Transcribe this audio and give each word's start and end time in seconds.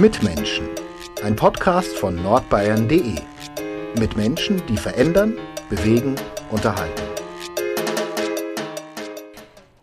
Mitmenschen, 0.00 0.68
ein 1.24 1.34
Podcast 1.34 1.98
von 1.98 2.14
nordbayern.de. 2.22 3.16
Mit 3.98 4.16
Menschen, 4.16 4.62
die 4.68 4.76
verändern, 4.76 5.36
bewegen, 5.70 6.14
unterhalten. 6.52 7.02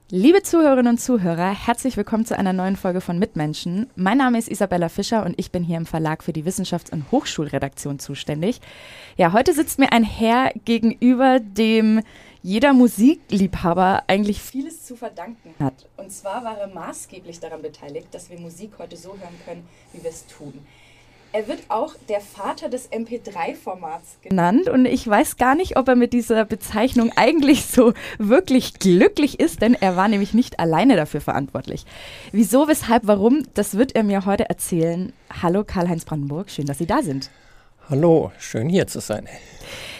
Liebe 0.09 0.41
Zuhörerinnen 0.41 0.93
und 0.93 0.99
Zuhörer, 0.99 1.53
herzlich 1.53 1.97
willkommen 1.97 2.25
zu 2.25 2.37
einer 2.37 2.53
neuen 2.53 2.77
Folge 2.77 3.01
von 3.01 3.19
Mitmenschen. 3.19 3.89
Mein 3.97 4.19
Name 4.19 4.37
ist 4.37 4.47
Isabella 4.47 4.87
Fischer 4.87 5.25
und 5.25 5.37
ich 5.37 5.51
bin 5.51 5.63
hier 5.63 5.75
im 5.75 5.85
Verlag 5.85 6.23
für 6.23 6.31
die 6.31 6.45
Wissenschafts- 6.45 6.93
und 6.93 7.11
Hochschulredaktion 7.11 7.99
zuständig. 7.99 8.61
Ja, 9.17 9.33
heute 9.33 9.51
sitzt 9.51 9.79
mir 9.79 9.91
ein 9.91 10.03
Herr 10.03 10.53
gegenüber, 10.63 11.41
dem 11.41 11.99
jeder 12.45 12.73
Musikliebhaber 12.73 14.03
eigentlich 14.05 14.39
vieles 14.39 14.85
zu 14.85 14.95
verdanken 14.95 15.55
hat. 15.59 15.87
Und 15.97 16.11
zwar 16.11 16.43
war 16.43 16.59
er 16.59 16.67
maßgeblich 16.67 17.39
daran 17.39 17.63
beteiligt, 17.63 18.09
dass 18.11 18.29
wir 18.29 18.39
Musik 18.39 18.73
heute 18.77 18.97
so 18.97 19.09
hören 19.13 19.33
können, 19.45 19.67
wie 19.93 20.03
wir 20.03 20.11
es 20.11 20.27
tun. 20.27 20.53
Er 21.33 21.47
wird 21.47 21.63
auch 21.69 21.95
der 22.07 22.21
Vater 22.21 22.69
des 22.69 22.91
MP3-Formats 22.91 24.19
genannt 24.21 24.69
und 24.69 24.85
ich 24.85 25.07
weiß 25.07 25.37
gar 25.37 25.55
nicht, 25.55 25.75
ob 25.75 25.87
er 25.87 25.95
mit 25.95 26.13
dieser 26.13 26.45
Bezeichnung 26.45 27.11
eigentlich 27.15 27.65
so 27.65 27.93
wirklich 28.19 28.75
glücklich 28.75 29.39
ist, 29.39 29.63
denn 29.63 29.73
er 29.73 29.95
war 29.95 30.07
nämlich 30.07 30.35
nicht 30.35 30.59
alleine 30.59 30.95
dafür 30.95 31.21
verantwortlich. 31.21 31.83
Wieso, 32.31 32.67
weshalb, 32.67 33.07
warum, 33.07 33.47
das 33.55 33.75
wird 33.75 33.95
er 33.95 34.03
mir 34.03 34.27
heute 34.27 34.47
erzählen. 34.47 35.13
Hallo 35.41 35.63
Karl-Heinz 35.63 36.05
Brandenburg, 36.05 36.51
schön, 36.51 36.67
dass 36.67 36.77
Sie 36.77 36.85
da 36.85 37.01
sind. 37.01 37.31
Hallo, 37.89 38.31
schön 38.37 38.69
hier 38.69 38.85
zu 38.85 38.99
sein. 38.99 39.27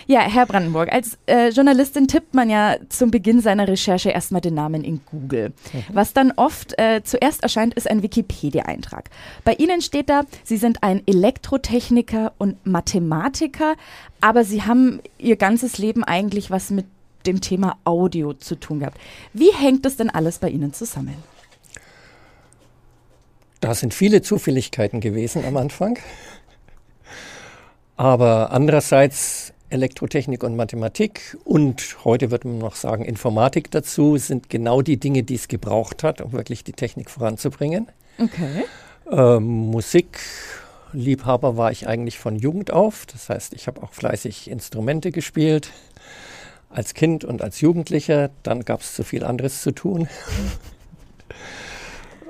Ja, 0.07 0.19
Herr 0.21 0.45
Brandenburg, 0.45 0.91
als 0.91 1.17
äh, 1.25 1.49
Journalistin 1.49 2.07
tippt 2.07 2.35
man 2.35 2.49
ja 2.49 2.75
zum 2.89 3.09
Beginn 3.09 3.41
seiner 3.41 3.67
Recherche 3.67 4.11
erstmal 4.11 4.41
den 4.41 4.53
Namen 4.53 4.83
in 4.83 5.01
Google. 5.05 5.53
Mhm. 5.73 5.83
Was 5.93 6.13
dann 6.13 6.31
oft 6.35 6.77
äh, 6.77 7.01
zuerst 7.03 7.41
erscheint, 7.41 7.73
ist 7.73 7.89
ein 7.89 8.03
Wikipedia-Eintrag. 8.03 9.09
Bei 9.43 9.53
Ihnen 9.53 9.81
steht 9.81 10.09
da, 10.09 10.23
Sie 10.43 10.57
sind 10.57 10.83
ein 10.83 11.01
Elektrotechniker 11.07 12.33
und 12.37 12.63
Mathematiker, 12.67 13.75
aber 14.21 14.43
Sie 14.43 14.61
haben 14.61 15.01
Ihr 15.17 15.37
ganzes 15.37 15.79
Leben 15.79 16.03
eigentlich 16.03 16.51
was 16.51 16.69
mit 16.69 16.85
dem 17.25 17.41
Thema 17.41 17.77
Audio 17.83 18.33
zu 18.33 18.55
tun 18.55 18.81
gehabt. 18.81 18.99
Wie 19.33 19.51
hängt 19.51 19.85
das 19.85 19.95
denn 19.97 20.11
alles 20.11 20.37
bei 20.37 20.49
Ihnen 20.49 20.73
zusammen? 20.73 21.15
Da 23.59 23.73
sind 23.73 23.95
viele 23.95 24.21
Zufälligkeiten 24.21 25.01
gewesen 25.01 25.43
am 25.43 25.57
Anfang. 25.57 25.97
Aber 27.97 28.51
andererseits 28.51 29.54
Elektrotechnik 29.69 30.43
und 30.43 30.55
Mathematik 30.55 31.37
und 31.43 31.97
heute 32.05 32.31
würde 32.31 32.47
man 32.47 32.59
noch 32.59 32.75
sagen 32.75 33.03
Informatik 33.03 33.71
dazu 33.71 34.17
sind 34.17 34.49
genau 34.49 34.81
die 34.81 34.97
Dinge, 34.97 35.23
die 35.23 35.35
es 35.35 35.47
gebraucht 35.47 36.03
hat, 36.03 36.21
um 36.21 36.31
wirklich 36.33 36.63
die 36.63 36.73
Technik 36.73 37.09
voranzubringen. 37.09 37.87
Okay. 38.17 38.65
Ähm, 39.11 39.71
Musikliebhaber 39.71 41.57
war 41.57 41.71
ich 41.71 41.87
eigentlich 41.87 42.19
von 42.19 42.35
Jugend 42.35 42.71
auf. 42.71 43.05
Das 43.05 43.29
heißt, 43.29 43.53
ich 43.53 43.67
habe 43.67 43.83
auch 43.83 43.93
fleißig 43.93 44.49
Instrumente 44.49 45.11
gespielt 45.11 45.71
als 46.69 46.93
Kind 46.93 47.23
und 47.23 47.41
als 47.41 47.61
Jugendlicher. 47.61 48.29
Dann 48.43 48.65
gab 48.65 48.81
es 48.81 48.95
zu 48.95 49.03
viel 49.03 49.23
anderes 49.23 49.61
zu 49.61 49.71
tun. 49.71 50.07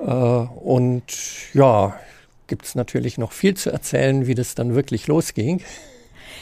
äh, 0.00 0.04
und 0.04 1.04
ja, 1.54 1.98
gibt 2.46 2.64
es 2.64 2.74
natürlich 2.74 3.18
noch 3.18 3.32
viel 3.32 3.54
zu 3.54 3.70
erzählen, 3.70 4.26
wie 4.26 4.34
das 4.34 4.54
dann 4.54 4.74
wirklich 4.74 5.06
losging. 5.06 5.62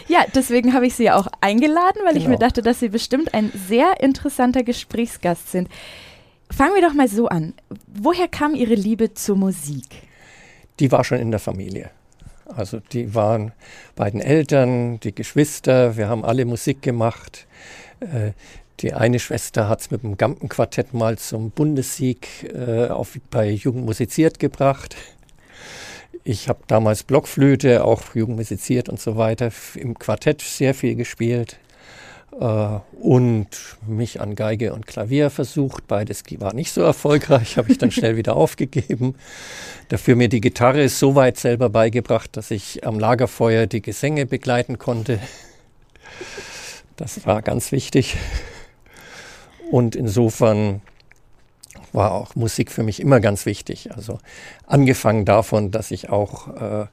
Ja, 0.09 0.25
deswegen 0.35 0.75
habe 0.75 0.87
ich 0.87 0.95
Sie 0.95 1.11
auch 1.11 1.27
eingeladen, 1.41 2.01
weil 2.05 2.13
genau. 2.13 2.17
ich 2.17 2.29
mir 2.29 2.37
genau. 2.37 2.47
dachte, 2.47 2.63
dass 2.63 2.81
Sie 2.81 2.89
bestimmt 2.89 3.35
ein 3.35 3.53
sehr 3.69 4.01
interessanter 4.01 4.63
Gesprächsgast 4.63 5.51
sind. 5.51 5.69
Fangen 6.51 6.75
wir 6.75 6.83
doch 6.83 6.95
mal 6.95 7.09
so 7.09 7.29
an. 7.29 7.55
Woher 7.87 8.29
kam 8.29 8.55
Ihre 8.55 8.75
Liebe 8.75 9.15
zur 9.15 9.37
Musik? 9.37 9.87
Die 10.81 10.91
war 10.93 11.05
schon 11.05 11.19
in 11.19 11.31
der 11.31 11.41
Familie. 11.41 11.91
Also 12.47 12.81
die 12.93 13.15
waren 13.15 13.53
beiden 13.97 14.21
Eltern, 14.21 15.01
die 15.01 15.15
Geschwister, 15.15 15.97
wir 15.97 16.09
haben 16.09 16.25
alle 16.25 16.45
Musik 16.45 16.83
gemacht. 16.83 17.47
Äh, 18.01 18.33
die 18.81 18.93
eine 18.93 19.19
Schwester 19.19 19.69
hat 19.69 19.81
es 19.81 19.91
mit 19.91 20.03
dem 20.03 20.17
Gampenquartett 20.17 20.95
mal 20.95 21.17
zum 21.17 21.51
Bundessieg 21.51 22.53
äh, 22.53 22.89
auf, 22.89 23.19
bei 23.31 23.51
Jugend 23.51 23.87
musiziert 23.87 24.39
gebracht. 24.39 24.97
Ich 26.27 26.49
habe 26.49 26.61
damals 26.67 27.03
Blockflöte, 27.03 27.85
auch 27.85 28.15
jugendmusiziert 28.15 28.89
und 28.89 28.99
so 28.99 29.19
weiter, 29.19 29.53
im 29.75 29.99
Quartett 29.99 30.41
sehr 30.41 30.73
viel 30.73 30.95
gespielt 30.95 31.59
äh, 32.41 32.79
und 32.99 33.49
mich 33.87 34.23
an 34.23 34.35
Geige 34.35 34.73
und 34.73 34.87
Klavier 34.87 35.29
versucht. 35.29 35.87
Beides 35.87 36.23
war 36.39 36.55
nicht 36.55 36.73
so 36.73 36.81
erfolgreich, 36.81 37.57
habe 37.59 37.71
ich 37.71 37.77
dann 37.77 37.91
schnell 37.91 38.17
wieder 38.17 38.37
aufgegeben. 38.37 39.17
Dafür 39.91 40.17
mir 40.17 40.31
die 40.31 40.41
Gitarre 40.41 40.89
so 40.89 41.15
weit 41.15 41.37
selber 41.37 41.69
beigebracht, 41.69 42.35
dass 42.39 42.51
ich 42.51 42.87
am 42.87 42.99
Lagerfeuer 42.99 43.67
die 43.67 43.83
Gesänge 43.83 44.25
begleiten 44.25 44.79
konnte. 44.79 45.19
Das 46.97 47.27
war 47.27 47.43
ganz 47.43 47.71
wichtig. 47.71 48.17
Und 49.71 49.95
insofern 49.95 50.81
war 51.95 52.13
auch 52.13 52.35
Musik 52.35 52.71
für 52.71 52.83
mich 52.83 53.01
immer 53.01 53.21
ganz 53.21 53.47
wichtig. 53.47 53.91
Also 53.95 54.19
angefangen 54.67 55.25
davon, 55.25 55.71
dass 55.71 55.91
ich 55.91 56.11
auch 56.11 56.49
äh, 56.83 56.87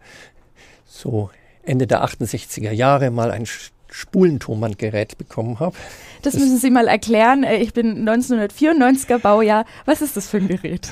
so 0.85 1.29
Ende 1.63 1.87
der 1.87 2.03
68er 2.05 2.71
Jahre 2.71 3.11
mal 3.11 3.31
ein 3.31 3.45
Spulentonbandgerät 3.89 5.17
bekommen 5.17 5.59
habe. 5.59 5.75
Das, 6.21 6.33
das 6.33 6.41
müssen 6.41 6.57
Sie 6.57 6.69
mal 6.69 6.87
erklären. 6.87 7.43
Äh, 7.43 7.57
ich 7.57 7.73
bin 7.73 8.07
1994er 8.07 9.19
Baujahr. 9.19 9.65
Was 9.85 10.01
ist 10.01 10.15
das 10.15 10.27
für 10.27 10.37
ein 10.37 10.47
Gerät? 10.47 10.87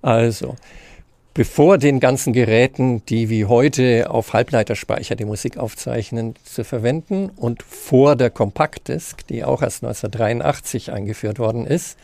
Also, 0.00 0.56
bevor 1.34 1.78
den 1.78 2.00
ganzen 2.00 2.32
Geräten, 2.32 3.04
die 3.06 3.28
wie 3.28 3.44
heute 3.44 4.10
auf 4.10 4.32
Halbleiterspeicher 4.32 5.14
die 5.14 5.26
Musik 5.26 5.58
aufzeichnen, 5.58 6.34
zu 6.44 6.64
verwenden 6.64 7.30
und 7.36 7.62
vor 7.62 8.16
der 8.16 8.30
Compact-Disc, 8.30 9.26
die 9.26 9.44
auch 9.44 9.62
erst 9.62 9.84
1983 9.84 10.92
eingeführt 10.92 11.38
worden 11.38 11.66
ist, 11.66 11.98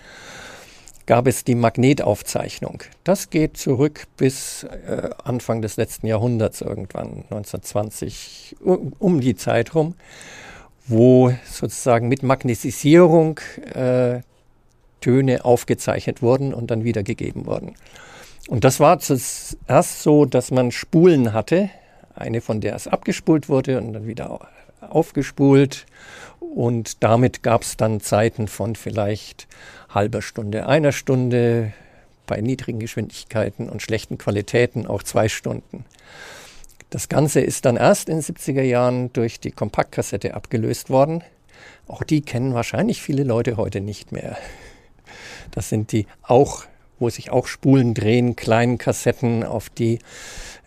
gab 1.06 1.26
es 1.26 1.44
die 1.44 1.54
Magnetaufzeichnung. 1.54 2.82
Das 3.04 3.30
geht 3.30 3.56
zurück 3.56 4.06
bis 4.16 4.64
äh, 4.64 5.10
Anfang 5.22 5.62
des 5.62 5.76
letzten 5.76 6.06
Jahrhunderts, 6.06 6.60
irgendwann 6.60 7.24
1920, 7.30 8.56
um, 8.98 9.20
die 9.20 9.36
Zeit 9.36 9.74
rum, 9.74 9.94
wo 10.86 11.32
sozusagen 11.50 12.08
mit 12.08 12.22
Magnetisierung 12.22 13.40
äh, 13.74 14.20
Töne 15.00 15.44
aufgezeichnet 15.44 16.22
wurden 16.22 16.54
und 16.54 16.70
dann 16.70 16.84
wiedergegeben 16.84 17.46
wurden. 17.46 17.74
Und 18.48 18.64
das 18.64 18.80
war 18.80 18.98
zuerst 18.98 20.02
so, 20.02 20.24
dass 20.24 20.50
man 20.50 20.70
Spulen 20.70 21.32
hatte, 21.32 21.70
eine 22.14 22.40
von 22.40 22.60
der 22.60 22.74
es 22.74 22.88
abgespult 22.88 23.48
wurde 23.48 23.80
und 23.80 23.92
dann 23.92 24.06
wieder 24.06 24.48
aufgespult. 24.80 25.86
Und 26.54 27.02
damit 27.02 27.42
gab 27.42 27.62
es 27.62 27.76
dann 27.76 28.00
Zeiten 28.00 28.46
von 28.46 28.76
vielleicht 28.76 29.48
halber 29.88 30.22
Stunde, 30.22 30.66
einer 30.66 30.92
Stunde, 30.92 31.72
bei 32.26 32.40
niedrigen 32.40 32.78
Geschwindigkeiten 32.78 33.68
und 33.68 33.82
schlechten 33.82 34.18
Qualitäten 34.18 34.86
auch 34.86 35.02
zwei 35.02 35.28
Stunden. 35.28 35.84
Das 36.90 37.08
Ganze 37.08 37.40
ist 37.40 37.64
dann 37.64 37.76
erst 37.76 38.08
in 38.08 38.20
den 38.20 38.22
70er 38.22 38.62
Jahren 38.62 39.12
durch 39.12 39.40
die 39.40 39.50
Kompaktkassette 39.50 40.34
abgelöst 40.34 40.90
worden. 40.90 41.24
Auch 41.88 42.02
die 42.02 42.22
kennen 42.22 42.54
wahrscheinlich 42.54 43.02
viele 43.02 43.24
Leute 43.24 43.56
heute 43.56 43.80
nicht 43.80 44.12
mehr. 44.12 44.38
Das 45.50 45.68
sind 45.68 45.92
die 45.92 46.06
auch, 46.22 46.64
wo 46.98 47.10
sich 47.10 47.30
auch 47.30 47.46
Spulen 47.46 47.94
drehen, 47.94 48.36
kleinen 48.36 48.78
Kassetten, 48.78 49.42
auf 49.44 49.68
die 49.68 49.98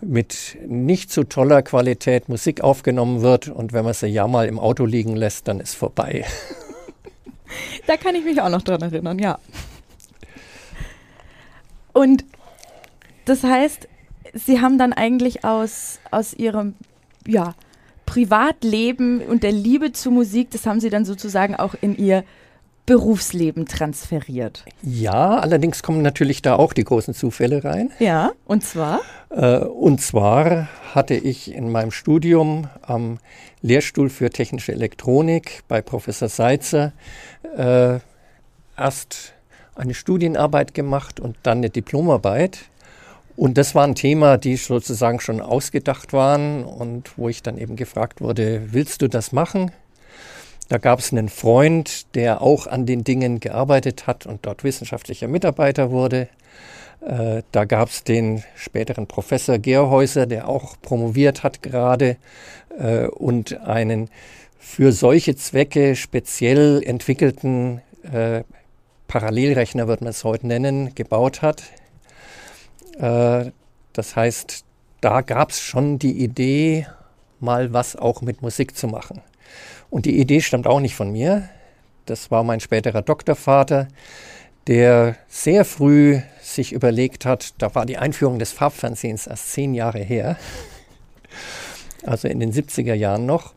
mit 0.02 0.58
nicht 0.68 1.12
so 1.12 1.24
toller 1.24 1.62
Qualität 1.62 2.30
Musik 2.30 2.62
aufgenommen 2.62 3.22
wird. 3.22 3.48
Und 3.48 3.74
wenn 3.74 3.86
man 3.86 3.94
sie 3.94 4.08
ja 4.08 4.28
mal 4.28 4.48
im 4.48 4.60
Auto 4.60 4.86
liegen 4.86 5.16
lässt, 5.16 5.48
dann 5.48 5.60
ist 5.60 5.76
vorbei. 5.76 6.26
Da 7.88 7.96
kann 7.96 8.14
ich 8.14 8.26
mich 8.26 8.42
auch 8.42 8.50
noch 8.50 8.62
dran 8.62 8.82
erinnern, 8.82 9.20
ja. 9.20 9.40
Und 11.94 12.26
das 13.24 13.44
heißt, 13.44 13.88
Sie 14.34 14.60
haben 14.62 14.78
dann 14.78 14.94
eigentlich 14.94 15.46
aus, 15.46 16.00
aus 16.12 16.34
Ihrem 16.34 16.76
ja, 17.26 17.56
Privatleben 18.06 19.22
und 19.22 19.44
der 19.44 19.52
Liebe 19.52 19.94
zur 19.94 20.12
Musik, 20.12 20.52
das 20.52 20.66
haben 20.66 20.80
Sie 20.80 20.90
dann 20.90 21.06
sozusagen 21.06 21.56
auch 21.56 21.76
in 21.80 21.96
Ihr 21.98 22.24
Berufsleben 22.88 23.66
transferiert. 23.66 24.64
Ja, 24.82 25.40
allerdings 25.40 25.84
kommen 25.84 26.02
natürlich 26.02 26.42
da 26.42 26.56
auch 26.56 26.72
die 26.72 26.86
großen 26.86 27.14
Zufälle 27.14 27.66
rein. 27.66 27.92
Ja, 28.00 28.32
und 28.46 28.64
zwar? 28.64 29.02
Äh, 29.30 29.58
und 29.58 30.00
zwar 30.00 30.70
hatte 30.96 31.14
ich 31.14 31.54
in 31.54 31.70
meinem 31.70 31.92
Studium 31.92 32.70
am 32.82 33.20
Lehrstuhl 33.62 34.10
für 34.10 34.30
technische 34.30 34.72
Elektronik 34.72 35.64
bei 35.68 35.82
Professor 35.82 36.30
Seitzer 36.30 36.94
äh, 37.58 38.00
erst 38.78 39.34
eine 39.76 39.94
Studienarbeit 39.94 40.74
gemacht 40.74 41.20
und 41.20 41.36
dann 41.44 41.58
eine 41.58 41.70
Diplomarbeit. 41.70 42.60
Und 43.36 43.58
das 43.58 43.76
war 43.76 43.84
ein 43.84 43.96
Thema, 43.96 44.38
die 44.38 44.56
sozusagen 44.56 45.20
schon 45.20 45.42
ausgedacht 45.42 46.14
waren 46.14 46.64
und 46.64 47.18
wo 47.18 47.28
ich 47.28 47.44
dann 47.44 47.58
eben 47.58 47.76
gefragt 47.76 48.22
wurde, 48.22 48.70
willst 48.72 49.02
du 49.02 49.10
das 49.10 49.34
machen? 49.34 49.72
Da 50.70 50.78
gab 50.78 51.00
es 51.00 51.12
einen 51.12 51.30
Freund, 51.30 52.14
der 52.16 52.42
auch 52.42 52.68
an 52.68 52.86
den 52.86 53.04
Dingen 53.04 53.40
gearbeitet 53.40 54.06
hat 54.06 54.26
und 54.26 54.46
dort 54.46 54.64
wissenschaftlicher 54.64 55.28
Mitarbeiter 55.28 55.92
wurde. 55.92 56.28
Äh, 57.02 57.44
da 57.52 57.66
gab 57.66 57.90
es 57.90 58.04
den 58.04 58.44
späteren 58.56 59.08
Professor 59.08 59.60
Gerhäuser, 59.60 60.26
der 60.26 60.50
auch 60.50 60.76
promoviert 60.82 61.44
hat 61.44 61.64
gerade 61.64 62.18
äh, 62.78 63.08
und 63.08 63.62
einen 63.62 64.10
für 64.60 64.92
solche 64.92 65.36
Zwecke 65.36 65.96
speziell 65.96 66.84
entwickelten 66.84 67.82
äh, 68.12 68.44
Parallelrechner, 69.08 69.88
wird 69.88 70.02
man 70.02 70.10
es 70.10 70.26
heute 70.26 70.48
nennen, 70.48 70.94
gebaut 70.94 71.42
hat. 71.42 71.64
Das 73.00 74.16
heißt, 74.16 74.66
da 75.00 75.22
gab 75.22 75.52
es 75.52 75.62
schon 75.62 75.98
die 76.00 76.24
Idee, 76.24 76.88
mal 77.40 77.72
was 77.72 77.96
auch 77.96 78.22
mit 78.22 78.42
Musik 78.42 78.76
zu 78.76 78.88
machen. 78.88 79.22
Und 79.90 80.06
die 80.06 80.20
Idee 80.20 80.42
stammt 80.42 80.68
auch 80.68 80.80
nicht 80.80 80.96
von 80.96 81.12
mir. 81.12 81.50
Das 82.06 82.32
war 82.32 82.44
mein 82.44 82.60
späterer 82.60 83.02
Doktorvater, 83.02 83.88
der 84.68 85.16
sehr 85.28 85.66
früh 85.66 86.20
sich 86.42 86.74
überlegt 86.74 87.26
hat, 87.26 87.54
da 87.58 87.74
war 87.76 87.86
die 87.86 87.98
Einführung 87.98 88.40
des 88.40 88.52
Farbfernsehens 88.52 89.28
erst 89.28 89.52
zehn 89.52 89.74
Jahre 89.74 90.00
her, 90.00 90.38
also 92.06 92.28
in 92.28 92.40
den 92.40 92.54
70er 92.54 92.94
Jahren 92.94 93.26
noch, 93.26 93.54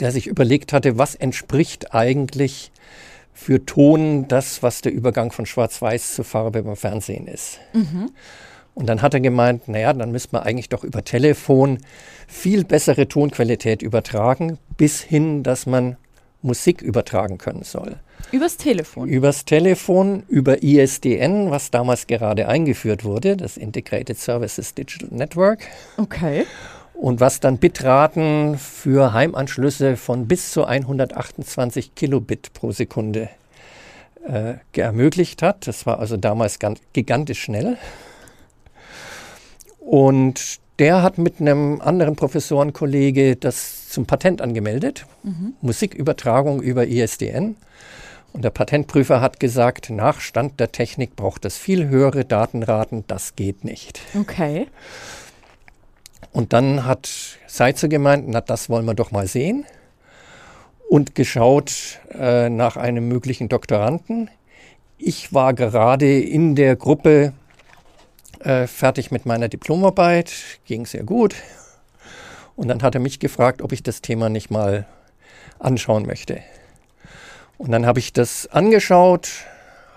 der 0.00 0.12
sich 0.12 0.26
überlegt 0.26 0.72
hatte, 0.72 0.98
was 0.98 1.14
entspricht 1.14 1.94
eigentlich 1.94 2.72
für 3.32 3.64
Ton 3.66 4.28
das, 4.28 4.62
was 4.62 4.80
der 4.80 4.92
Übergang 4.92 5.32
von 5.32 5.46
Schwarz-Weiß 5.46 6.14
zu 6.14 6.22
Farbe 6.22 6.62
beim 6.62 6.76
Fernsehen 6.76 7.26
ist. 7.26 7.58
Mhm. 7.72 8.10
Und 8.74 8.86
dann 8.86 9.02
hat 9.02 9.14
er 9.14 9.20
gemeint, 9.20 9.68
naja, 9.68 9.92
dann 9.92 10.10
müsste 10.10 10.30
man 10.32 10.42
eigentlich 10.42 10.68
doch 10.68 10.82
über 10.82 11.04
Telefon 11.04 11.78
viel 12.26 12.64
bessere 12.64 13.06
Tonqualität 13.06 13.82
übertragen, 13.82 14.58
bis 14.76 15.00
hin, 15.00 15.42
dass 15.42 15.66
man 15.66 15.96
Musik 16.42 16.82
übertragen 16.82 17.38
können 17.38 17.62
soll. 17.62 17.96
Übers 18.32 18.56
Telefon? 18.56 19.08
Übers 19.08 19.44
Telefon, 19.44 20.24
über 20.28 20.62
ISDN, 20.62 21.50
was 21.50 21.70
damals 21.70 22.06
gerade 22.06 22.48
eingeführt 22.48 23.04
wurde, 23.04 23.36
das 23.36 23.56
Integrated 23.56 24.18
Services 24.18 24.74
Digital 24.74 25.08
Network. 25.12 25.60
Okay. 25.96 26.44
Und 26.94 27.20
was 27.20 27.40
dann 27.40 27.58
Bitraten 27.58 28.58
für 28.58 29.12
Heimanschlüsse 29.12 29.96
von 29.96 30.26
bis 30.26 30.52
zu 30.52 30.64
128 30.64 31.94
Kilobit 31.94 32.52
pro 32.54 32.72
Sekunde 32.72 33.28
äh, 34.26 34.54
ermöglicht 34.72 35.42
hat. 35.42 35.66
Das 35.66 35.86
war 35.86 35.98
also 35.98 36.16
damals 36.16 36.58
ganz 36.58 36.80
gigantisch 36.92 37.42
schnell. 37.42 37.78
Und 39.84 40.60
der 40.78 41.02
hat 41.02 41.18
mit 41.18 41.40
einem 41.40 41.80
anderen 41.80 42.16
Professorenkollege 42.16 43.36
das 43.36 43.88
zum 43.88 44.06
Patent 44.06 44.40
angemeldet. 44.40 45.06
Mhm. 45.22 45.54
Musikübertragung 45.60 46.60
über 46.62 46.86
ISDN. 46.86 47.56
Und 48.32 48.42
der 48.42 48.50
Patentprüfer 48.50 49.20
hat 49.20 49.38
gesagt, 49.38 49.90
nach 49.90 50.20
Stand 50.20 50.58
der 50.58 50.72
Technik 50.72 51.14
braucht 51.14 51.44
es 51.44 51.56
viel 51.56 51.88
höhere 51.88 52.24
Datenraten, 52.24 53.04
das 53.06 53.36
geht 53.36 53.62
nicht. 53.62 54.00
Okay. 54.18 54.66
Und 56.32 56.52
dann 56.52 56.84
hat 56.84 57.08
Seitzer 57.46 57.86
gemeint, 57.86 58.24
na 58.26 58.40
das 58.40 58.68
wollen 58.68 58.86
wir 58.86 58.94
doch 58.94 59.12
mal 59.12 59.28
sehen. 59.28 59.64
Und 60.88 61.14
geschaut 61.14 62.00
äh, 62.10 62.48
nach 62.48 62.76
einem 62.76 63.06
möglichen 63.06 63.48
Doktoranden. 63.48 64.28
Ich 64.98 65.32
war 65.32 65.54
gerade 65.54 66.20
in 66.20 66.56
der 66.56 66.74
Gruppe 66.74 67.34
äh, 68.44 68.66
fertig 68.66 69.10
mit 69.10 69.26
meiner 69.26 69.48
Diplomarbeit, 69.48 70.32
ging 70.64 70.86
sehr 70.86 71.04
gut. 71.04 71.34
Und 72.56 72.68
dann 72.68 72.82
hat 72.82 72.94
er 72.94 73.00
mich 73.00 73.18
gefragt, 73.18 73.62
ob 73.62 73.72
ich 73.72 73.82
das 73.82 74.00
Thema 74.00 74.28
nicht 74.28 74.50
mal 74.50 74.86
anschauen 75.58 76.06
möchte. 76.06 76.40
Und 77.58 77.70
dann 77.72 77.86
habe 77.86 77.98
ich 77.98 78.12
das 78.12 78.46
angeschaut, 78.48 79.28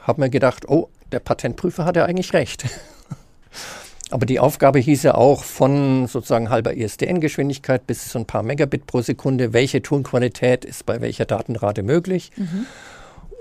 habe 0.04 0.22
mir 0.22 0.30
gedacht, 0.30 0.68
oh, 0.70 0.90
der 1.12 1.20
Patentprüfer 1.20 1.86
hat 1.86 1.96
ja 1.96 2.06
eigentlich 2.06 2.34
recht. 2.34 2.66
Aber 4.10 4.26
die 4.26 4.40
Aufgabe 4.40 4.80
hieß 4.80 5.04
ja 5.04 5.16
auch 5.16 5.44
von 5.44 6.08
sozusagen 6.08 6.50
halber 6.50 6.74
ISDN-Geschwindigkeit 6.74 7.86
bis 7.86 8.08
zu 8.08 8.20
ein 8.20 8.26
paar 8.26 8.42
Megabit 8.42 8.86
pro 8.86 9.02
Sekunde, 9.02 9.52
welche 9.52 9.82
Tonqualität 9.82 10.64
ist 10.64 10.86
bei 10.86 11.02
welcher 11.02 11.26
Datenrate 11.26 11.84
möglich. 11.84 12.32
Mhm. 12.38 12.66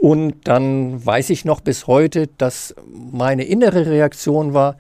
Und 0.07 0.47
dann 0.47 1.05
weiß 1.05 1.31
ich 1.31 1.45
noch 1.45 1.61
bis 1.61 1.89
heute, 1.89 2.29
dass 2.39 2.77
meine 2.87 3.43
innere 3.43 3.87
Reaktion 3.87 4.55
war, 4.55 4.77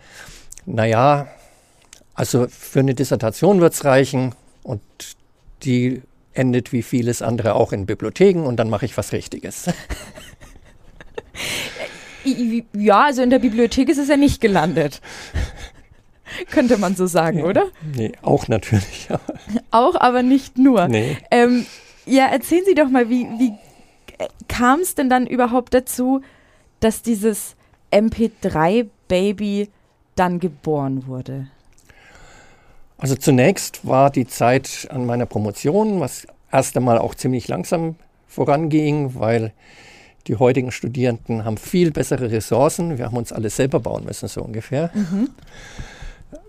naja, 0.67 1.27
also 2.15 2.47
für 2.49 2.79
eine 2.79 2.95
Dissertation 2.95 3.61
wird 3.61 3.75
es 3.75 3.85
reichen 3.85 4.37
und 4.63 4.83
die 5.65 6.03
endet 6.33 6.73
wie 6.73 6.83
vieles 6.83 7.23
andere 7.23 7.55
auch 7.57 7.73
in 7.73 7.87
Bibliotheken 7.87 8.45
und 8.45 8.59
dann 8.59 8.71
mache 8.71 8.85
ich 8.87 8.97
was 8.97 9.11
Richtiges. 9.13 9.65
Ja, 12.73 13.05
also 13.05 13.23
in 13.23 13.31
der 13.31 13.39
Bibliothek 13.39 13.89
ist 13.89 13.99
es 13.99 14.09
ja 14.09 14.17
nicht 14.17 14.41
gelandet. 14.41 15.01
Könnte 16.51 16.77
man 16.77 16.97
so 16.97 17.07
sagen, 17.07 17.39
nee, 17.39 17.45
oder? 17.45 17.67
Nee, 17.95 18.13
auch 18.23 18.49
natürlich. 18.49 19.07
Ja. 19.09 19.21
Auch, 19.71 19.95
aber 19.95 20.25
nicht 20.25 20.59
nur. 20.59 20.89
Nee. 20.89 21.17
Ähm, 21.31 21.67
ja, 22.05 22.27
erzählen 22.27 22.65
Sie 22.67 22.75
doch 22.75 22.89
mal, 22.89 23.09
wie, 23.11 23.27
wie 23.39 23.53
kam 24.49 24.81
es 24.81 24.95
denn 24.95 25.09
dann 25.09 25.27
überhaupt 25.27 25.75
dazu, 25.75 26.23
dass 26.81 27.03
dieses 27.03 27.57
MP3-Baby 27.93 29.69
dann 30.15 30.41
geboren 30.41 31.07
wurde? 31.07 31.49
Also 32.99 33.15
zunächst 33.15 33.87
war 33.87 34.11
die 34.11 34.27
Zeit 34.27 34.89
an 34.91 35.05
meiner 35.07 35.27
Promotion, 35.27 36.01
was 36.01 36.27
erst 36.51 36.77
einmal 36.77 36.99
auch 36.99 37.15
ziemlich 37.15 37.47
langsam 37.49 37.97
voranging, 38.27 39.15
weil 39.17 39.53
die 40.27 40.37
heutigen 40.37 40.73
Studierenden 40.73 41.45
haben 41.45 41.57
viel 41.57 41.91
bessere 41.91 42.31
Ressourcen. 42.31 42.99
Wir 42.99 43.07
haben 43.07 43.17
uns 43.17 43.33
alles 43.33 43.57
selber 43.57 43.81
bauen 43.81 44.05
müssen, 44.05 44.29
so 44.29 44.43
ungefähr. 44.43 44.91
Mhm. 44.95 45.31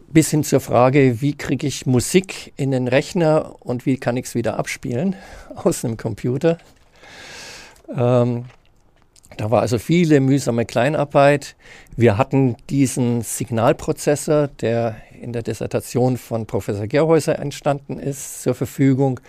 Bis 0.10 0.32
hin 0.32 0.44
zur 0.44 0.62
Frage, 0.62 1.22
wie 1.22 1.36
kriege 1.36 1.68
ich 1.68 1.86
Musik 1.86 2.54
in 2.56 2.72
den 2.72 2.88
Rechner 2.88 3.56
und 3.60 3.86
wie 3.86 3.98
kann 3.98 4.16
ich 4.18 4.28
es 4.28 4.36
wieder 4.36 4.58
abspielen 4.58 5.16
aus 5.56 5.84
einem 5.84 5.98
Computer. 5.98 6.58
Ähm, 7.96 8.46
da 9.38 9.52
war 9.52 9.62
also 9.62 9.78
viele 9.78 10.20
mühsame 10.20 10.66
Kleinarbeit. 10.66 11.56
Wir 11.96 12.18
hatten 12.18 12.56
diesen 12.70 13.22
Signalprozessor, 13.22 14.48
der 14.48 14.96
in 15.22 15.34
der 15.34 15.44
Dissertation 15.44 16.18
von 16.18 16.46
Professor 16.46 16.88
Gerhäuser 16.88 17.38
entstanden 17.40 18.00
ist, 18.00 18.42
zur 18.42 18.56
Verfügung. 18.56 19.20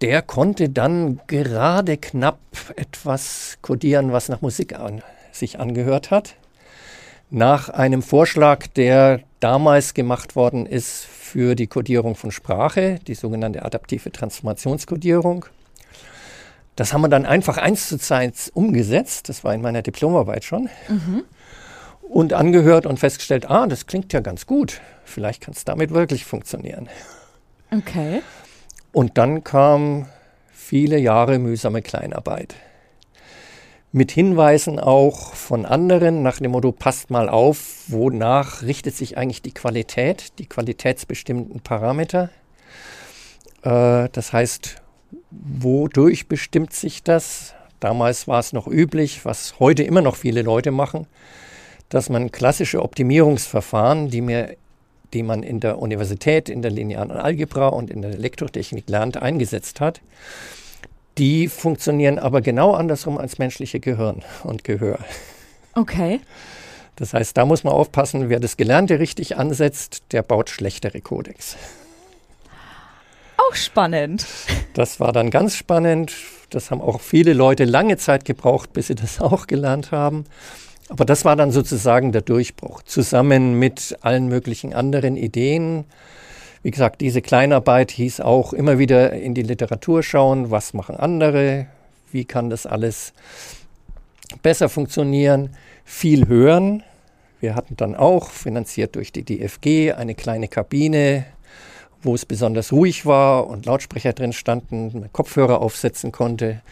Der 0.00 0.22
konnte 0.22 0.68
dann 0.68 1.20
gerade 1.26 1.96
knapp 1.96 2.38
etwas 2.76 3.58
kodieren, 3.62 4.12
was 4.12 4.28
nach 4.28 4.42
Musik 4.42 4.78
an, 4.78 5.02
sich 5.32 5.58
angehört 5.58 6.10
hat. 6.10 6.36
Nach 7.30 7.68
einem 7.68 8.02
Vorschlag, 8.02 8.68
der 8.68 9.20
damals 9.40 9.92
gemacht 9.92 10.34
worden 10.34 10.64
ist 10.64 11.04
für 11.04 11.54
die 11.54 11.66
Kodierung 11.66 12.14
von 12.14 12.30
Sprache, 12.30 13.00
die 13.06 13.14
sogenannte 13.14 13.64
adaptive 13.64 14.10
Transformationskodierung. 14.10 15.44
Das 16.78 16.92
haben 16.92 17.00
wir 17.00 17.08
dann 17.08 17.26
einfach 17.26 17.56
eins 17.56 17.88
zu 17.88 18.14
eins 18.14 18.50
umgesetzt. 18.50 19.28
Das 19.28 19.42
war 19.42 19.52
in 19.52 19.60
meiner 19.62 19.82
Diplomarbeit 19.82 20.44
schon. 20.44 20.68
Mhm. 20.86 21.24
Und 22.02 22.32
angehört 22.32 22.86
und 22.86 23.00
festgestellt, 23.00 23.50
ah, 23.50 23.66
das 23.66 23.86
klingt 23.86 24.12
ja 24.12 24.20
ganz 24.20 24.46
gut. 24.46 24.80
Vielleicht 25.04 25.42
kann 25.42 25.54
es 25.54 25.64
damit 25.64 25.90
wirklich 25.90 26.24
funktionieren. 26.24 26.88
Okay. 27.72 28.22
Und 28.92 29.18
dann 29.18 29.42
kam 29.42 30.06
viele 30.52 30.98
Jahre 30.98 31.40
mühsame 31.40 31.82
Kleinarbeit. 31.82 32.54
Mit 33.90 34.12
Hinweisen 34.12 34.78
auch 34.78 35.34
von 35.34 35.66
anderen 35.66 36.22
nach 36.22 36.38
dem 36.38 36.52
Motto, 36.52 36.70
passt 36.70 37.10
mal 37.10 37.28
auf, 37.28 37.86
wonach 37.88 38.62
richtet 38.62 38.94
sich 38.94 39.18
eigentlich 39.18 39.42
die 39.42 39.52
Qualität, 39.52 40.38
die 40.38 40.46
qualitätsbestimmten 40.46 41.58
Parameter. 41.58 42.30
Äh, 43.64 44.08
das 44.12 44.32
heißt, 44.32 44.80
Wodurch 45.30 46.28
bestimmt 46.28 46.72
sich 46.72 47.02
das? 47.02 47.54
Damals 47.80 48.26
war 48.26 48.40
es 48.40 48.52
noch 48.52 48.66
üblich, 48.66 49.24
was 49.24 49.58
heute 49.60 49.82
immer 49.82 50.00
noch 50.00 50.16
viele 50.16 50.42
Leute 50.42 50.70
machen, 50.70 51.06
dass 51.88 52.10
man 52.10 52.32
klassische 52.32 52.82
Optimierungsverfahren, 52.82 54.10
die, 54.10 54.20
mir, 54.20 54.56
die 55.14 55.22
man 55.22 55.42
in 55.42 55.60
der 55.60 55.78
Universität, 55.78 56.48
in 56.48 56.60
der 56.60 56.70
linearen 56.70 57.10
Algebra 57.10 57.68
und 57.68 57.90
in 57.90 58.02
der 58.02 58.12
Elektrotechnik 58.12 58.88
lernt, 58.88 59.16
eingesetzt 59.16 59.80
hat. 59.80 60.00
Die 61.18 61.48
funktionieren 61.48 62.18
aber 62.18 62.40
genau 62.40 62.74
andersrum 62.74 63.18
als 63.18 63.38
menschliche 63.38 63.80
Gehirn 63.80 64.22
und 64.44 64.64
Gehör. 64.64 64.98
Okay. 65.74 66.20
Das 66.96 67.14
heißt, 67.14 67.36
da 67.36 67.44
muss 67.44 67.62
man 67.62 67.72
aufpassen, 67.72 68.28
wer 68.28 68.40
das 68.40 68.56
Gelernte 68.56 68.98
richtig 68.98 69.36
ansetzt, 69.36 70.02
der 70.10 70.22
baut 70.22 70.50
schlechtere 70.50 71.00
Codex 71.00 71.56
auch 73.38 73.54
spannend. 73.54 74.26
Das 74.74 75.00
war 75.00 75.12
dann 75.12 75.30
ganz 75.30 75.56
spannend. 75.56 76.12
Das 76.50 76.70
haben 76.70 76.80
auch 76.80 77.00
viele 77.00 77.32
Leute 77.32 77.64
lange 77.64 77.96
Zeit 77.96 78.24
gebraucht, 78.24 78.72
bis 78.72 78.88
sie 78.88 78.94
das 78.94 79.20
auch 79.20 79.46
gelernt 79.46 79.92
haben. 79.92 80.24
Aber 80.88 81.04
das 81.04 81.24
war 81.24 81.36
dann 81.36 81.50
sozusagen 81.50 82.12
der 82.12 82.22
Durchbruch, 82.22 82.82
zusammen 82.82 83.58
mit 83.58 83.96
allen 84.00 84.28
möglichen 84.28 84.72
anderen 84.72 85.16
Ideen. 85.16 85.84
Wie 86.62 86.70
gesagt, 86.70 87.00
diese 87.00 87.22
Kleinarbeit 87.22 87.90
hieß 87.90 88.20
auch 88.20 88.52
immer 88.52 88.78
wieder 88.78 89.12
in 89.12 89.34
die 89.34 89.42
Literatur 89.42 90.02
schauen, 90.02 90.50
was 90.50 90.72
machen 90.72 90.96
andere, 90.96 91.66
wie 92.10 92.24
kann 92.24 92.50
das 92.50 92.66
alles 92.66 93.12
besser 94.42 94.68
funktionieren, 94.68 95.50
viel 95.84 96.26
hören, 96.26 96.82
wir 97.40 97.54
hatten 97.54 97.76
dann 97.76 97.94
auch, 97.94 98.30
finanziert 98.30 98.96
durch 98.96 99.12
die 99.12 99.24
DFG, 99.24 99.92
eine 99.92 100.16
kleine 100.16 100.48
Kabine, 100.48 101.24
wo 102.02 102.14
es 102.14 102.24
besonders 102.24 102.72
ruhig 102.72 103.06
war 103.06 103.46
und 103.46 103.66
Lautsprecher 103.66 104.12
drin 104.12 104.32
standen, 104.32 105.08
Kopfhörer 105.12 105.60
aufsetzen 105.60 106.12
konnte. 106.12 106.62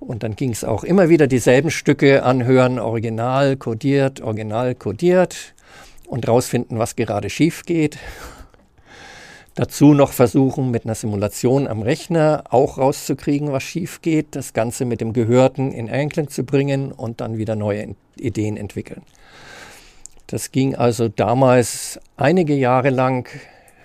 Und 0.00 0.22
dann 0.22 0.36
ging 0.36 0.50
es 0.50 0.64
auch 0.64 0.84
immer 0.84 1.08
wieder 1.08 1.26
dieselben 1.26 1.70
Stücke 1.70 2.22
anhören, 2.24 2.78
original 2.78 3.56
kodiert, 3.56 4.20
original 4.20 4.74
kodiert 4.74 5.54
und 6.06 6.28
rausfinden, 6.28 6.78
was 6.78 6.96
gerade 6.96 7.30
schief 7.30 7.64
geht. 7.64 7.98
Dazu 9.54 9.94
noch 9.94 10.12
versuchen, 10.12 10.72
mit 10.72 10.84
einer 10.84 10.96
Simulation 10.96 11.68
am 11.68 11.82
Rechner 11.82 12.42
auch 12.50 12.76
rauszukriegen, 12.76 13.52
was 13.52 13.62
schief 13.62 14.02
geht, 14.02 14.34
das 14.34 14.52
Ganze 14.52 14.84
mit 14.84 15.00
dem 15.00 15.12
Gehörten 15.12 15.70
in 15.70 15.88
Einklang 15.88 16.28
zu 16.28 16.44
bringen 16.44 16.90
und 16.90 17.20
dann 17.20 17.38
wieder 17.38 17.54
neue 17.54 17.94
Ideen 18.16 18.56
entwickeln. 18.56 19.02
Das 20.26 20.50
ging 20.50 20.74
also 20.74 21.08
damals 21.08 22.00
einige 22.16 22.54
Jahre 22.54 22.90
lang 22.90 23.28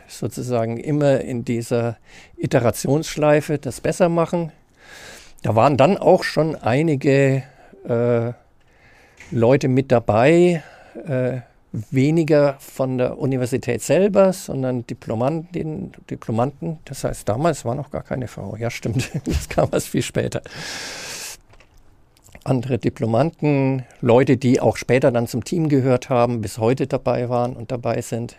sozusagen 0.10 0.78
immer 0.78 1.22
in 1.22 1.46
dieser 1.46 1.98
Iterationsschleife 2.38 3.58
das 3.58 3.82
besser 3.82 4.10
machen. 4.10 4.52
Da 5.44 5.56
waren 5.56 5.78
dann 5.78 5.98
auch 5.98 6.24
schon 6.24 6.56
einige 6.56 7.44
äh, 7.88 8.34
Leute 9.32 9.68
mit 9.68 9.92
dabei, 9.92 10.64
äh, 11.08 11.42
weniger 11.72 12.56
von 12.60 12.98
der 12.98 13.20
Universität 13.20 13.82
selber, 13.82 14.34
sondern 14.34 14.88
Diplomanten, 14.88 15.92
Diplomanten. 16.10 16.80
Das 16.86 17.04
heißt, 17.04 17.30
damals 17.30 17.64
war 17.64 17.76
noch 17.76 17.92
gar 17.92 18.04
keine 18.04 18.28
Frau. 18.28 18.56
Ja, 18.58 18.70
stimmt, 18.70 19.12
das 19.26 19.50
kam 19.50 19.70
erst 19.72 19.90
viel 19.90 20.02
später. 20.02 20.42
Andere 22.44 22.80
Diplomanten, 22.80 23.86
Leute, 24.02 24.38
die 24.38 24.60
auch 24.60 24.78
später 24.78 25.12
dann 25.12 25.28
zum 25.28 25.44
Team 25.44 25.70
gehört 25.70 26.10
haben, 26.10 26.42
bis 26.42 26.58
heute 26.58 26.88
dabei 26.88 27.30
waren 27.30 27.56
und 27.56 27.72
dabei 27.72 28.02
sind. 28.02 28.36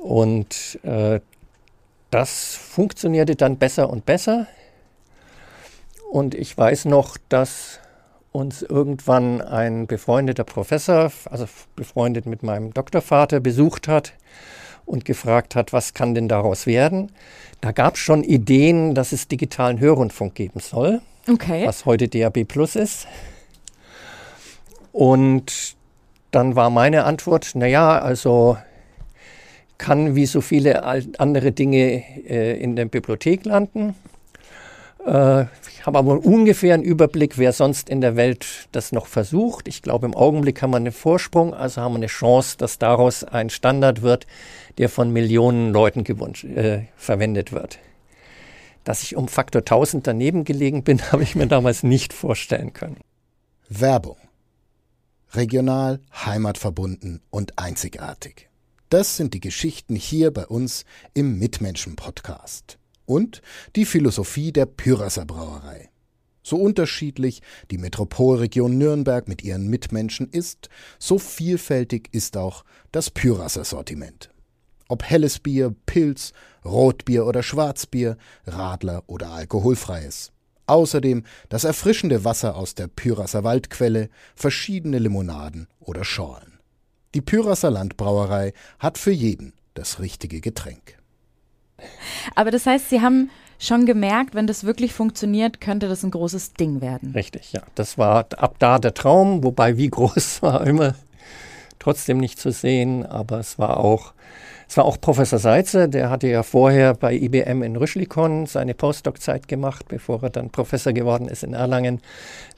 Und 0.00 0.78
äh, 0.82 1.20
das 2.10 2.54
funktionierte 2.54 3.36
dann 3.36 3.58
besser 3.58 3.90
und 3.90 4.06
besser. 4.06 4.46
Und 6.10 6.34
ich 6.34 6.56
weiß 6.56 6.86
noch, 6.86 7.16
dass 7.28 7.80
uns 8.32 8.62
irgendwann 8.62 9.40
ein 9.40 9.86
befreundeter 9.86 10.44
Professor, 10.44 11.10
also 11.26 11.46
befreundet 11.76 12.26
mit 12.26 12.42
meinem 12.42 12.72
Doktorvater, 12.72 13.40
besucht 13.40 13.88
hat 13.88 14.12
und 14.86 15.04
gefragt 15.04 15.54
hat, 15.54 15.72
was 15.72 15.92
kann 15.92 16.14
denn 16.14 16.28
daraus 16.28 16.66
werden. 16.66 17.12
Da 17.60 17.72
gab 17.72 17.94
es 17.94 18.00
schon 18.00 18.24
Ideen, 18.24 18.94
dass 18.94 19.12
es 19.12 19.28
digitalen 19.28 19.80
Hörrundfunk 19.80 20.34
geben 20.34 20.60
soll, 20.60 21.00
okay. 21.28 21.66
was 21.66 21.84
heute 21.84 22.08
DAB 22.08 22.44
Plus 22.44 22.76
ist. 22.76 23.06
Und 24.92 25.76
dann 26.30 26.56
war 26.56 26.70
meine 26.70 27.04
Antwort, 27.04 27.54
naja, 27.54 27.98
also 27.98 28.56
kann 29.78 30.16
wie 30.16 30.26
so 30.26 30.40
viele 30.40 30.84
andere 31.18 31.52
Dinge 31.52 32.02
äh, 32.28 32.60
in 32.60 32.76
der 32.76 32.84
Bibliothek 32.84 33.44
landen. 33.44 33.94
Äh, 35.06 35.42
ich 35.70 35.86
habe 35.86 35.98
aber 35.98 36.24
ungefähr 36.24 36.74
einen 36.74 36.82
Überblick, 36.82 37.38
wer 37.38 37.52
sonst 37.52 37.88
in 37.88 38.00
der 38.00 38.16
Welt 38.16 38.68
das 38.72 38.92
noch 38.92 39.06
versucht. 39.06 39.68
Ich 39.68 39.80
glaube, 39.80 40.06
im 40.06 40.14
Augenblick 40.14 40.60
haben 40.60 40.72
wir 40.72 40.76
einen 40.76 40.92
Vorsprung, 40.92 41.54
also 41.54 41.80
haben 41.80 41.92
wir 41.92 41.98
eine 41.98 42.06
Chance, 42.06 42.58
dass 42.58 42.78
daraus 42.78 43.24
ein 43.24 43.48
Standard 43.48 44.02
wird, 44.02 44.26
der 44.76 44.88
von 44.88 45.12
Millionen 45.12 45.72
Leuten 45.72 46.04
äh, 46.04 46.82
verwendet 46.96 47.52
wird. 47.52 47.78
Dass 48.84 49.02
ich 49.02 49.16
um 49.16 49.28
Faktor 49.28 49.60
1000 49.60 50.06
daneben 50.06 50.44
gelegen 50.44 50.82
bin, 50.82 51.00
habe 51.12 51.22
ich 51.22 51.34
mir 51.34 51.46
damals 51.46 51.82
nicht 51.82 52.12
vorstellen 52.12 52.72
können. 52.72 52.98
Werbung. 53.68 54.16
Regional, 55.34 56.00
heimatverbunden 56.24 57.20
und 57.28 57.58
einzigartig. 57.58 58.47
Das 58.88 59.18
sind 59.18 59.34
die 59.34 59.40
Geschichten 59.40 59.96
hier 59.96 60.30
bei 60.30 60.46
uns 60.46 60.86
im 61.12 61.38
Mitmenschen-Podcast. 61.38 62.78
Und 63.04 63.42
die 63.76 63.84
Philosophie 63.84 64.50
der 64.50 64.64
Pyrasser 64.64 65.26
Brauerei. 65.26 65.90
So 66.42 66.56
unterschiedlich 66.56 67.42
die 67.70 67.76
Metropolregion 67.76 68.78
Nürnberg 68.78 69.28
mit 69.28 69.44
ihren 69.44 69.68
Mitmenschen 69.68 70.30
ist, 70.30 70.70
so 70.98 71.18
vielfältig 71.18 72.08
ist 72.12 72.38
auch 72.38 72.64
das 72.90 73.10
Pyrasser 73.10 73.64
Sortiment. 73.64 74.30
Ob 74.88 75.02
helles 75.02 75.38
Bier, 75.38 75.74
Pilz, 75.84 76.32
Rotbier 76.64 77.26
oder 77.26 77.42
Schwarzbier, 77.42 78.16
Radler 78.46 79.04
oder 79.06 79.32
alkoholfreies. 79.32 80.32
Außerdem 80.66 81.24
das 81.50 81.64
erfrischende 81.64 82.24
Wasser 82.24 82.56
aus 82.56 82.74
der 82.74 82.88
Pyrasser 82.88 83.44
Waldquelle, 83.44 84.08
verschiedene 84.34 84.98
Limonaden 84.98 85.66
oder 85.78 86.04
Schorlen. 86.04 86.57
Die 87.14 87.20
Pyrasser 87.20 87.70
Landbrauerei 87.70 88.52
hat 88.78 88.98
für 88.98 89.10
jeden 89.10 89.52
das 89.74 90.00
richtige 90.00 90.40
Getränk. 90.40 90.98
Aber 92.34 92.50
das 92.50 92.66
heißt, 92.66 92.90
Sie 92.90 93.00
haben 93.00 93.30
schon 93.58 93.86
gemerkt, 93.86 94.34
wenn 94.34 94.46
das 94.46 94.64
wirklich 94.64 94.92
funktioniert, 94.92 95.60
könnte 95.60 95.88
das 95.88 96.02
ein 96.02 96.10
großes 96.10 96.54
Ding 96.54 96.80
werden. 96.80 97.12
Richtig, 97.12 97.52
ja. 97.52 97.62
Das 97.74 97.98
war 97.98 98.26
ab 98.36 98.56
da 98.58 98.78
der 98.78 98.94
Traum, 98.94 99.42
wobei 99.42 99.76
wie 99.76 99.88
groß 99.88 100.42
war 100.42 100.66
immer 100.66 100.94
trotzdem 101.78 102.18
nicht 102.18 102.38
zu 102.38 102.50
sehen, 102.50 103.06
aber 103.06 103.38
es 103.38 103.58
war 103.58 103.78
auch 103.78 104.12
es 104.68 104.76
war 104.76 104.84
auch 104.84 105.00
Professor 105.00 105.38
Seitzer, 105.38 105.88
der 105.88 106.10
hatte 106.10 106.28
ja 106.28 106.42
vorher 106.42 106.92
bei 106.92 107.14
IBM 107.14 107.62
in 107.62 107.76
Rüschlikon 107.76 108.44
seine 108.44 108.74
Postdoc-Zeit 108.74 109.48
gemacht, 109.48 109.86
bevor 109.88 110.22
er 110.22 110.28
dann 110.28 110.50
Professor 110.50 110.92
geworden 110.92 111.26
ist 111.28 111.42
in 111.42 111.54
Erlangen, 111.54 112.02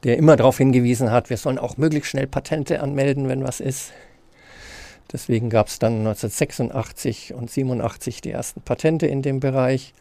der 0.03 0.19
immer 0.19 0.35
darauf 0.35 0.59
hingewiesen 0.59 1.13
hat, 1.13 1.31
wir 1.31 1.37
sollen 1.37 1.59
auch 1.59 1.77
möglichst 1.77 2.11
schnell 2.11 2.27
Patente 2.27 2.81
anmelden, 2.81 3.29
wenn 3.29 3.45
was 3.45 3.61
ist. 3.61 3.93
Deswegen 5.13 5.51
gab 5.51 5.67
es 5.69 5.79
dann 5.79 5.99
1986 5.99 7.35
und 7.35 7.51
87 7.51 8.21
die 8.21 8.31
ersten 8.31 8.61
Patente 8.61 9.07
in 9.07 9.23
dem 9.23 9.41
Bereich. 9.41 9.93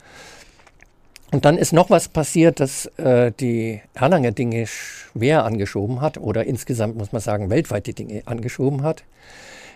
Und 1.31 1.45
dann 1.45 1.57
ist 1.57 1.73
noch 1.73 1.89
was 1.89 2.07
passiert, 2.07 2.59
das 2.59 2.87
äh, 2.97 3.31
die 3.39 3.81
Erlanger 3.93 4.31
Dinge 4.31 4.65
schwer 4.65 5.45
angeschoben 5.45 6.01
hat 6.01 6.17
oder 6.17 6.45
insgesamt 6.45 6.97
muss 6.97 7.11
man 7.11 7.21
sagen 7.21 7.49
weltweit 7.49 7.85
die 7.85 7.93
Dinge 7.93 8.23
angeschoben 8.25 8.83
hat. 8.83 9.03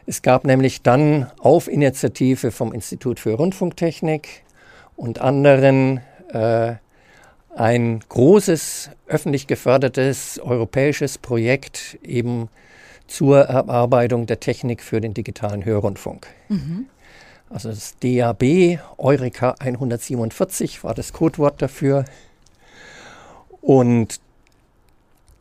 Es 0.05 0.21
gab 0.21 0.45
nämlich 0.45 0.81
dann 0.81 1.31
auf 1.39 1.67
Initiative 1.67 2.51
vom 2.51 2.73
Institut 2.73 3.19
für 3.19 3.33
Rundfunktechnik 3.33 4.43
und 4.95 5.21
anderen 5.21 6.01
äh, 6.29 6.73
ein 7.55 7.99
großes 8.09 8.89
öffentlich 9.07 9.45
gefördertes 9.45 10.39
europäisches 10.39 11.19
Projekt 11.19 11.99
eben 12.03 12.49
zur 13.07 13.41
Erarbeitung 13.41 14.25
der 14.25 14.39
Technik 14.39 14.81
für 14.81 15.01
den 15.01 15.13
digitalen 15.13 15.65
Hörrundfunk. 15.65 16.27
Mhm. 16.49 16.87
Also 17.49 17.69
das 17.69 17.95
DAB 17.99 18.79
Eureka 18.97 19.55
147 19.59 20.83
war 20.83 20.93
das 20.93 21.13
Codewort 21.13 21.61
dafür. 21.61 22.05
Und 23.61 24.19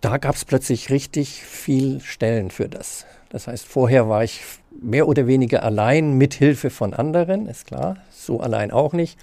da 0.03 0.19
gab 0.19 0.35
es 0.35 0.45
plötzlich 0.45 0.91
richtig 0.91 1.43
viel 1.43 2.01
Stellen 2.01 2.51
für 2.51 2.69
das. 2.69 3.07
Das 3.31 3.47
heißt, 3.47 3.67
vorher 3.67 4.09
war 4.09 4.25
ich 4.25 4.43
mehr 4.81 5.09
oder 5.09 5.27
weniger 5.27 5.63
allein 5.63 6.13
mit 6.19 6.35
Hilfe 6.35 6.71
von 6.71 6.93
anderen, 6.93 7.47
ist 7.47 7.67
klar, 7.67 7.97
so 8.11 8.41
allein 8.41 8.71
auch 8.71 8.93
nicht. 8.93 9.19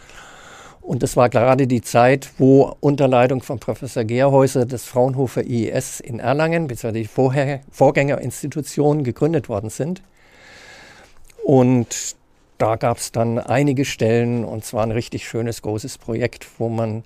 Und 0.90 1.04
das 1.04 1.16
war 1.16 1.30
gerade 1.30 1.68
die 1.68 1.82
Zeit, 1.82 2.32
wo 2.40 2.76
unter 2.80 3.08
Leitung 3.08 3.44
von 3.44 3.60
Professor 3.60 4.04
Gerhäuser 4.04 4.66
das 4.66 4.86
Fraunhofer 4.86 5.46
IES 5.46 6.00
in 6.00 6.20
Erlangen, 6.20 6.66
beziehungsweise 6.66 7.04
die 7.04 7.08
Vorher 7.08 7.60
Vorgängerinstitutionen 7.70 9.04
gegründet 9.04 9.50
worden 9.50 9.70
sind. 9.70 10.02
Und 11.44 12.16
da 12.58 12.76
gab 12.76 12.98
es 12.98 13.12
dann 13.12 13.38
einige 13.38 13.86
Stellen 13.86 14.44
und 14.44 14.66
zwar 14.66 14.82
ein 14.82 14.90
richtig 14.90 15.28
schönes, 15.28 15.62
großes 15.62 16.00
Projekt, 16.00 16.48
wo 16.58 16.70
man 16.70 17.04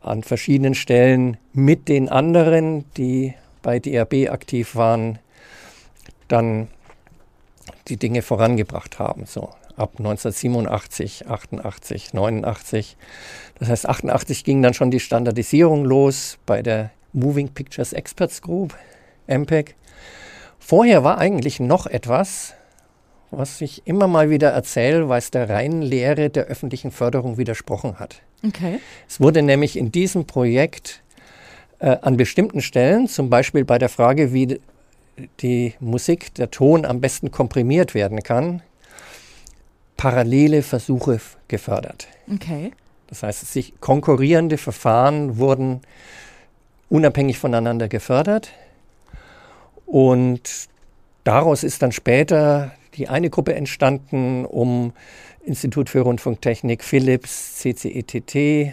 an 0.00 0.22
verschiedenen 0.22 0.74
Stellen 0.74 1.36
mit 1.52 1.88
den 1.88 2.08
anderen, 2.08 2.86
die 2.96 3.34
bei 3.60 3.78
DRB 3.78 4.30
aktiv 4.30 4.76
waren, 4.76 5.18
dann 6.28 6.68
die 7.88 7.98
Dinge 7.98 8.22
vorangebracht 8.22 8.98
haben. 8.98 9.26
So 9.26 9.50
ab 9.76 9.94
1987, 9.98 11.28
88, 11.28 12.14
89. 12.14 12.96
Das 13.58 13.68
heißt, 13.68 13.88
88 13.88 14.44
ging 14.44 14.62
dann 14.62 14.74
schon 14.74 14.90
die 14.90 15.00
Standardisierung 15.00 15.84
los 15.84 16.38
bei 16.46 16.62
der 16.62 16.90
Moving 17.12 17.48
Pictures 17.48 17.92
Experts 17.92 18.42
Group, 18.42 18.74
MPEG. 19.26 19.74
Vorher 20.58 21.04
war 21.04 21.18
eigentlich 21.18 21.60
noch 21.60 21.86
etwas, 21.86 22.54
was 23.30 23.60
ich 23.60 23.86
immer 23.86 24.06
mal 24.06 24.30
wieder 24.30 24.50
erzähle, 24.50 25.08
weil 25.08 25.18
es 25.18 25.30
der 25.30 25.48
reinen 25.48 25.82
Lehre 25.82 26.30
der 26.30 26.44
öffentlichen 26.44 26.90
Förderung 26.90 27.38
widersprochen 27.38 27.98
hat. 27.98 28.22
Okay. 28.46 28.80
Es 29.08 29.20
wurde 29.20 29.42
nämlich 29.42 29.76
in 29.76 29.92
diesem 29.92 30.26
Projekt 30.26 31.02
äh, 31.78 31.96
an 32.02 32.16
bestimmten 32.16 32.60
Stellen, 32.60 33.08
zum 33.08 33.30
Beispiel 33.30 33.64
bei 33.64 33.78
der 33.78 33.88
Frage, 33.88 34.32
wie 34.32 34.60
die 35.40 35.74
Musik, 35.80 36.34
der 36.34 36.50
Ton 36.50 36.84
am 36.84 37.00
besten 37.00 37.30
komprimiert 37.30 37.94
werden 37.94 38.22
kann, 38.22 38.62
parallele 39.96 40.62
Versuche 40.62 41.20
gefördert. 41.48 42.08
Okay. 42.32 42.72
Das 43.08 43.22
heißt, 43.22 43.52
sich 43.52 43.80
konkurrierende 43.80 44.58
Verfahren 44.58 45.38
wurden 45.38 45.80
unabhängig 46.88 47.38
voneinander 47.38 47.88
gefördert 47.88 48.52
und 49.86 50.68
daraus 51.24 51.62
ist 51.62 51.82
dann 51.82 51.92
später 51.92 52.72
die 52.94 53.08
eine 53.08 53.30
Gruppe 53.30 53.54
entstanden, 53.54 54.44
um 54.44 54.92
Institut 55.44 55.90
für 55.90 56.00
Rundfunktechnik, 56.00 56.82
Philips, 56.82 57.58
CCETT, 57.58 58.34
äh, 58.34 58.72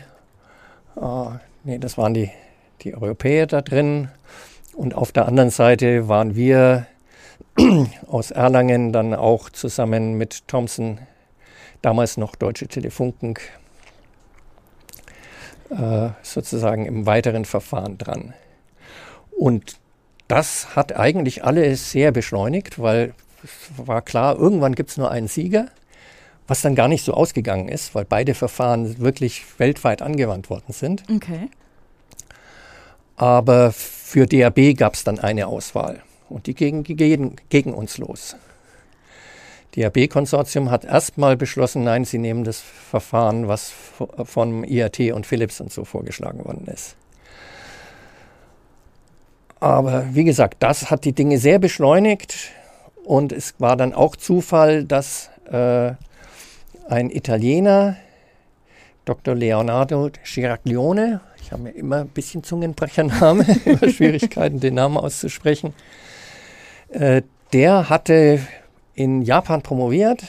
nee, 1.63 1.77
das 1.77 1.97
waren 1.97 2.13
die, 2.13 2.31
die 2.81 2.95
Europäer 2.95 3.47
da 3.47 3.61
drin. 3.61 4.09
Und 4.73 4.95
auf 4.95 5.11
der 5.11 5.27
anderen 5.27 5.51
Seite 5.51 6.07
waren 6.07 6.35
wir 6.35 6.87
aus 8.07 8.31
Erlangen 8.31 8.91
dann 8.91 9.13
auch 9.13 9.49
zusammen 9.49 10.17
mit 10.17 10.47
Thomson, 10.47 10.99
damals 11.83 12.17
noch 12.17 12.35
Deutsche 12.35 12.67
Telefunken, 12.67 13.35
äh, 15.69 16.09
sozusagen 16.23 16.87
im 16.87 17.05
weiteren 17.05 17.45
Verfahren 17.45 17.99
dran. 17.99 18.33
Und 19.37 19.77
das 20.27 20.75
hat 20.75 20.95
eigentlich 20.97 21.43
alles 21.43 21.91
sehr 21.91 22.11
beschleunigt, 22.11 22.79
weil 22.79 23.13
es 23.43 23.87
war 23.87 24.01
klar, 24.01 24.37
irgendwann 24.37 24.73
gibt 24.73 24.89
es 24.89 24.97
nur 24.97 25.11
einen 25.11 25.27
Sieger, 25.27 25.67
was 26.47 26.61
dann 26.61 26.75
gar 26.75 26.87
nicht 26.87 27.03
so 27.03 27.13
ausgegangen 27.13 27.67
ist, 27.67 27.93
weil 27.93 28.05
beide 28.05 28.33
Verfahren 28.33 28.99
wirklich 28.99 29.43
weltweit 29.59 30.01
angewandt 30.01 30.49
worden 30.49 30.73
sind. 30.73 31.03
Okay. 31.13 31.49
Aber 33.15 33.71
für 33.71 34.25
DAB 34.25 34.75
gab 34.75 34.95
es 34.95 35.03
dann 35.03 35.19
eine 35.19 35.47
Auswahl 35.47 36.01
und 36.29 36.47
die 36.47 36.55
ging 36.55 36.83
gegen, 36.83 37.35
gegen 37.49 37.73
uns 37.73 37.97
los. 37.97 38.35
DAB-Konsortium 39.75 40.69
hat 40.69 40.85
erstmal 40.85 41.35
beschlossen, 41.35 41.83
nein, 41.83 42.05
sie 42.05 42.19
nehmen 42.19 42.43
das 42.43 42.59
Verfahren, 42.59 43.47
was 43.47 43.71
von 44.23 44.63
IAT 44.63 44.99
und 45.13 45.25
Philips 45.25 45.59
und 45.59 45.71
so 45.71 45.83
vorgeschlagen 45.83 46.45
worden 46.45 46.67
ist. 46.67 46.95
Aber 49.59 50.13
wie 50.13 50.25
gesagt, 50.25 50.57
das 50.59 50.91
hat 50.91 51.05
die 51.05 51.13
Dinge 51.13 51.37
sehr 51.37 51.57
beschleunigt 51.57 52.51
und 53.05 53.31
es 53.31 53.55
war 53.59 53.77
dann 53.77 53.93
auch 53.93 54.15
Zufall, 54.15 54.83
dass 54.83 55.29
äh, 55.49 55.93
ein 56.89 57.09
Italiener, 57.09 57.95
Dr. 59.05 59.35
Leonardo 59.35 60.09
Giraglione, 60.23 61.21
ich 61.41 61.51
habe 61.51 61.63
mir 61.63 61.71
immer 61.71 62.01
ein 62.01 62.09
bisschen 62.09 62.43
Zungenbrechername, 62.43 63.45
immer 63.65 63.89
Schwierigkeiten, 63.89 64.59
den 64.59 64.75
Namen 64.75 64.97
auszusprechen, 64.97 65.73
äh, 66.89 67.21
der 67.53 67.89
hatte 67.89 68.39
in 68.95 69.21
Japan 69.21 69.61
promoviert 69.61 70.23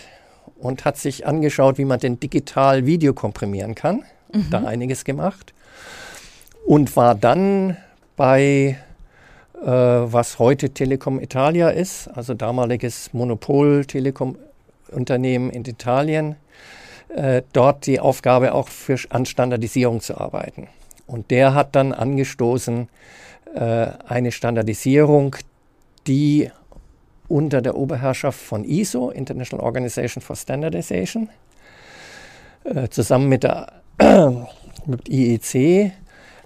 und 0.59 0.85
hat 0.85 0.97
sich 0.97 1.25
angeschaut, 1.27 1.79
wie 1.79 1.85
man 1.85 2.01
denn 2.01 2.19
digital 2.21 2.87
Video 2.87 3.13
komprimieren 3.13 3.75
kann. 3.75 4.05
Mhm. 4.33 4.47
Da 4.51 4.65
einiges 4.65 5.05
gemacht. 5.05 5.53
Und 6.67 6.97
war 6.97 7.15
dann 7.15 7.77
bei, 8.17 8.79
äh, 9.63 9.67
was 9.67 10.39
heute 10.39 10.71
Telekom 10.71 11.21
Italia 11.21 11.69
ist, 11.69 12.09
also 12.09 12.33
damaliges 12.35 13.13
Monopol-Telekom-Unternehmen 13.13 15.51
in 15.51 15.65
Italien, 15.65 16.37
äh, 17.15 17.43
dort 17.53 17.87
die 17.87 18.01
Aufgabe 18.01 18.55
auch 18.55 18.69
für, 18.69 18.97
an 19.11 19.27
Standardisierung 19.27 20.01
zu 20.01 20.19
arbeiten. 20.19 20.69
Und 21.07 21.31
der 21.31 21.55
hat 21.55 21.77
dann 21.77 21.93
angestoßen 21.93 22.89
äh, 23.55 23.87
eine 24.09 24.33
Standardisierung, 24.33 25.37
die 26.07 26.51
unter 27.29 27.63
der 27.63 27.77
Oberherrschaft 27.77 28.39
von 28.39 28.65
ISO, 28.65 29.11
International 29.11 29.65
Organization 29.65 30.23
for 30.23 30.37
Standardization, 30.37 31.29
äh, 32.65 32.89
zusammen 32.89 33.29
mit 33.29 33.45
der 33.45 33.73
mit 34.87 35.09
IEC, 35.09 35.93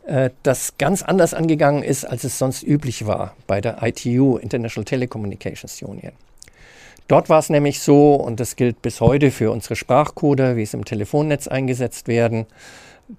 äh, 0.07 0.31
das 0.43 0.79
ganz 0.79 1.03
anders 1.03 1.35
angegangen 1.35 1.83
ist, 1.83 2.05
als 2.05 2.25
es 2.25 2.39
sonst 2.39 2.63
üblich 2.63 3.07
war 3.07 3.35
bei 3.47 3.61
der 3.61 3.83
ITU, 3.83 4.37
International 4.37 4.85
Telecommunications 4.85 5.83
Union. 5.83 6.13
Dort 7.09 7.29
war 7.31 7.39
es 7.39 7.49
nämlich 7.49 7.81
so, 7.81 8.15
und 8.15 8.39
das 8.39 8.57
gilt 8.57 8.83
bis 8.83 9.01
heute 9.01 9.31
für 9.31 9.51
unsere 9.51 9.77
Sprachcoder, 9.77 10.57
wie 10.57 10.63
es 10.63 10.75
im 10.75 10.85
Telefonnetz 10.85 11.49
eingesetzt 11.49 12.07
werden, 12.07 12.47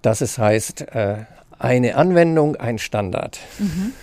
dass 0.04 0.22
es 0.22 0.38
heißt, 0.38 0.82
äh, 0.93 1.26
eine 1.58 1.95
Anwendung, 1.95 2.56
ein 2.56 2.78
Standard. 2.78 3.39
Mhm. 3.58 3.93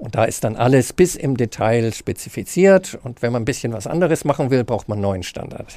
Und 0.00 0.14
da 0.14 0.24
ist 0.24 0.44
dann 0.44 0.56
alles 0.56 0.94
bis 0.94 1.14
im 1.14 1.36
Detail 1.36 1.92
spezifiziert. 1.92 2.98
Und 3.02 3.20
wenn 3.20 3.32
man 3.32 3.42
ein 3.42 3.44
bisschen 3.44 3.74
was 3.74 3.86
anderes 3.86 4.24
machen 4.24 4.50
will, 4.50 4.64
braucht 4.64 4.88
man 4.88 4.96
einen 4.96 5.02
neuen 5.02 5.22
Standard. 5.22 5.76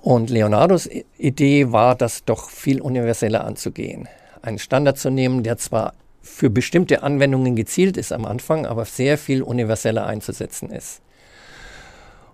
Und 0.00 0.28
Leonardos 0.28 0.90
Idee 1.18 1.70
war, 1.70 1.94
das 1.94 2.24
doch 2.24 2.50
viel 2.50 2.80
universeller 2.80 3.44
anzugehen. 3.44 4.08
Einen 4.42 4.58
Standard 4.58 4.98
zu 4.98 5.08
nehmen, 5.08 5.44
der 5.44 5.56
zwar 5.56 5.94
für 6.20 6.50
bestimmte 6.50 7.04
Anwendungen 7.04 7.54
gezielt 7.54 7.96
ist 7.96 8.12
am 8.12 8.24
Anfang, 8.24 8.66
aber 8.66 8.86
sehr 8.86 9.18
viel 9.18 9.40
universeller 9.42 10.04
einzusetzen 10.04 10.70
ist. 10.70 11.02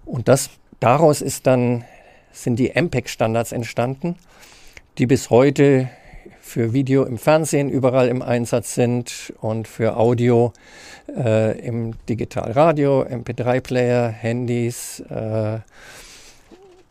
Und 0.07 0.27
das, 0.27 0.49
daraus 0.81 1.21
ist 1.21 1.47
dann, 1.47 1.85
sind 2.33 2.57
die 2.59 2.71
MPEG-Standards 2.71 3.53
entstanden, 3.53 4.17
die 4.97 5.07
bis 5.07 5.29
heute 5.29 5.91
für 6.41 6.73
Video 6.73 7.05
im 7.05 7.19
Fernsehen 7.19 7.69
überall 7.71 8.09
im 8.09 8.23
Einsatz 8.23 8.75
sind 8.75 9.33
und 9.41 9.69
für 9.69 9.97
Audio 9.97 10.53
äh, 11.09 11.59
im 11.61 11.95
Digitalradio, 12.09 13.03
MP3-Player, 13.03 14.09
Handys 14.09 15.01
äh, 15.01 15.59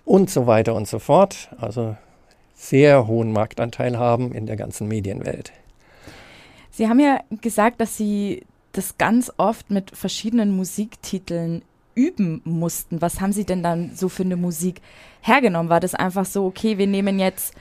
und 0.05 0.29
so 0.29 0.47
weiter 0.47 0.75
und 0.75 0.87
so 0.87 0.99
fort. 0.99 1.49
Also 1.59 1.95
sehr 2.55 3.07
hohen 3.07 3.31
Marktanteil 3.31 3.97
haben 3.97 4.33
in 4.33 4.45
der 4.45 4.55
ganzen 4.55 4.87
Medienwelt. 4.87 5.51
Sie 6.69 6.87
haben 6.87 6.99
ja 6.99 7.19
gesagt, 7.41 7.81
dass 7.81 7.97
Sie 7.97 8.43
das 8.71 8.97
ganz 8.97 9.31
oft 9.37 9.69
mit 9.69 9.95
verschiedenen 9.95 10.55
Musiktiteln 10.55 11.63
üben 11.95 12.41
mussten. 12.45 13.01
Was 13.01 13.19
haben 13.19 13.33
Sie 13.33 13.45
denn 13.45 13.63
dann 13.63 13.91
so 13.95 14.09
für 14.09 14.23
eine 14.23 14.37
Musik 14.37 14.81
hergenommen? 15.21 15.69
War 15.69 15.79
das 15.79 15.95
einfach 15.95 16.25
so, 16.25 16.45
okay, 16.45 16.77
wir 16.77 16.87
nehmen 16.87 17.19
jetzt 17.19 17.53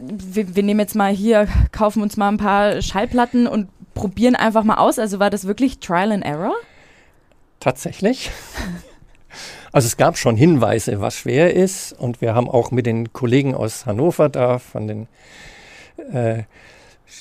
wir, 0.00 0.56
wir, 0.56 0.62
nehmen 0.62 0.80
jetzt 0.80 0.94
mal 0.94 1.12
hier, 1.12 1.48
kaufen 1.72 2.02
uns 2.02 2.16
mal 2.16 2.28
ein 2.28 2.36
paar 2.36 2.82
Schallplatten 2.82 3.46
und 3.46 3.68
probieren 3.94 4.36
einfach 4.36 4.64
mal 4.64 4.76
aus. 4.76 4.98
Also 4.98 5.18
war 5.18 5.30
das 5.30 5.46
wirklich 5.46 5.78
Trial 5.78 6.12
and 6.12 6.24
Error? 6.24 6.54
Tatsächlich. 7.60 8.30
Also 9.72 9.86
es 9.86 9.98
gab 9.98 10.16
schon 10.16 10.36
Hinweise, 10.36 11.00
was 11.00 11.16
schwer 11.16 11.54
ist. 11.54 11.92
Und 11.92 12.22
wir 12.22 12.34
haben 12.34 12.48
auch 12.48 12.70
mit 12.70 12.86
den 12.86 13.12
Kollegen 13.12 13.54
aus 13.54 13.84
Hannover 13.84 14.30
da, 14.30 14.58
von 14.58 14.86
den 14.88 15.08
äh, 16.12 16.44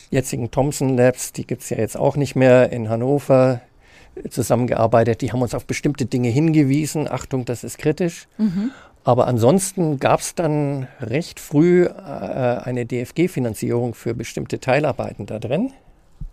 jetzigen 0.10 0.52
Thomson 0.52 0.96
Labs, 0.96 1.34
die 1.34 1.46
gibt 1.46 1.64
es 1.64 1.70
ja 1.70 1.78
jetzt 1.78 1.98
auch 1.98 2.16
nicht 2.16 2.36
mehr 2.36 2.72
in 2.72 2.90
Hannover, 2.90 3.62
zusammengearbeitet. 4.30 5.22
Die 5.22 5.32
haben 5.32 5.42
uns 5.42 5.54
auf 5.54 5.66
bestimmte 5.66 6.06
Dinge 6.06 6.30
hingewiesen. 6.30 7.10
Achtung, 7.10 7.46
das 7.46 7.64
ist 7.64 7.78
kritisch. 7.78 8.28
Mhm. 8.38 8.72
Aber 9.06 9.28
ansonsten 9.28 10.00
gab 10.00 10.20
es 10.20 10.34
dann 10.34 10.88
recht 11.00 11.40
früh 11.40 11.86
äh, 11.86 11.90
eine 11.92 12.88
DFG-Finanzierung 12.88 13.94
für 13.94 14.16
bestimmte 14.16 14.60
Teilarbeiten 14.60 15.28
da 15.28 15.38
drin. 15.38 15.72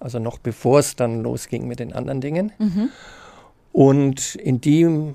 Also 0.01 0.19
noch 0.19 0.39
bevor 0.39 0.79
es 0.79 0.97
dann 0.97 1.23
losging 1.23 1.69
mit 1.69 1.81
den 1.81 1.93
anderen 1.93 2.23
Dingen. 2.23 2.51
Mhm. 2.59 2.89
Und 3.73 4.35
in 4.37 4.63
die 4.63 5.15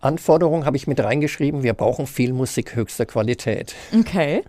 Anforderung 0.00 0.64
habe 0.64 0.78
ich 0.78 0.86
mit 0.86 0.98
reingeschrieben, 0.98 1.62
wir 1.62 1.74
brauchen 1.74 2.06
viel 2.06 2.32
Musik 2.32 2.74
höchster 2.74 3.04
Qualität. 3.04 3.74
Okay. 3.94 4.42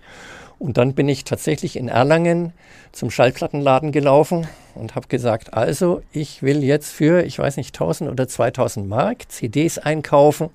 Und 0.60 0.78
dann 0.78 0.94
bin 0.94 1.10
ich 1.10 1.26
tatsächlich 1.26 1.76
in 1.76 1.90
Erlangen 1.90 2.54
zum 2.94 3.12
Schallplattenladen 3.12 3.92
gelaufen 3.92 4.48
und 4.76 4.96
habe 4.96 5.10
gesagt, 5.10 5.54
also 5.54 6.02
ich 6.14 6.42
will 6.42 6.64
jetzt 6.64 6.94
für, 6.94 7.24
ich 7.26 7.38
weiß 7.38 7.58
nicht, 7.58 7.76
1000 7.76 8.10
oder 8.10 8.30
2000 8.30 8.88
Mark 8.88 9.30
CDs 9.30 9.78
einkaufen 9.78 10.52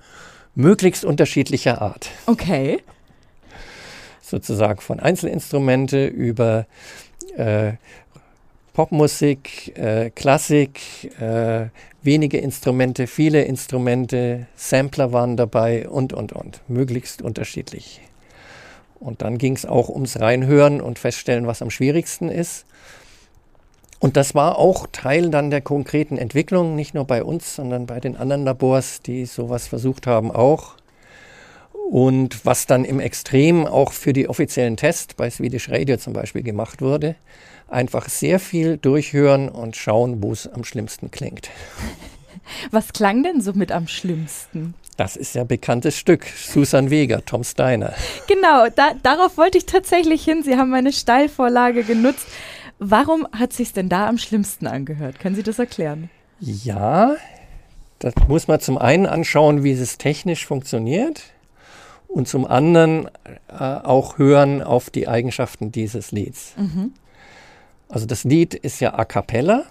möglichst 0.55 1.05
unterschiedlicher 1.05 1.81
Art. 1.83 2.11
Okay. 2.27 2.81
Sozusagen 4.23 4.81
von 4.81 5.01
Einzelinstrumente 5.01 6.07
über 6.07 6.67
äh, 7.37 7.73
Popmusik, 8.75 9.77
äh, 9.77 10.11
Klassik, 10.11 10.81
äh, 11.21 11.67
wenige 12.03 12.39
Instrumente, 12.39 13.07
viele 13.07 13.43
Instrumente, 13.43 14.47
Sampler 14.55 15.13
waren 15.13 15.37
dabei 15.37 15.89
und, 15.89 16.13
und, 16.13 16.33
und. 16.33 16.61
Möglichst 16.69 17.21
unterschiedlich. 17.23 18.01
Und 19.01 19.23
dann 19.23 19.39
ging 19.39 19.55
es 19.55 19.67
auch 19.67 19.89
ums 19.89 20.21
Reinhören 20.21 20.81
und 20.81 20.99
feststellen, 20.99 21.47
was 21.47 21.63
am 21.63 21.71
schwierigsten 21.71 22.29
ist. 22.29 22.67
Und 24.01 24.17
das 24.17 24.35
war 24.35 24.59
auch 24.59 24.87
Teil 24.93 25.31
dann 25.31 25.51
der 25.51 25.61
konkreten 25.61 26.19
Entwicklung, 26.19 26.77
nicht 26.77 26.95
nur 26.95 27.05
bei 27.05 27.25
uns, 27.25 27.57
sondern 27.57 27.87
bei 27.87 27.99
den 27.99 28.17
anderen 28.17 28.45
Labors, 28.45 29.03
die 29.03 29.27
sowas 29.27 29.67
versucht 29.67 30.07
haben 30.07 30.31
auch. 30.31 30.75
Und 31.91 32.45
was 32.45 32.67
dann 32.67 32.85
im 32.85 33.01
Extrem 33.01 33.67
auch 33.67 33.93
für 33.93 34.13
die 34.13 34.29
offiziellen 34.29 34.77
Tests 34.77 35.15
bei 35.15 35.31
Swedish 35.31 35.71
Radio 35.71 35.97
zum 35.97 36.13
Beispiel 36.13 36.43
gemacht 36.43 36.81
wurde, 36.83 37.17
einfach 37.67 38.09
sehr 38.09 38.39
viel 38.39 38.77
durchhören 38.77 39.49
und 39.49 39.77
schauen, 39.77 40.23
wo 40.23 40.33
es 40.33 40.47
am 40.47 40.65
schlimmsten 40.65 41.11
klingt. 41.11 41.51
Was 42.71 42.95
klang 42.95 43.23
denn 43.23 43.43
so 43.43 43.53
mit 43.53 43.73
am 43.73 43.89
schlimmsten? 43.89 44.75
Das 44.97 45.17
ist 45.17 45.35
ja 45.35 45.45
bekanntes 45.45 45.97
Stück. 45.97 46.25
Susan 46.25 46.91
Vega, 46.91 47.21
Tom 47.21 47.45
Steiner. 47.45 47.95
Genau, 48.27 48.67
da, 48.75 48.93
darauf 49.03 49.37
wollte 49.37 49.59
ich 49.59 49.67
tatsächlich 49.67 50.25
hin. 50.25 50.43
Sie 50.43 50.57
haben 50.57 50.71
meine 50.71 50.93
Steilvorlage 50.93 51.85
genutzt. 51.85 52.27
Warum 52.79 53.27
hat 53.33 53.53
sich 53.53 53.73
denn 53.73 53.88
da 53.88 54.09
am 54.09 54.19
schlimmsten 54.19 54.67
angehört? 54.67 55.19
Können 55.19 55.35
Sie 55.35 55.43
das 55.43 55.59
erklären? 55.59 56.11
Ja, 56.41 57.17
Das 57.99 58.14
muss 58.29 58.47
man 58.47 58.61
zum 58.61 58.79
einen 58.79 59.07
anschauen, 59.07 59.64
wie 59.64 59.73
es 59.73 59.99
technisch 59.99 60.47
funktioniert 60.47 61.23
und 62.07 62.29
zum 62.29 62.47
anderen 62.47 63.11
äh, 63.49 63.59
auch 63.59 64.19
hören 64.19 64.62
auf 64.62 64.91
die 64.91 65.09
Eigenschaften 65.09 65.73
dieses 65.73 66.12
Lieds. 66.12 66.53
Mhm. 66.57 66.93
Also 67.88 68.07
das 68.07 68.23
Lied 68.23 68.55
ist 68.55 68.81
ja 68.81 68.95
a 68.95 69.05
cappella, 69.05 69.64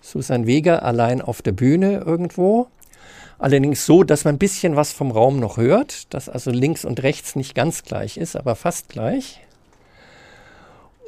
Susan 0.00 0.46
Vega 0.46 0.80
allein 0.80 1.22
auf 1.22 1.42
der 1.42 1.52
Bühne 1.52 1.98
irgendwo. 2.04 2.66
Allerdings 3.38 3.86
so, 3.86 4.02
dass 4.02 4.24
man 4.24 4.34
ein 4.34 4.38
bisschen 4.38 4.74
was 4.74 4.92
vom 4.92 5.10
Raum 5.12 5.38
noch 5.38 5.56
hört, 5.56 6.12
dass 6.14 6.28
also 6.28 6.50
links 6.50 6.84
und 6.84 7.02
rechts 7.02 7.36
nicht 7.36 7.54
ganz 7.54 7.84
gleich 7.84 8.16
ist, 8.16 8.36
aber 8.36 8.56
fast 8.56 8.88
gleich. 8.88 9.40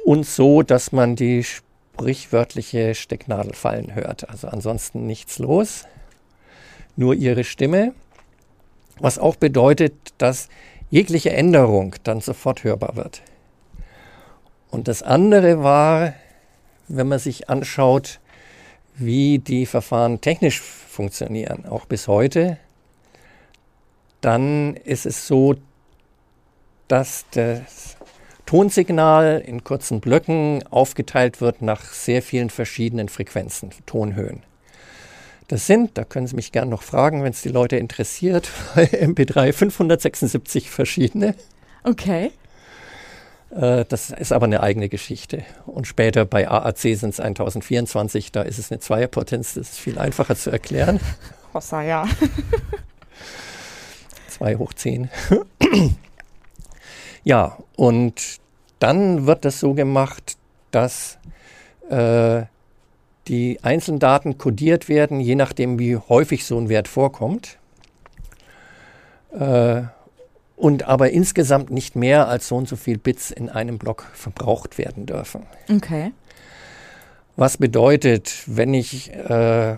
Und 0.05 0.27
so, 0.27 0.61
dass 0.61 0.91
man 0.91 1.15
die 1.15 1.43
sprichwörtliche 1.43 2.93
Stecknadel 2.93 3.55
fallen 3.55 3.95
hört. 3.95 4.29
Also 4.29 4.47
ansonsten 4.47 5.07
nichts 5.07 5.39
los, 5.39 5.85
nur 6.95 7.15
ihre 7.15 7.43
Stimme. 7.43 7.95
Was 8.99 9.17
auch 9.17 9.35
bedeutet, 9.35 9.93
dass 10.19 10.47
jegliche 10.91 11.31
Änderung 11.31 11.95
dann 12.03 12.21
sofort 12.21 12.63
hörbar 12.63 12.95
wird. 12.95 13.23
Und 14.69 14.87
das 14.87 15.01
andere 15.01 15.63
war, 15.63 16.13
wenn 16.87 17.07
man 17.07 17.17
sich 17.17 17.49
anschaut, 17.49 18.19
wie 18.93 19.39
die 19.39 19.65
Verfahren 19.65 20.21
technisch 20.21 20.61
funktionieren, 20.61 21.65
auch 21.65 21.87
bis 21.87 22.07
heute, 22.07 22.59
dann 24.21 24.75
ist 24.75 25.07
es 25.07 25.25
so, 25.25 25.55
dass 26.87 27.25
das 27.31 27.94
Tonsignal 28.45 29.41
in 29.45 29.63
kurzen 29.63 29.99
Blöcken 29.99 30.63
aufgeteilt 30.69 31.41
wird 31.41 31.61
nach 31.61 31.81
sehr 31.81 32.21
vielen 32.21 32.49
verschiedenen 32.49 33.09
Frequenzen, 33.09 33.71
Tonhöhen. 33.85 34.43
Das 35.47 35.67
sind, 35.67 35.97
da 35.97 36.03
können 36.03 36.25
Sie 36.25 36.35
mich 36.35 36.51
gerne 36.51 36.71
noch 36.71 36.81
fragen, 36.81 37.23
wenn 37.23 37.31
es 37.31 37.41
die 37.41 37.49
Leute 37.49 37.77
interessiert, 37.77 38.49
bei 38.75 38.85
MP3 38.85 39.53
576 39.53 40.71
verschiedene. 40.71 41.35
Okay. 41.83 42.31
Äh, 43.51 43.85
das 43.85 44.09
ist 44.09 44.31
aber 44.31 44.45
eine 44.45 44.61
eigene 44.61 44.89
Geschichte. 44.89 45.43
Und 45.65 45.85
später 45.85 46.25
bei 46.25 46.49
AAC 46.49 46.79
sind 46.79 47.09
es 47.09 47.19
1024, 47.19 48.31
da 48.31 48.41
ist 48.41 48.57
es 48.57 48.71
eine 48.71 48.79
Zweierpotenz, 48.79 49.53
das 49.53 49.69
ist 49.69 49.79
viel 49.79 49.99
einfacher 49.99 50.35
zu 50.35 50.49
erklären. 50.49 50.99
Hossa, 51.53 51.83
ja. 51.83 52.07
2 54.29 54.55
hoch 54.57 54.73
10. 54.73 55.09
ja, 57.25 57.57
und 57.75 58.39
dann 58.79 59.27
wird 59.27 59.43
das 59.43 59.59
so 59.59 59.73
gemacht, 59.73 60.37
dass 60.71 61.17
äh, 61.89 62.43
die 63.27 63.59
einzelnen 63.63 63.99
Daten 63.99 64.37
kodiert 64.37 64.87
werden, 64.87 65.19
je 65.19 65.35
nachdem, 65.35 65.79
wie 65.79 65.97
häufig 65.97 66.45
so 66.45 66.57
ein 66.57 66.69
Wert 66.69 66.87
vorkommt. 66.87 67.57
Äh, 69.33 69.81
und 70.55 70.83
aber 70.83 71.09
insgesamt 71.09 71.71
nicht 71.71 71.95
mehr 71.95 72.29
als 72.29 72.47
so 72.47 72.55
und 72.55 72.69
so 72.69 72.75
viel 72.75 72.97
Bits 72.97 73.31
in 73.31 73.49
einem 73.49 73.77
Block 73.79 74.03
verbraucht 74.13 74.77
werden 74.77 75.05
dürfen. 75.05 75.47
Okay. 75.69 76.13
Was 77.35 77.57
bedeutet, 77.57 78.43
wenn 78.45 78.73
ich 78.73 79.11
äh, 79.13 79.77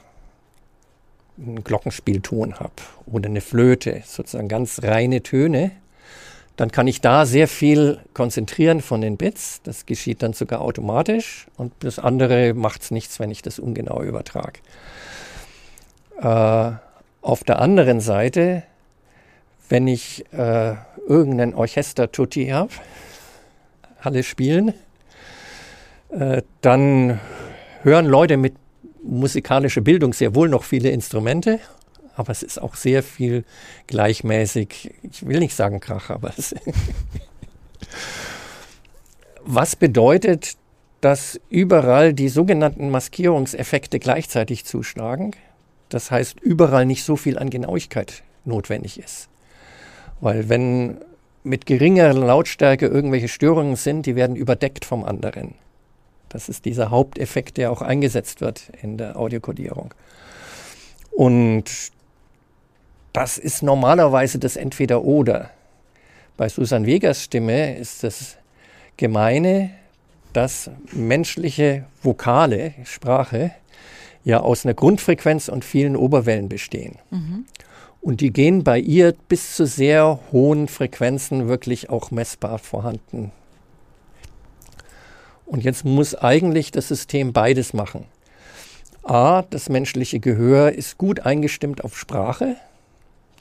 einen 1.38 1.64
Glockenspielton 1.64 2.60
habe 2.60 2.74
oder 3.06 3.30
eine 3.30 3.42
Flöte, 3.42 4.04
sozusagen 4.06 4.50
ganz 4.50 4.84
reine 4.84 5.24
Töne, 5.24 5.72
dann 6.58 6.72
kann 6.72 6.88
ich 6.88 7.00
da 7.00 7.26
sehr 7.26 7.48
viel 7.48 8.00
konzentrieren 8.14 8.82
von 8.82 9.00
den 9.02 9.16
Bits. 9.16 9.62
Das 9.64 9.86
geschieht 9.86 10.22
dann 10.22 10.34
sogar 10.34 10.62
automatisch 10.62 11.48
und 11.56 11.72
das 11.80 12.00
andere 12.00 12.54
macht 12.54 12.82
es 12.82 12.92
nichts, 12.92 13.20
wenn 13.20 13.32
ich 13.32 13.42
das 13.42 13.60
ungenau 13.60 14.04
übertrage. 14.04 14.60
Äh, 16.20 16.72
auf 17.22 17.44
der 17.44 17.60
anderen 17.60 18.02
Seite 18.02 18.64
wenn 19.70 19.88
ich 19.88 20.24
äh, 20.32 20.76
irgendein 21.08 21.54
Orchester-Tutti 21.54 22.48
habe, 22.48 22.72
alle 24.02 24.24
spielen, 24.24 24.74
äh, 26.10 26.42
dann 26.62 27.20
hören 27.84 28.06
Leute 28.06 28.38
mit 28.38 28.56
musikalischer 29.04 29.82
Bildung 29.82 30.14
sehr 30.14 30.36
wohl 30.36 30.50
noch 30.50 30.64
viele 30.64 30.90
Instrumente, 30.90 31.60
aber 32.18 32.32
es 32.32 32.44
ist 32.44 32.62
auch 32.62 32.76
sehr 32.76 33.04
viel 33.04 33.46
gleichmäßig, 33.86 34.94
ich 35.04 35.26
will 35.26 35.40
nicht 35.40 35.56
sagen 35.56 35.80
Krach, 35.80 36.10
aber 36.10 36.34
es 36.36 36.56
was 39.46 39.76
bedeutet, 39.76 40.58
dass 41.00 41.40
überall 41.50 42.14
die 42.14 42.30
sogenannten 42.30 42.90
Maskierungseffekte 42.90 44.00
gleichzeitig 44.00 44.66
zuschlagen. 44.66 45.32
Das 45.90 46.10
heißt, 46.12 46.40
überall 46.42 46.86
nicht 46.86 47.04
so 47.04 47.16
viel 47.16 47.38
an 47.38 47.52
Genauigkeit 47.52 48.24
notwendig 48.46 49.00
ist. 49.00 49.30
Weil 50.20 50.50
wenn 50.50 50.98
mit 51.44 51.68
geringer 51.68 52.14
Lautstärke 52.14 52.88
irgendwelche 52.88 53.28
Störungen 53.28 53.76
sind, 53.76 54.06
die 54.08 54.16
werden 54.16 54.36
überdeckt 54.36 54.86
vom 54.86 55.06
anderen. 55.06 55.54
Das 56.30 56.50
ist 56.50 56.66
dieser 56.66 56.90
Haupteffekt, 56.90 57.58
der 57.58 57.72
auch 57.72 57.82
eingesetzt 57.82 58.42
wird 58.42 58.72
in 58.82 58.98
der 58.98 59.18
Audiokodierung. 59.18 59.94
Und 61.12 61.92
das 63.18 63.40
ist 63.40 63.64
normalerweise 63.64 64.38
das 64.38 64.58
Entweder-Oder. 64.58 65.50
Bei 66.38 66.50
Susan 66.50 66.86
Vegas 66.86 67.24
Stimme 67.24 67.76
ist 67.76 68.04
das 68.04 68.38
Gemeine, 68.96 69.72
dass 70.34 70.70
menschliche 70.92 71.86
Vokale, 72.04 72.76
Sprache, 72.84 73.50
ja 74.24 74.42
aus 74.42 74.66
einer 74.66 74.76
Grundfrequenz 74.76 75.50
und 75.50 75.66
vielen 75.66 75.96
Oberwellen 75.96 76.48
bestehen. 76.48 77.00
Mhm. 77.10 77.46
Und 78.02 78.22
die 78.22 78.32
gehen 78.32 78.64
bei 78.64 78.78
ihr 78.78 79.16
bis 79.28 79.56
zu 79.56 79.66
sehr 79.66 80.20
hohen 80.32 80.68
Frequenzen 80.68 81.48
wirklich 81.48 81.90
auch 81.90 82.12
messbar 82.12 82.60
vorhanden. 82.60 83.32
Und 85.48 85.64
jetzt 85.64 85.86
muss 85.86 86.14
eigentlich 86.14 86.70
das 86.70 86.90
System 86.90 87.34
beides 87.34 87.74
machen. 87.74 88.06
A, 89.02 89.42
das 89.42 89.70
menschliche 89.70 90.20
Gehör 90.20 90.72
ist 90.72 91.00
gut 91.00 91.22
eingestimmt 91.22 91.84
auf 91.84 91.98
Sprache. 91.98 92.58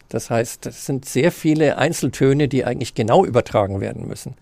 Das 0.09 0.31
heißt, 0.31 0.66
es 0.66 0.87
sind 0.87 1.05
sehr 1.05 1.33
viele 1.33 1.79
Einzeltöne, 1.79 2.49
die 2.49 2.64
eigentlich 2.64 2.95
genau 2.95 3.25
übertragen 3.25 3.81
werden 3.81 4.07
müssen. 4.07 4.35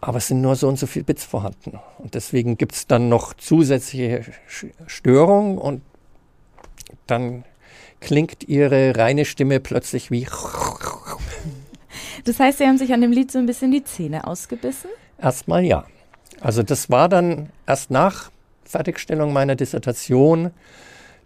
Aber 0.00 0.18
es 0.18 0.28
sind 0.28 0.40
nur 0.40 0.56
so 0.56 0.68
und 0.68 0.78
so 0.78 0.86
viele 0.86 1.04
Bits 1.04 1.24
vorhanden. 1.24 1.78
Und 1.98 2.14
deswegen 2.14 2.56
gibt 2.56 2.74
es 2.74 2.86
dann 2.86 3.08
noch 3.08 3.34
zusätzliche 3.34 4.24
Störungen 4.86 5.58
und 5.58 5.82
dann 7.06 7.44
klingt 8.00 8.48
ihre 8.48 8.96
reine 8.96 9.24
Stimme 9.24 9.60
plötzlich 9.60 10.10
wie. 10.10 10.26
Das 12.24 12.40
heißt, 12.40 12.58
Sie 12.58 12.66
haben 12.66 12.78
sich 12.78 12.92
an 12.92 13.00
dem 13.00 13.12
Lied 13.12 13.30
so 13.30 13.38
ein 13.38 13.46
bisschen 13.46 13.70
die 13.70 13.84
Zähne 13.84 14.26
ausgebissen? 14.26 14.90
Erstmal 15.18 15.64
ja. 15.64 15.86
Also 16.40 16.62
das 16.62 16.90
war 16.90 17.08
dann 17.08 17.50
erst 17.66 17.90
nach 17.90 18.30
Fertigstellung 18.64 19.32
meiner 19.32 19.56
Dissertation, 19.56 20.50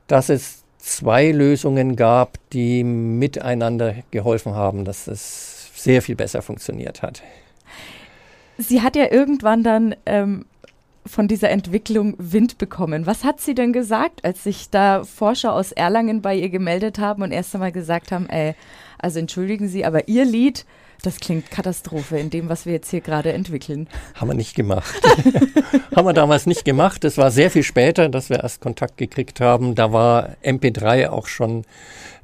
dass 0.07 0.29
es 0.29 0.60
zwei 0.83 1.31
Lösungen 1.31 1.97
gab, 1.97 2.39
die 2.53 2.85
miteinander 2.85 3.95
geholfen 4.11 4.55
haben, 4.55 4.85
dass 4.85 5.07
es 5.07 5.71
sehr 5.75 6.03
viel 6.03 6.17
besser 6.17 6.43
funktioniert 6.43 7.03
hat. 7.03 7.23
Sie 8.59 8.83
hat 8.83 8.97
ja 8.97 9.11
irgendwann 9.11 9.63
dann 9.63 9.95
ähm, 10.05 10.45
von 11.07 11.29
dieser 11.29 11.51
Entwicklung 11.51 12.15
Wind 12.19 12.59
bekommen. 12.59 13.07
Was 13.07 13.25
hat 13.25 13.41
sie 13.41 13.55
denn 13.55 13.73
gesagt, 13.73 14.25
als 14.25 14.45
sich 14.45 14.71
da 14.71 15.05
Forscher 15.05 15.53
aus 15.55 15.73
Erlangen 15.73 16.21
bei 16.21 16.35
ihr 16.35 16.51
gemeldet 16.51 16.99
haben 16.99 17.23
und 17.23 17.33
erst 17.33 17.55
einmal 17.55 17.73
gesagt 17.73 18.13
haben, 18.13 18.29
ey, 18.29 18.55
also 18.99 19.19
entschuldigen 19.19 19.67
Sie, 19.67 19.85
aber 19.85 20.09
Ihr 20.09 20.27
Lied, 20.27 20.67
das 21.03 21.21
klingt 21.21 21.51
Katastrophe 21.51 22.19
in 22.19 22.31
dem, 22.31 22.49
was 22.49 22.67
wir 22.67 22.73
jetzt 22.73 22.91
hier 22.91 23.01
gerade 23.01 23.33
entwickeln. 23.33 23.89
Haben 24.15 24.29
wir 24.29 24.35
nicht 24.35 24.55
gemacht. 24.55 25.01
haben 25.97 26.07
wir 26.07 26.13
damals 26.13 26.47
nicht 26.47 26.65
gemacht. 26.65 27.05
Es 27.05 27.19
war 27.19 27.31
sehr 27.31 27.51
viel 27.51 27.63
später, 27.63 28.09
dass 28.09 28.31
wir 28.31 28.43
erst 28.43 28.61
Kontakt 28.61 28.97
gekriegt 28.97 29.41
haben. 29.41 29.75
Da 29.75 29.93
war 29.93 30.37
MP3 30.45 31.09
auch 31.09 31.27
schon 31.27 31.65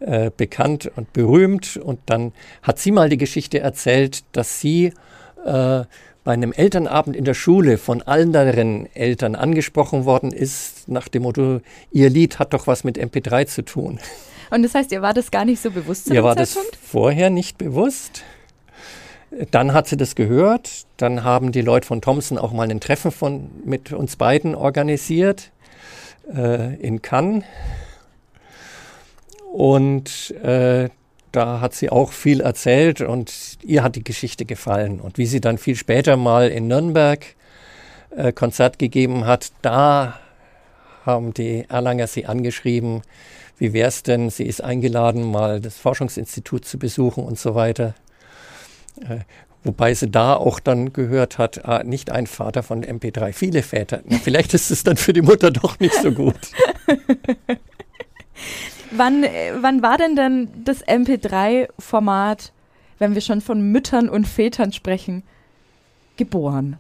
äh, 0.01 0.31
bekannt 0.37 0.91
und 0.97 1.13
berühmt. 1.13 1.77
Und 1.77 2.01
dann 2.07 2.33
hat 2.63 2.79
sie 2.79 2.91
mal 2.91 3.09
die 3.09 3.17
Geschichte 3.17 3.61
erzählt, 3.61 4.25
dass 4.33 4.61
sie 4.61 4.93
äh, 5.45 5.85
bei 6.27 6.33
einem 6.33 6.53
Elternabend 6.53 7.15
in 7.15 7.25
der 7.25 7.35
Schule 7.35 7.79
von 7.79 8.03
anderen 8.03 8.93
Eltern 8.95 9.37
angesprochen 9.37 10.05
worden 10.05 10.33
ist, 10.33 10.89
nach 10.89 11.07
dem 11.07 11.23
Motto, 11.23 11.61
ihr 11.93 12.11
Lied 12.11 12.41
hat 12.41 12.53
doch 12.53 12.67
was 12.67 12.83
mit 12.83 12.99
MP3 12.99 13.47
zu 13.47 13.63
tun. 13.63 14.01
Und 14.51 14.63
das 14.63 14.75
heißt, 14.75 14.91
ihr 14.91 15.03
war 15.03 15.15
das 15.15 15.31
gar 15.31 15.45
nicht 15.45 15.63
so 15.63 15.71
bewusst? 15.71 16.09
Ihr 16.09 16.25
war 16.25 16.35
das 16.35 16.59
vorher 16.83 17.31
nicht 17.31 17.59
bewusst. 17.59 18.25
Dann 19.51 19.73
hat 19.73 19.87
sie 19.87 19.97
das 19.97 20.15
gehört. 20.15 20.87
Dann 20.97 21.25
haben 21.25 21.53
die 21.53 21.61
Leute 21.61 21.87
von 21.87 22.01
Thomson 22.01 22.39
auch 22.39 22.53
mal 22.53 22.71
ein 22.71 22.81
Treffen 22.81 23.11
von, 23.11 23.51
mit 23.65 23.93
uns 23.93 24.17
beiden 24.17 24.55
organisiert 24.55 25.51
äh, 26.35 26.75
in 26.77 27.03
Cannes. 27.03 27.45
Und 29.53 30.31
äh, 30.43 30.89
da 31.33 31.61
hat 31.61 31.75
sie 31.75 31.91
auch 31.91 32.13
viel 32.13 32.41
erzählt 32.41 33.01
und 33.01 33.59
ihr 33.63 33.83
hat 33.83 33.97
die 33.97 34.05
Geschichte 34.05 34.45
gefallen. 34.45 35.01
Und 35.01 35.19
wie 35.19 35.27
sie 35.27 35.41
dann 35.41 35.59
viel 35.59 35.77
später 35.77 36.17
mal 36.17 36.49
in 36.49 36.69
Nürnberg 36.69 37.25
äh, 38.17 38.33
Konzert 38.33 38.79
gegeben 38.79 39.27
hat, 39.27 39.53
da 39.63 40.19
haben 41.05 41.35
die 41.35 41.67
Erlanger 41.69 42.07
sie 42.07 42.27
angeschrieben, 42.27 43.03
wie 43.59 43.73
wäre 43.73 43.89
es 43.89 44.03
denn, 44.03 44.31
sie 44.31 44.45
ist 44.45 44.63
eingeladen, 44.63 45.31
mal 45.31 45.61
das 45.61 45.77
Forschungsinstitut 45.77 46.65
zu 46.65 46.79
besuchen 46.79 47.25
und 47.25 47.39
so 47.39 47.55
weiter. 47.55 47.95
Äh, 49.03 49.21
wobei 49.65 49.95
sie 49.95 50.11
da 50.11 50.35
auch 50.35 50.61
dann 50.61 50.93
gehört 50.93 51.39
hat, 51.39 51.65
ah, 51.65 51.83
nicht 51.83 52.11
ein 52.11 52.27
Vater 52.27 52.63
von 52.63 52.85
MP3, 52.85 53.33
viele 53.33 53.63
Väter. 53.63 54.01
Na, 54.05 54.19
vielleicht 54.19 54.55
ist 54.55 54.71
es 54.71 54.85
dann 54.85 54.97
für 54.97 55.13
die 55.13 55.23
Mutter 55.23 55.51
doch 55.51 55.79
nicht 55.81 55.95
so 55.95 56.13
gut. 56.13 56.39
wann, 58.91 59.25
äh, 59.25 59.53
wann 59.61 59.83
war 59.83 59.99
denn 59.99 60.17
dann 60.17 60.49
das 60.65 60.85
MP3-Format, 60.87 62.53
wenn 62.99 63.15
wir 63.15 63.21
schon 63.21 63.41
von 63.41 63.73
Müttern 63.73 64.09
und 64.09 64.27
Vätern 64.27 64.73
sprechen, 64.73 65.23
geboren? 66.17 66.79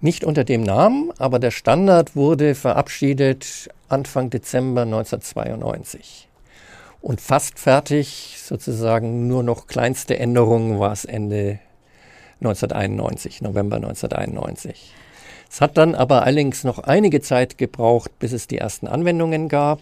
Nicht 0.00 0.24
unter 0.24 0.42
dem 0.42 0.64
Namen, 0.64 1.12
aber 1.18 1.38
der 1.38 1.52
Standard 1.52 2.16
wurde 2.16 2.56
verabschiedet 2.56 3.68
Anfang 3.88 4.30
Dezember 4.30 4.82
1992. 4.82 6.28
Und 7.02 7.20
fast 7.20 7.58
fertig, 7.58 8.38
sozusagen 8.42 9.26
nur 9.26 9.42
noch 9.42 9.66
kleinste 9.66 10.18
Änderungen, 10.18 10.78
war 10.78 10.92
es 10.92 11.04
Ende 11.04 11.58
1991, 12.40 13.42
November 13.42 13.76
1991. 13.76 14.94
Es 15.50 15.60
hat 15.60 15.76
dann 15.76 15.94
aber 15.96 16.22
allerdings 16.22 16.62
noch 16.62 16.78
einige 16.78 17.20
Zeit 17.20 17.58
gebraucht, 17.58 18.12
bis 18.20 18.30
es 18.32 18.46
die 18.46 18.58
ersten 18.58 18.86
Anwendungen 18.86 19.48
gab 19.48 19.80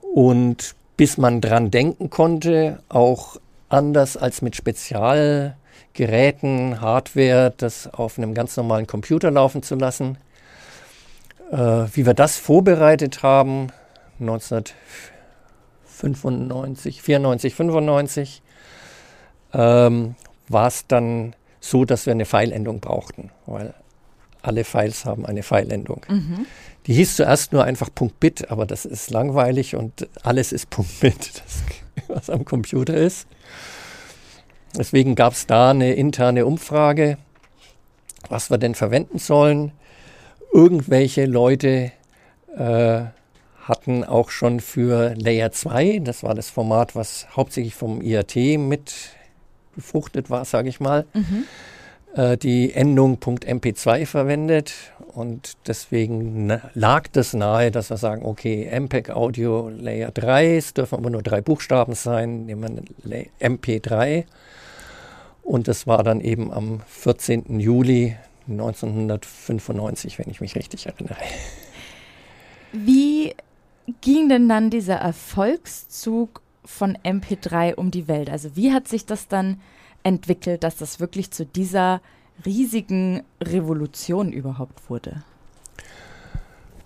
und 0.00 0.74
bis 0.96 1.18
man 1.18 1.42
dran 1.42 1.70
denken 1.70 2.10
konnte, 2.10 2.82
auch 2.88 3.36
anders 3.68 4.16
als 4.16 4.40
mit 4.40 4.56
Spezialgeräten, 4.56 6.80
Hardware, 6.80 7.52
das 7.56 7.92
auf 7.92 8.18
einem 8.18 8.32
ganz 8.32 8.56
normalen 8.56 8.86
Computer 8.86 9.30
laufen 9.30 9.62
zu 9.62 9.74
lassen. 9.74 10.16
Äh, 11.52 11.84
wie 11.92 12.06
wir 12.06 12.14
das 12.14 12.38
vorbereitet 12.38 13.22
haben, 13.22 13.66
1995, 16.02 17.02
94, 17.02 17.54
95, 17.54 18.42
ähm, 19.54 20.14
war 20.48 20.66
es 20.66 20.86
dann 20.86 21.34
so, 21.60 21.84
dass 21.84 22.06
wir 22.06 22.12
eine 22.12 22.26
Pfeilendung 22.26 22.80
brauchten, 22.80 23.30
weil 23.46 23.74
alle 24.42 24.64
Files 24.64 25.04
haben 25.04 25.26
eine 25.26 25.42
Pfeilendung. 25.42 26.06
Mhm. 26.08 26.46
Die 26.86 26.94
hieß 26.94 27.16
zuerst 27.16 27.52
nur 27.52 27.64
einfach 27.64 27.90
.bit, 28.20 28.50
aber 28.50 28.64
das 28.64 28.84
ist 28.84 29.10
langweilig 29.10 29.74
und 29.74 30.08
alles 30.22 30.52
ist 30.52 30.68
.bit, 31.00 31.42
das, 31.44 32.08
was 32.08 32.30
am 32.30 32.44
Computer 32.44 32.94
ist. 32.94 33.26
Deswegen 34.76 35.14
gab 35.14 35.32
es 35.32 35.46
da 35.46 35.70
eine 35.70 35.94
interne 35.94 36.46
Umfrage, 36.46 37.18
was 38.28 38.50
wir 38.50 38.58
denn 38.58 38.74
verwenden 38.74 39.18
sollen 39.18 39.72
irgendwelche 40.52 41.26
Leute 41.26 41.92
äh, 42.56 43.00
hatten 43.68 44.04
auch 44.04 44.30
schon 44.30 44.60
für 44.60 45.14
Layer 45.14 45.52
2, 45.52 46.00
das 46.00 46.22
war 46.22 46.34
das 46.34 46.50
Format, 46.50 46.96
was 46.96 47.26
hauptsächlich 47.36 47.74
vom 47.74 48.00
IAT 48.00 48.36
mit 48.58 48.94
befruchtet 49.74 50.30
war, 50.30 50.44
sage 50.44 50.68
ich 50.68 50.80
mal, 50.80 51.06
mhm. 51.14 51.44
äh, 52.14 52.36
die 52.36 52.72
Endung 52.72 53.18
.mp2 53.18 54.06
verwendet 54.06 54.74
und 55.12 55.56
deswegen 55.66 56.60
lag 56.74 57.08
das 57.12 57.34
nahe, 57.34 57.70
dass 57.70 57.90
wir 57.90 57.96
sagen, 57.96 58.24
okay, 58.24 58.68
MPEG 58.80 59.10
Audio 59.10 59.68
Layer 59.68 60.10
3, 60.10 60.56
es 60.56 60.74
dürfen 60.74 60.96
aber 60.96 61.10
nur 61.10 61.22
drei 61.22 61.40
Buchstaben 61.40 61.94
sein, 61.94 62.46
nehmen 62.46 62.82
wir 63.04 63.26
MP3 63.40 64.24
und 65.42 65.68
das 65.68 65.86
war 65.86 66.02
dann 66.02 66.20
eben 66.20 66.52
am 66.52 66.80
14. 66.88 67.60
Juli 67.60 68.16
1995, 68.48 70.18
wenn 70.18 70.30
ich 70.30 70.40
mich 70.40 70.56
richtig 70.56 70.86
erinnere. 70.86 71.16
Wie 72.72 73.34
ging 74.00 74.28
denn 74.28 74.48
dann 74.48 74.70
dieser 74.70 74.96
Erfolgszug 74.96 76.42
von 76.64 76.96
MP3 76.98 77.74
um 77.74 77.90
die 77.90 78.08
Welt? 78.08 78.30
Also 78.30 78.56
wie 78.56 78.72
hat 78.72 78.88
sich 78.88 79.06
das 79.06 79.28
dann 79.28 79.60
entwickelt, 80.02 80.62
dass 80.62 80.76
das 80.76 81.00
wirklich 81.00 81.30
zu 81.30 81.46
dieser 81.46 82.00
riesigen 82.44 83.22
Revolution 83.42 84.32
überhaupt 84.32 84.88
wurde? 84.90 85.22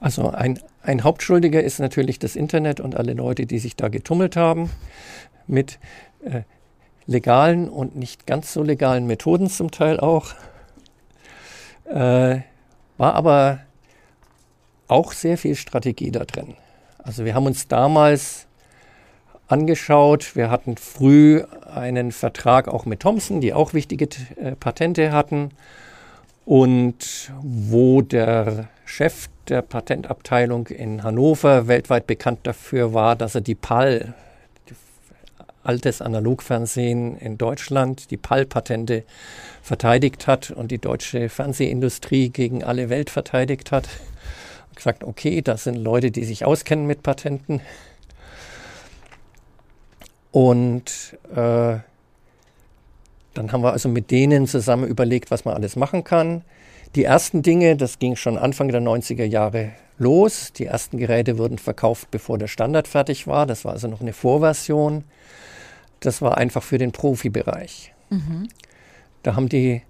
Also 0.01 0.31
ein, 0.31 0.59
ein 0.83 1.05
Hauptschuldiger 1.05 1.63
ist 1.63 1.79
natürlich 1.79 2.19
das 2.19 2.37
Internet 2.37 2.81
und 2.81 2.97
alle 2.97 3.13
Leute, 3.13 3.47
die 3.47 3.59
sich 3.59 3.77
da 3.77 3.89
getummelt 3.89 4.37
haben 4.37 4.71
mit 5.47 5.79
äh, 6.25 6.43
legalen 7.07 7.69
und 7.69 7.97
nicht 7.97 8.27
ganz 8.27 8.53
so 8.53 8.63
legalen 8.63 9.07
Methoden 9.07 9.49
zum 9.49 9.71
Teil 9.71 10.01
auch. 10.01 10.35
Äh, 11.85 12.41
war 12.99 13.15
aber 13.15 13.61
auch 14.89 15.13
sehr 15.13 15.39
viel 15.39 15.55
Strategie 15.55 16.11
da 16.11 16.25
drin. 16.25 16.57
Also 17.03 17.25
wir 17.25 17.35
haben 17.35 17.47
uns 17.47 17.67
damals 17.67 18.47
angeschaut, 19.49 20.37
wir 20.37 20.51
hatten 20.51 20.77
früh 20.77 21.43
einen 21.75 22.13
Vertrag 22.13 22.69
auch 22.69 22.87
mit 22.87 23.01
Thomson, 23.01 23.41
die 23.41 23.53
auch 23.53 23.75
wichtige 23.75 24.09
äh, 24.37 24.53
Patente 24.53 25.13
hatten 25.13 25.51
und 26.45 27.33
wo 27.43 28.03
der 28.03 28.69
Chef 28.85 29.29
der 29.49 29.63
Patentabteilung 29.63 30.69
in 30.69 31.03
Hannover 31.03 31.67
weltweit 31.67 32.07
bekannt 32.07 32.41
dafür 32.45 32.95
war, 32.95 33.17
dass 33.17 33.35
er 33.35 33.41
die 33.41 33.55
PAL, 33.57 34.15
altes 35.65 36.03
Analogfernsehen 36.03 37.17
in 37.19 37.37
Deutschland, 37.39 38.11
die 38.11 38.17
PAL-Patente 38.17 39.05
verteidigt 39.63 40.27
hat 40.27 40.51
und 40.51 40.71
die 40.71 40.79
deutsche 40.79 41.29
Fernsehindustrie 41.29 42.31
gegen 42.31 42.65
alle 42.65 42.91
Welt 42.91 43.11
verteidigt 43.11 43.71
hat. 43.71 43.89
Gesagt, 44.75 45.05
okay, 45.05 45.43
das 45.43 45.65
sind 45.65 45.77
Leute, 45.77 46.11
die 46.11 46.25
sich 46.25 46.45
auskennen 46.45 46.87
mit 46.87 47.03
Patenten. 47.03 47.61
Und 50.31 51.17
äh, 51.31 51.79
dann 53.35 53.53
haben 53.53 53.63
wir 53.63 53.73
also 53.73 53.89
mit 53.89 54.11
denen 54.11 54.47
zusammen 54.47 54.87
überlegt, 54.87 55.31
was 55.31 55.45
man 55.45 55.55
alles 55.55 55.77
machen 55.77 56.05
kann. 56.05 56.43
Die 56.95 57.05
ersten 57.05 57.43
Dinge, 57.43 57.77
das 57.77 57.99
ging 57.99 58.17
schon 58.17 58.37
Anfang 58.37 58.69
der 58.69 58.83
90er 58.83 59.25
Jahre 59.25 59.73
los. 59.99 60.53
Die 60.53 60.67
ersten 60.67 60.99
Geräte 60.99 61.39
wurden 61.39 61.59
verkauft, 61.59 62.11
bevor 62.11 62.39
der 62.39 62.49
Standard 62.49 62.89
fertig 62.89 63.27
war. 63.27 63.47
Das 63.47 63.65
war 63.65 63.73
also 63.73 63.89
noch 63.89 64.01
eine 64.01 64.13
Vorversion. 64.13 65.05
Das 66.01 66.21
war 66.21 66.37
einfach 66.37 66.63
für 66.63 66.79
den 66.79 66.93
Profibereich. 66.93 67.95
Mhm. 68.11 68.49
Da 69.23 69.37
haben 69.37 69.49
die 69.49 69.83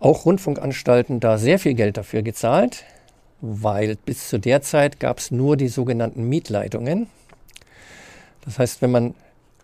auch 0.00 0.26
Rundfunkanstalten 0.26 1.20
da 1.20 1.38
sehr 1.38 1.58
viel 1.58 1.74
Geld 1.74 1.96
dafür 1.96 2.22
gezahlt, 2.22 2.84
weil 3.46 3.96
bis 3.96 4.28
zu 4.28 4.38
der 4.38 4.62
Zeit 4.62 5.00
gab 5.00 5.18
es 5.18 5.30
nur 5.30 5.56
die 5.56 5.68
sogenannten 5.68 6.28
Mietleitungen. 6.28 7.08
Das 8.44 8.58
heißt, 8.58 8.82
wenn 8.82 8.90
man 8.90 9.14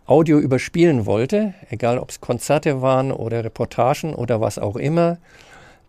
Audio 0.06 0.38
überspielen 0.38 1.06
wollte, 1.06 1.54
egal 1.68 1.98
ob 1.98 2.10
es 2.10 2.20
Konzerte 2.20 2.82
waren 2.82 3.12
oder 3.12 3.44
Reportagen 3.44 4.14
oder 4.14 4.40
was 4.40 4.58
auch 4.58 4.76
immer, 4.76 5.18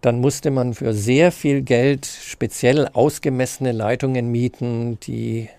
dann 0.02 0.20
musste 0.20 0.52
man 0.52 0.74
für 0.74 0.94
sehr 0.94 1.32
viel 1.32 1.62
Geld 1.62 2.06
speziell 2.06 2.88
ausgemessene 2.88 3.72
Leitungen 3.72 4.32
mieten, 4.32 5.00
die 5.02 5.50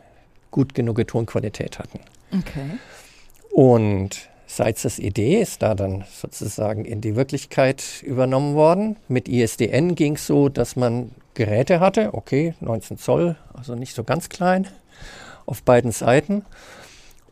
gut 0.51 0.75
genug 0.75 1.07
Tonqualität 1.07 1.79
hatten. 1.79 2.01
Okay. 2.33 2.79
Und 3.51 4.29
Seit 4.55 4.85
das 4.85 4.99
Idee 4.99 5.41
ist 5.41 5.63
da 5.63 5.75
dann 5.75 6.05
sozusagen 6.11 6.85
in 6.85 7.01
die 7.01 7.17
Wirklichkeit 7.17 8.03
übernommen 8.03 8.55
worden. 8.55 8.97
Mit 9.09 9.27
ISDN 9.27 9.95
ging 9.95 10.17
es 10.17 10.27
so, 10.27 10.51
dass 10.51 10.77
man 10.77 11.13
Geräte 11.35 11.81
hatte, 11.81 12.15
okay, 12.15 12.55
19 12.61 12.99
Zoll, 12.99 13.37
also 13.55 13.75
nicht 13.75 13.95
so 13.95 14.05
ganz 14.05 14.29
klein, 14.29 14.69
auf 15.47 15.63
beiden 15.63 15.93
Seiten 15.93 16.45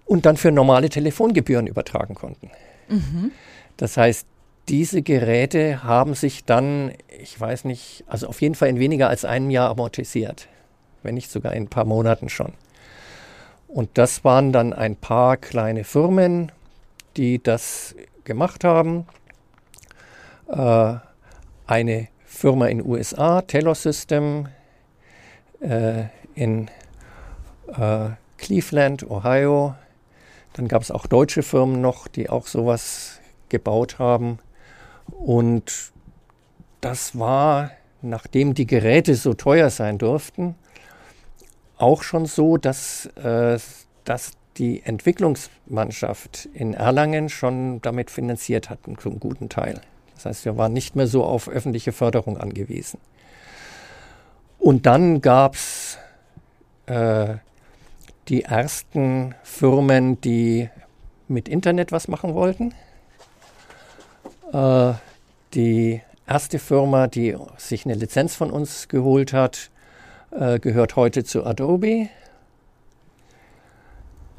und 0.07 0.27
dann 0.27 0.37
für 0.37 0.51
normale 0.51 0.89
Telefongebühren 0.89 1.67
übertragen 1.67 2.15
konnten. 2.15 2.51
Mhm. 2.89 3.33
Das 3.77 3.97
heißt, 3.97 4.27
diese 4.69 5.03
Geräte 5.03 5.83
haben 5.83 6.15
sich 6.15 6.45
dann, 6.45 6.93
ich 7.09 7.39
weiß 7.39 7.65
nicht, 7.65 8.05
also 8.07 8.29
auf 8.29 8.41
jeden 8.41 8.55
Fall 8.55 8.69
in 8.69 8.79
weniger 8.79 9.09
als 9.09 9.25
einem 9.25 9.51
Jahr 9.51 9.71
amortisiert, 9.71 10.49
wenn 11.03 11.15
nicht 11.15 11.31
sogar 11.31 11.53
in 11.55 11.65
ein 11.65 11.69
paar 11.69 11.85
Monaten 11.85 12.29
schon. 12.29 12.53
Und 13.69 13.91
das 13.95 14.25
waren 14.25 14.53
dann 14.53 14.73
ein 14.73 14.97
paar 14.97 15.37
kleine 15.37 15.85
Firmen, 15.85 16.51
die 17.17 17.43
das 17.43 17.95
gemacht 18.25 18.65
haben. 18.65 19.07
Äh, 20.49 20.95
eine 21.67 22.09
Firma 22.41 22.69
in 22.69 22.83
USA, 22.83 23.43
Taylor 23.43 23.75
System, 23.75 24.49
äh, 25.61 26.05
in 26.35 26.69
äh, 27.69 28.09
Cleveland, 28.39 29.11
Ohio. 29.11 29.75
Dann 30.55 30.67
gab 30.67 30.81
es 30.81 30.91
auch 30.91 31.07
deutsche 31.07 31.43
Firmen 31.43 31.83
noch, 31.83 32.09
die 32.09 32.31
auch 32.31 32.47
sowas 32.47 33.21
gebaut 33.51 33.99
haben. 33.99 34.39
Und 35.19 35.93
das 36.81 37.19
war, 37.19 37.73
nachdem 38.01 38.55
die 38.55 38.67
Geräte 38.67 39.17
so 39.17 39.35
teuer 39.35 39.69
sein 39.69 39.99
durften, 39.99 40.55
auch 41.77 42.03
schon 42.03 42.25
so, 42.25 42.57
dass, 42.57 43.05
äh, 43.17 43.59
dass 44.05 44.33
die 44.57 44.83
Entwicklungsmannschaft 44.83 46.49
in 46.55 46.73
Erlangen 46.73 47.29
schon 47.29 47.83
damit 47.83 48.11
finanziert 48.11 48.71
hatten, 48.71 48.97
zum 48.97 49.21
guten 49.21 49.51
Teil. 49.51 49.83
Das 50.21 50.27
heißt, 50.27 50.45
wir 50.45 50.59
waren 50.59 50.75
nicht 50.75 50.97
mehr 50.97 51.07
so 51.07 51.25
auf 51.25 51.49
öffentliche 51.49 51.93
Förderung 51.93 52.37
angewiesen. 52.37 53.01
Und 54.59 54.85
dann 54.85 55.23
gab 55.23 55.55
es 55.55 55.97
äh, 56.85 57.37
die 58.29 58.43
ersten 58.43 59.35
Firmen, 59.43 60.21
die 60.21 60.69
mit 61.27 61.49
Internet 61.49 61.91
was 61.91 62.07
machen 62.07 62.35
wollten. 62.35 62.75
Äh, 64.53 64.93
die 65.55 66.03
erste 66.27 66.59
Firma, 66.59 67.07
die 67.07 67.35
sich 67.57 67.87
eine 67.87 67.95
Lizenz 67.95 68.35
von 68.35 68.51
uns 68.51 68.89
geholt 68.89 69.33
hat, 69.33 69.71
äh, 70.33 70.59
gehört 70.59 70.97
heute 70.97 71.25
zu 71.25 71.47
Adobe. 71.47 72.11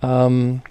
Ähm, 0.04 0.62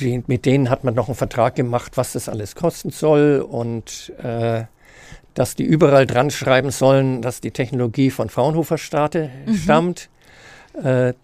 die, 0.00 0.22
mit 0.26 0.46
denen 0.46 0.70
hat 0.70 0.84
man 0.84 0.94
noch 0.94 1.08
einen 1.08 1.14
Vertrag 1.14 1.54
gemacht, 1.54 1.92
was 1.96 2.12
das 2.12 2.28
alles 2.28 2.54
kosten 2.54 2.90
soll 2.90 3.46
und 3.46 4.12
äh, 4.22 4.64
dass 5.34 5.54
die 5.54 5.64
überall 5.64 6.06
dran 6.06 6.30
schreiben 6.30 6.70
sollen, 6.70 7.22
dass 7.22 7.40
die 7.40 7.50
Technologie 7.50 8.10
von 8.10 8.28
Fraunhofer 8.28 8.78
starte, 8.78 9.30
mhm. 9.46 9.54
stammt. 9.54 10.08
Äh, 10.82 11.14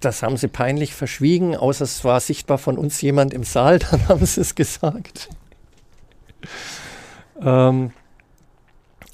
das 0.00 0.22
haben 0.22 0.36
sie 0.36 0.48
peinlich 0.48 0.94
verschwiegen, 0.94 1.56
außer 1.56 1.84
es 1.84 2.04
war 2.04 2.20
sichtbar 2.20 2.58
von 2.58 2.78
uns 2.78 3.00
jemand 3.00 3.34
im 3.34 3.44
Saal, 3.44 3.78
dann 3.90 4.08
haben 4.08 4.24
sie 4.24 4.40
es 4.40 4.54
gesagt. 4.54 5.28
ähm, 7.42 7.90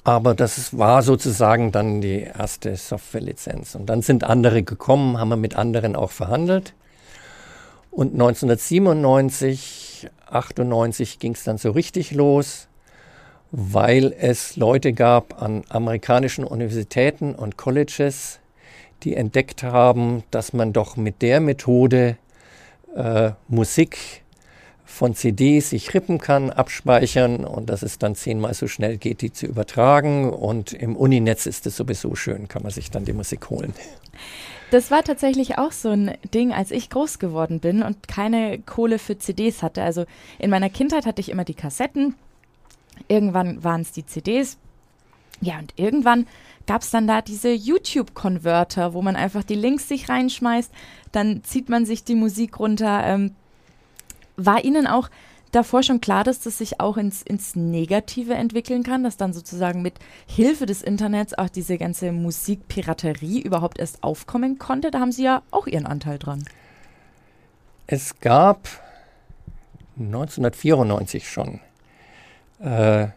aber 0.05 0.35
das 0.35 0.77
war 0.77 1.03
sozusagen 1.03 1.73
dann 1.73 2.03
die 2.03 2.21
erste 2.21 2.77
Softwarelizenz. 2.77 3.75
Und 3.75 3.87
dann 3.87 4.03
sind 4.03 4.23
andere 4.23 4.63
gekommen, 4.63 5.19
haben 5.19 5.31
wir 5.31 5.37
mit 5.37 5.57
anderen 5.57 5.97
auch 5.97 6.11
verhandelt. 6.11 6.75
Und 7.95 8.13
1997, 8.15 10.11
98 10.29 11.21
ging 11.21 11.35
es 11.35 11.45
dann 11.45 11.59
so 11.59 11.71
richtig 11.71 12.11
los, 12.11 12.67
weil 13.53 14.13
es 14.19 14.57
Leute 14.57 14.93
gab 14.93 15.41
an 15.41 15.63
amerikanischen 15.69 16.43
Universitäten 16.43 17.37
und 17.37 17.57
Colleges, 17.57 18.41
die 19.05 19.15
entdeckt 19.15 19.63
haben, 19.63 20.25
dass 20.33 20.53
man 20.53 20.73
doch 20.73 20.97
mit 20.97 21.23
der 21.23 21.39
Methode 21.39 22.17
äh, 22.97 23.31
Musik 23.47 24.25
von 24.85 25.15
CDs 25.15 25.71
sich 25.71 25.95
rippen 25.95 26.19
kann, 26.19 26.51
abspeichern 26.51 27.45
und 27.45 27.71
dass 27.71 27.85
es 27.85 28.01
dann 28.01 28.17
zehnmal 28.17 28.55
so 28.55 28.67
schnell 28.67 28.97
geht, 28.97 29.23
die 29.23 29.33
zu 29.33 29.47
übertragen. 29.47 30.31
Und 30.31 30.73
im 30.73 30.97
Uninetz 30.97 31.47
ist 31.47 31.65
es 31.67 31.77
sowieso 31.77 32.17
schön, 32.17 32.49
kann 32.49 32.65
man 32.65 32.73
sich 32.73 32.91
dann 32.91 33.05
die 33.05 33.13
Musik 33.13 33.51
holen. 33.51 33.73
Das 34.71 34.91
war 34.91 35.05
tatsächlich 35.05 35.59
auch 35.59 35.73
so 35.73 35.91
ein 35.91 36.17
Ding, 36.33 36.53
als 36.53 36.71
ich 36.71 36.91
groß 36.91 37.19
geworden 37.19 37.61
bin 37.61 37.83
und 37.83 38.09
keine 38.09 38.59
Kohle 38.59 38.99
für 38.99 39.19
CDs 39.19 39.63
hatte. 39.63 39.83
Also 39.83 40.05
in 40.39 40.51
meiner 40.51 40.71
Kindheit 40.71 41.07
hatte 41.07 41.21
ich 41.21 41.29
immer 41.29 41.45
die 41.45 41.55
Kassetten. 41.55 42.15
Irgendwann 43.09 43.63
waren 43.63 43.83
es 43.83 43.93
die 43.93 44.07
CDs. 44.07 44.59
Ja, 45.41 45.59
und 45.59 45.75
irgendwann 45.77 46.27
gab 46.67 46.83
es 46.83 46.91
dann 46.91 47.07
da 47.07 47.21
diese 47.21 47.53
YouTube-Konverter, 47.53 48.95
wo 48.95 49.03
man 49.03 49.17
einfach 49.17 49.43
die 49.43 49.55
Links 49.55 49.89
sich 49.89 50.09
reinschmeißt, 50.09 50.73
dann 51.13 51.45
zieht 51.45 51.69
man 51.69 51.85
sich 51.85 52.05
die 52.05 52.15
Musik 52.15 52.59
runter. 52.59 53.03
Ähm, 53.05 53.35
war 54.37 54.65
Ihnen 54.65 54.87
auch 54.87 55.11
davor 55.55 55.83
schon 55.83 56.01
klar, 56.01 56.25
dass 56.25 56.41
das 56.41 56.59
sich 56.59 56.81
auch 56.81 56.97
ins, 56.97 57.23
ins 57.23 57.57
Negative 57.57 58.35
entwickeln 58.35 58.83
kann, 58.83 59.05
dass 59.05 59.17
dann 59.17 59.33
sozusagen 59.33 59.83
mit 59.83 59.95
Hilfe 60.27 60.67
des 60.67 60.83
Internets 60.83 61.35
auch 61.35 61.49
diese 61.49 61.79
ganze 61.79 62.13
Musikpiraterie 62.13 63.41
überhaupt 63.41 63.79
erst 63.79 64.03
aufkommen 64.03 64.59
konnte? 64.59 64.91
Da 64.91 65.01
haben 65.01 65.13
Sie 65.13 65.25
ja 65.25 65.43
auch 65.51 65.67
Ihren 65.67 65.87
Anteil 65.87 66.19
dran. 66.19 66.45
Es 67.87 68.21
gab 68.21 68.69
1994 69.99 71.29
schon 71.29 71.61
äh, 72.61 73.09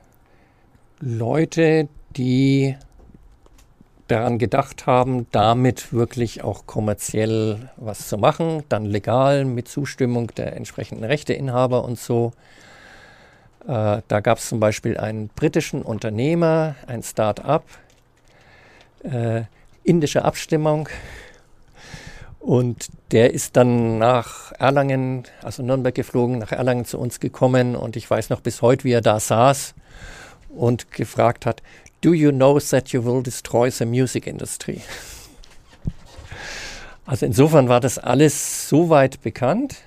Leute, 0.99 1.87
die 2.15 2.75
daran 4.07 4.37
gedacht 4.37 4.85
haben, 4.85 5.27
damit 5.31 5.93
wirklich 5.93 6.43
auch 6.43 6.65
kommerziell 6.65 7.69
was 7.77 8.07
zu 8.07 8.17
machen, 8.17 8.63
dann 8.69 8.85
legal 8.85 9.45
mit 9.45 9.67
Zustimmung 9.67 10.27
der 10.35 10.55
entsprechenden 10.55 11.03
Rechteinhaber 11.03 11.83
und 11.83 11.99
so. 11.99 12.33
Äh, 13.67 14.01
da 14.07 14.19
gab 14.21 14.37
es 14.37 14.47
zum 14.49 14.59
Beispiel 14.59 14.97
einen 14.97 15.27
britischen 15.29 15.81
Unternehmer, 15.81 16.75
ein 16.87 17.03
Start-up, 17.03 17.65
äh, 19.03 19.43
indische 19.83 20.23
Abstimmung. 20.23 20.89
Und 22.39 22.87
der 23.11 23.33
ist 23.33 23.57
dann 23.57 23.97
nach 23.97 24.53
Erlangen, 24.53 25.23
also 25.43 25.63
Nürnberg 25.63 25.93
geflogen, 25.93 26.39
nach 26.39 26.53
Erlangen 26.53 26.85
zu 26.85 26.97
uns 26.97 27.19
gekommen. 27.19 27.75
Und 27.75 27.97
ich 27.97 28.09
weiß 28.09 28.29
noch 28.29 28.39
bis 28.39 28.61
heute, 28.61 28.85
wie 28.85 28.93
er 28.93 29.01
da 29.01 29.19
saß 29.19 29.73
und 30.57 30.91
gefragt 30.91 31.45
hat, 31.45 31.61
Do 32.01 32.13
you 32.13 32.31
know 32.31 32.59
that 32.59 32.89
you 32.89 33.03
will 33.03 33.23
destroy 33.23 33.71
the 33.71 33.85
music 33.85 34.27
industry? 34.27 34.81
Also 37.05 37.25
insofern 37.25 37.69
war 37.69 37.79
das 37.79 37.97
alles 37.97 38.67
so 38.67 38.89
weit 38.89 39.21
bekannt, 39.21 39.77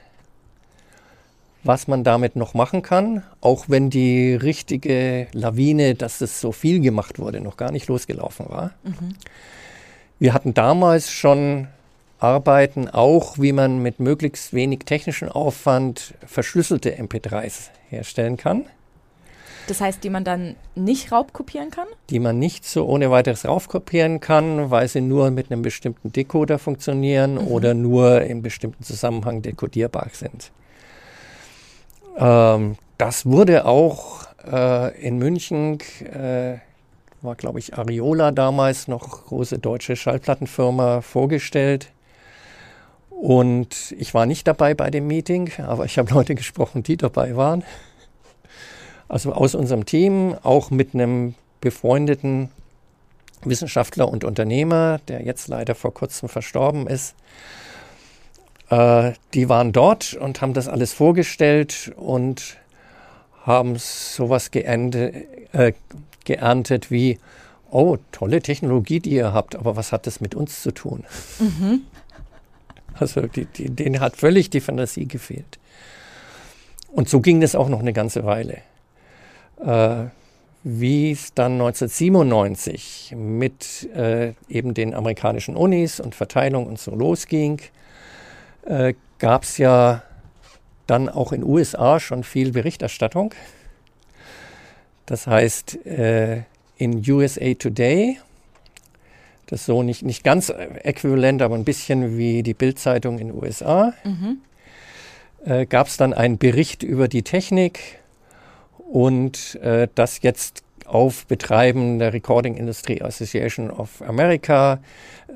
was 1.62 1.86
man 1.86 2.02
damit 2.02 2.34
noch 2.34 2.54
machen 2.54 2.80
kann, 2.80 3.22
auch 3.42 3.66
wenn 3.68 3.90
die 3.90 4.34
richtige 4.34 5.26
Lawine, 5.32 5.94
dass 5.94 6.22
es 6.22 6.40
so 6.40 6.50
viel 6.50 6.80
gemacht 6.80 7.18
wurde, 7.18 7.42
noch 7.42 7.58
gar 7.58 7.72
nicht 7.72 7.88
losgelaufen 7.88 8.48
war. 8.48 8.72
Mhm. 8.82 9.14
Wir 10.18 10.32
hatten 10.32 10.54
damals 10.54 11.12
schon 11.12 11.68
Arbeiten, 12.18 12.88
auch 12.88 13.38
wie 13.38 13.52
man 13.52 13.82
mit 13.82 14.00
möglichst 14.00 14.52
wenig 14.52 14.80
technischem 14.80 15.28
Aufwand 15.28 16.14
verschlüsselte 16.26 16.98
MP3s 16.98 17.68
herstellen 17.88 18.36
kann. 18.36 18.64
Das 19.70 19.80
heißt, 19.80 20.02
die 20.02 20.10
man 20.10 20.24
dann 20.24 20.56
nicht 20.74 21.12
raubkopieren 21.12 21.70
kann? 21.70 21.86
Die 22.10 22.18
man 22.18 22.40
nicht 22.40 22.64
so 22.64 22.86
ohne 22.86 23.12
weiteres 23.12 23.46
raufkopieren 23.46 24.18
kann, 24.18 24.72
weil 24.72 24.88
sie 24.88 25.00
nur 25.00 25.30
mit 25.30 25.52
einem 25.52 25.62
bestimmten 25.62 26.10
Decoder 26.10 26.58
funktionieren 26.58 27.34
mhm. 27.34 27.46
oder 27.46 27.74
nur 27.74 28.22
in 28.22 28.42
bestimmten 28.42 28.82
Zusammenhang 28.82 29.42
dekodierbar 29.42 30.08
sind. 30.12 30.50
Ähm, 32.18 32.78
das 32.98 33.26
wurde 33.26 33.64
auch 33.64 34.24
äh, 34.44 35.00
in 35.00 35.18
München, 35.18 35.78
äh, 36.00 36.58
war 37.22 37.36
glaube 37.36 37.60
ich 37.60 37.78
Ariola 37.78 38.32
damals 38.32 38.88
noch 38.88 39.26
große 39.26 39.60
deutsche 39.60 39.94
Schallplattenfirma 39.94 41.00
vorgestellt. 41.00 41.92
Und 43.08 43.94
ich 43.96 44.14
war 44.14 44.26
nicht 44.26 44.48
dabei 44.48 44.74
bei 44.74 44.90
dem 44.90 45.06
Meeting, 45.06 45.52
aber 45.58 45.84
ich 45.84 45.96
habe 45.96 46.12
Leute 46.12 46.34
gesprochen, 46.34 46.82
die 46.82 46.96
dabei 46.96 47.36
waren. 47.36 47.62
Also 49.10 49.32
aus 49.32 49.56
unserem 49.56 49.86
Team, 49.86 50.36
auch 50.44 50.70
mit 50.70 50.94
einem 50.94 51.34
befreundeten 51.60 52.48
Wissenschaftler 53.42 54.08
und 54.08 54.22
Unternehmer, 54.22 55.00
der 55.08 55.24
jetzt 55.24 55.48
leider 55.48 55.74
vor 55.74 55.92
kurzem 55.92 56.28
verstorben 56.28 56.86
ist. 56.86 57.16
Äh, 58.68 59.14
die 59.34 59.48
waren 59.48 59.72
dort 59.72 60.14
und 60.14 60.40
haben 60.40 60.54
das 60.54 60.68
alles 60.68 60.92
vorgestellt 60.92 61.90
und 61.96 62.56
haben 63.42 63.74
sowas 63.78 64.52
geerntet, 64.52 65.26
äh, 65.54 65.72
geerntet 66.24 66.92
wie, 66.92 67.18
oh, 67.68 67.96
tolle 68.12 68.40
Technologie, 68.40 69.00
die 69.00 69.10
ihr 69.10 69.32
habt, 69.32 69.56
aber 69.56 69.74
was 69.74 69.90
hat 69.90 70.06
das 70.06 70.20
mit 70.20 70.36
uns 70.36 70.62
zu 70.62 70.70
tun? 70.70 71.02
Mhm. 71.40 71.80
Also 72.94 73.22
die, 73.22 73.46
die, 73.46 73.70
denen 73.70 73.98
hat 73.98 74.16
völlig 74.16 74.50
die 74.50 74.60
Fantasie 74.60 75.06
gefehlt. 75.06 75.58
Und 76.92 77.08
so 77.08 77.20
ging 77.20 77.40
das 77.40 77.56
auch 77.56 77.68
noch 77.68 77.80
eine 77.80 77.92
ganze 77.92 78.24
Weile 78.24 78.58
äh, 79.64 80.06
wie 80.62 81.10
es 81.12 81.32
dann 81.32 81.52
1997 81.52 83.14
mit 83.16 83.88
äh, 83.94 84.34
eben 84.48 84.74
den 84.74 84.94
amerikanischen 84.94 85.56
Unis 85.56 86.00
und 86.00 86.14
Verteilung 86.14 86.66
und 86.66 86.78
so 86.78 86.94
losging, 86.94 87.60
äh, 88.66 88.94
gab 89.18 89.44
es 89.44 89.56
ja 89.58 90.02
dann 90.86 91.08
auch 91.08 91.32
in 91.32 91.44
USA 91.44 92.00
schon 92.00 92.24
viel 92.24 92.52
Berichterstattung. 92.52 93.34
Das 95.06 95.26
heißt, 95.26 95.86
äh, 95.86 96.42
in 96.76 97.02
USA 97.08 97.54
Today, 97.54 98.18
das 99.46 99.60
ist 99.60 99.66
so 99.66 99.82
nicht, 99.82 100.02
nicht 100.02 100.24
ganz 100.24 100.50
äquivalent, 100.50 101.42
aber 101.42 101.54
ein 101.54 101.64
bisschen 101.64 102.18
wie 102.18 102.42
die 102.42 102.54
Bildzeitung 102.54 103.18
in 103.18 103.28
den 103.28 103.36
USA, 103.36 103.94
mhm. 104.04 104.38
äh, 105.44 105.66
gab 105.66 105.86
es 105.86 105.96
dann 105.96 106.12
einen 106.12 106.38
Bericht 106.38 106.82
über 106.82 107.08
die 107.08 107.22
Technik 107.22 107.99
und 108.90 109.54
äh, 109.62 109.86
das 109.94 110.20
jetzt 110.22 110.64
auf 110.84 111.24
Betreiben 111.26 112.00
der 112.00 112.12
Recording 112.12 112.56
Industry 112.56 113.00
Association 113.00 113.70
of 113.70 114.02
America 114.02 114.80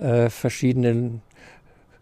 äh, 0.01 0.29
verschiedene 0.29 1.21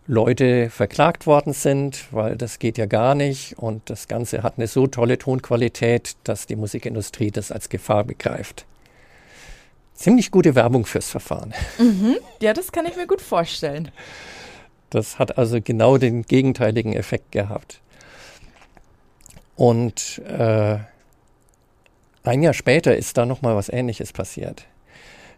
Leute 0.07 0.71
verklagt 0.71 1.27
worden 1.27 1.53
sind, 1.53 2.07
weil 2.11 2.37
das 2.37 2.59
geht 2.59 2.79
ja 2.79 2.87
gar 2.87 3.15
nicht 3.15 3.59
und 3.59 3.89
das 3.91 4.09
Ganze 4.09 4.43
hat 4.43 4.55
eine 4.57 4.67
so 4.67 4.87
tolle 4.87 5.19
Tonqualität, 5.19 6.17
dass 6.25 6.47
die 6.47 6.57
Musikindustrie 6.57 7.31
das 7.31 7.53
als 7.53 7.69
Gefahr 7.69 8.05
begreift. 8.05 8.65
Ziemlich 9.95 10.31
gute 10.31 10.55
Werbung 10.55 10.87
fürs 10.87 11.11
Verfahren. 11.11 11.53
Mhm. 11.79 12.17
Ja, 12.41 12.55
das 12.55 12.73
kann 12.73 12.87
ich 12.87 12.97
mir 12.97 13.07
gut 13.07 13.21
vorstellen. 13.21 13.91
Das 14.89 15.19
hat 15.19 15.37
also 15.37 15.61
genau 15.63 15.99
den 15.99 16.23
gegenteiligen 16.23 16.95
Effekt 16.95 17.31
gehabt. 17.31 17.81
Und 19.55 20.21
äh, 20.27 20.79
ein 22.25 22.43
Jahr 22.43 22.55
später 22.55 22.97
ist 22.97 23.17
da 23.17 23.27
nochmal 23.27 23.57
was 23.57 23.69
Ähnliches 23.69 24.13
passiert. 24.13 24.65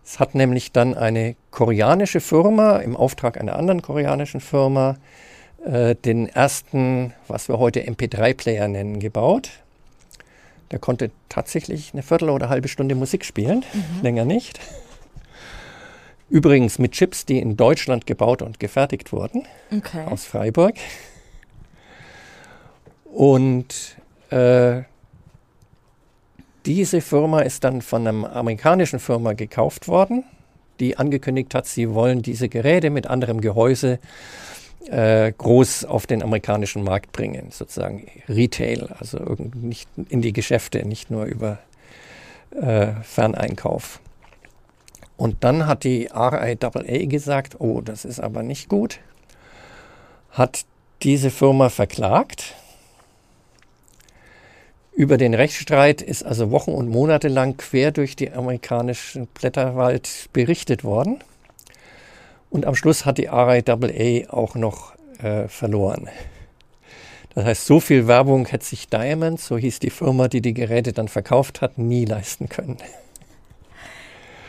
Es 0.04 0.20
hat 0.20 0.34
nämlich 0.34 0.72
dann 0.72 0.94
eine 0.94 1.34
koreanische 1.50 2.20
Firma 2.20 2.76
im 2.78 2.96
Auftrag 2.96 3.40
einer 3.40 3.56
anderen 3.56 3.80
koreanischen 3.80 4.40
Firma 4.40 4.96
äh, 5.64 5.94
den 5.94 6.28
ersten, 6.28 7.14
was 7.26 7.48
wir 7.48 7.58
heute 7.58 7.80
MP3-Player 7.80 8.68
nennen, 8.68 9.00
gebaut. 9.00 9.50
Der 10.70 10.78
konnte 10.78 11.10
tatsächlich 11.28 11.92
eine 11.94 12.02
Viertel 12.02 12.28
oder 12.28 12.48
halbe 12.48 12.68
Stunde 12.68 12.94
Musik 12.94 13.24
spielen, 13.24 13.64
mhm. 13.72 14.02
länger 14.02 14.24
nicht. 14.24 14.60
Übrigens 16.28 16.78
mit 16.78 16.92
Chips, 16.92 17.24
die 17.24 17.38
in 17.38 17.56
Deutschland 17.56 18.06
gebaut 18.06 18.42
und 18.42 18.58
gefertigt 18.60 19.12
wurden, 19.12 19.46
okay. 19.74 20.04
aus 20.06 20.24
Freiburg. 20.24 20.74
Und 23.04 23.96
äh, 24.30 24.82
diese 26.66 27.00
Firma 27.00 27.40
ist 27.40 27.64
dann 27.64 27.82
von 27.82 28.06
einer 28.06 28.34
amerikanischen 28.34 28.98
Firma 28.98 29.32
gekauft 29.34 29.88
worden, 29.88 30.24
die 30.80 30.96
angekündigt 30.96 31.54
hat, 31.54 31.66
sie 31.66 31.92
wollen 31.94 32.22
diese 32.22 32.48
Geräte 32.48 32.90
mit 32.90 33.06
anderem 33.06 33.40
Gehäuse 33.40 33.98
äh, 34.88 35.32
groß 35.32 35.84
auf 35.84 36.06
den 36.06 36.22
amerikanischen 36.22 36.84
Markt 36.84 37.12
bringen, 37.12 37.48
sozusagen 37.50 38.06
Retail, 38.28 38.88
also 38.98 39.18
nicht 39.54 39.88
in 40.08 40.20
die 40.20 40.32
Geschäfte, 40.32 40.86
nicht 40.86 41.10
nur 41.10 41.24
über 41.24 41.58
äh, 42.50 42.88
Ferneinkauf. 43.02 44.00
Und 45.16 45.44
dann 45.44 45.66
hat 45.66 45.84
die 45.84 46.08
RIAA 46.12 47.06
gesagt, 47.06 47.60
oh, 47.60 47.80
das 47.80 48.04
ist 48.04 48.20
aber 48.20 48.42
nicht 48.42 48.68
gut, 48.68 48.98
hat 50.30 50.64
diese 51.02 51.30
Firma 51.30 51.68
verklagt 51.68 52.54
über 54.94 55.16
den 55.16 55.34
Rechtsstreit 55.34 56.02
ist 56.02 56.24
also 56.24 56.50
Wochen 56.50 56.70
und 56.70 56.88
Monate 56.88 57.28
lang 57.28 57.56
quer 57.56 57.90
durch 57.90 58.14
die 58.14 58.30
amerikanischen 58.30 59.26
Blätterwald 59.26 60.28
berichtet 60.32 60.84
worden. 60.84 61.18
Und 62.48 62.64
am 62.64 62.76
Schluss 62.76 63.04
hat 63.04 63.18
die 63.18 63.26
RIAA 63.26 64.30
auch 64.30 64.54
noch 64.54 64.94
äh, 65.18 65.48
verloren. 65.48 66.08
Das 67.34 67.44
heißt, 67.44 67.66
so 67.66 67.80
viel 67.80 68.06
Werbung 68.06 68.46
hätte 68.46 68.64
sich 68.64 68.88
Diamond, 68.88 69.40
so 69.40 69.58
hieß 69.58 69.80
die 69.80 69.90
Firma, 69.90 70.28
die 70.28 70.40
die 70.40 70.54
Geräte 70.54 70.92
dann 70.92 71.08
verkauft 71.08 71.60
hat, 71.60 71.78
nie 71.78 72.04
leisten 72.04 72.48
können. 72.48 72.76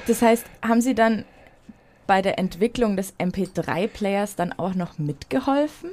Das 0.05 0.21
heißt, 0.21 0.45
haben 0.61 0.81
Sie 0.81 0.93
dann 0.93 1.25
bei 2.05 2.21
der 2.21 2.37
Entwicklung 2.37 2.95
des 2.95 3.15
MP3-Players 3.17 4.35
dann 4.35 4.53
auch 4.53 4.75
noch 4.75 4.99
mitgeholfen? 4.99 5.89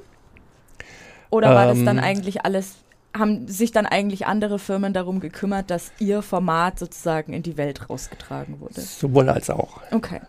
Oder 1.30 1.54
war 1.54 1.70
ähm, 1.70 1.76
das 1.78 1.84
dann 1.86 1.96
ähm, 1.96 2.04
eigentlich 2.04 2.44
alles 2.44 2.74
haben 3.16 3.46
sich 3.46 3.72
dann 3.72 3.86
eigentlich 3.86 4.26
andere 4.26 4.58
Firmen 4.58 4.92
darum 4.92 5.20
gekümmert, 5.20 5.70
dass 5.70 5.92
ihr 5.98 6.22
Format 6.22 6.78
sozusagen 6.78 7.32
in 7.32 7.42
die 7.42 7.56
Welt 7.56 7.90
rausgetragen 7.90 8.60
wurde? 8.60 8.80
Sowohl 8.80 9.28
als 9.28 9.50
auch. 9.50 9.80
Okay. 9.90 10.20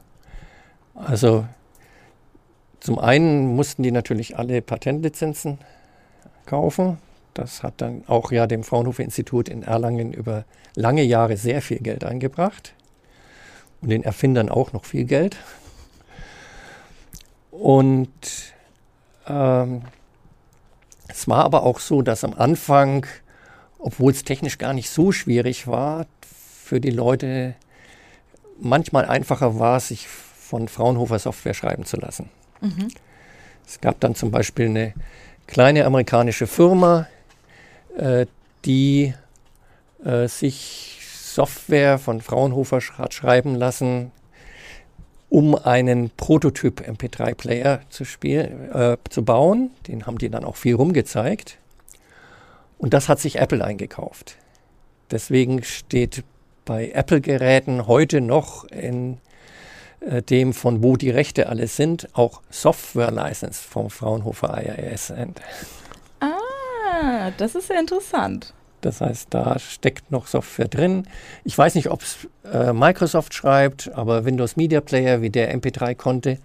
Also 0.96 1.46
zum 2.80 3.00
einen 3.00 3.56
mussten 3.56 3.84
die 3.84 3.92
natürlich 3.92 4.38
alle 4.38 4.62
Patentlizenzen 4.62 5.58
kaufen. 6.46 6.98
Das 7.34 7.64
hat 7.64 7.76
dann 7.78 8.04
auch 8.08 8.32
ja 8.32 8.46
dem 8.46 8.64
Fraunhofer 8.64 9.04
Institut 9.04 9.50
in 9.50 9.64
Erlangen 9.64 10.14
über 10.14 10.44
lange 10.76 11.04
Jahre 11.04 11.38
sehr 11.38 11.62
viel 11.62 11.80
Geld 11.80 12.04
eingebracht 12.04 12.74
und 13.82 13.90
den 13.90 14.04
Erfindern 14.04 14.50
auch 14.50 14.74
noch 14.74 14.86
viel 14.86 15.06
Geld. 15.06 15.38
Und 17.52 18.10
ähm, 19.28 19.84
es 21.14 21.28
war 21.28 21.45
aber 21.45 21.61
auch 21.61 21.80
so, 21.80 22.01
dass 22.01 22.24
am 22.24 22.34
Anfang, 22.34 23.05
obwohl 23.78 24.11
es 24.11 24.24
technisch 24.24 24.57
gar 24.57 24.74
nicht 24.74 24.89
so 24.89 25.11
schwierig 25.11 25.68
war, 25.68 26.07
für 26.64 26.82
die 26.82 26.89
Leute 26.89 27.53
manchmal 28.59 29.05
einfacher 29.05 29.59
war, 29.59 29.80
sich 29.80 30.07
von 30.07 30.68
Fraunhofer 30.68 31.20
Software 31.20 31.53
schreiben 31.53 31.86
zu 31.86 31.97
lassen. 31.97 32.30
Mhm. 32.61 32.88
Es 33.68 33.80
gab 33.80 33.99
dann 33.99 34.16
zum 34.16 34.32
Beispiel 34.32 34.66
eine 34.66 34.93
kleine 35.45 35.86
amerikanische 35.86 36.47
Firma, 36.47 37.07
äh, 37.95 38.26
die 38.66 39.14
äh, 40.03 40.28
sich 40.28 40.99
Software 41.14 41.99
von 41.99 42.22
Fraunhofer 42.22 42.80
hat 42.97 43.14
schreiben 43.14 43.53
lassen, 43.53 44.11
um 45.34 45.56
einen 45.56 46.12
Prototyp 46.12 46.82
MP3-Player 46.82 47.82
zu, 47.90 48.04
äh, 48.04 48.98
zu 49.10 49.26
bauen. 49.26 49.72
Den 49.88 50.06
haben 50.06 50.20
die 50.20 50.30
dann 50.30 50.46
auch 50.46 50.56
viel 50.56 50.76
rumgezeigt. 50.76 51.58
Und 52.78 52.94
das 52.94 53.10
hat 53.10 53.20
sich 53.20 53.40
Apple 53.40 53.66
eingekauft. 53.66 54.38
Deswegen 55.10 55.64
steht 55.64 56.24
bei 56.66 56.92
Apple-Geräten 56.92 57.88
heute 57.88 58.22
noch 58.22 58.66
in 58.66 59.18
äh, 60.02 60.22
dem, 60.22 60.54
von 60.54 60.84
wo 60.84 60.98
die 60.98 61.10
Rechte 61.10 61.50
alles 61.50 61.78
sind, 61.78 62.10
auch 62.14 62.44
Software-License 62.52 63.60
vom 63.60 63.90
Fraunhofer 63.90 64.56
IIS. 64.64 65.14
Ah, 66.20 67.32
das 67.40 67.56
ist 67.56 67.70
ja 67.70 67.80
interessant. 67.80 68.54
Das 68.84 69.02
heißt, 69.02 69.28
da 69.32 69.58
steckt 69.60 70.12
noch 70.12 70.28
Software 70.28 70.68
drin. 70.68 71.08
Ich 71.44 71.58
weiß 71.58 71.76
nicht, 71.76 71.90
ob 71.90 72.02
es 72.02 72.28
äh, 72.52 72.74
Microsoft 72.74 73.34
schreibt, 73.34 73.92
aber 73.94 74.26
Windows 74.26 74.58
Media 74.58 74.82
Player, 74.82 75.22
wie 75.22 75.30
der 75.30 75.56
MP3 75.56 75.96
konnte, 75.96 76.38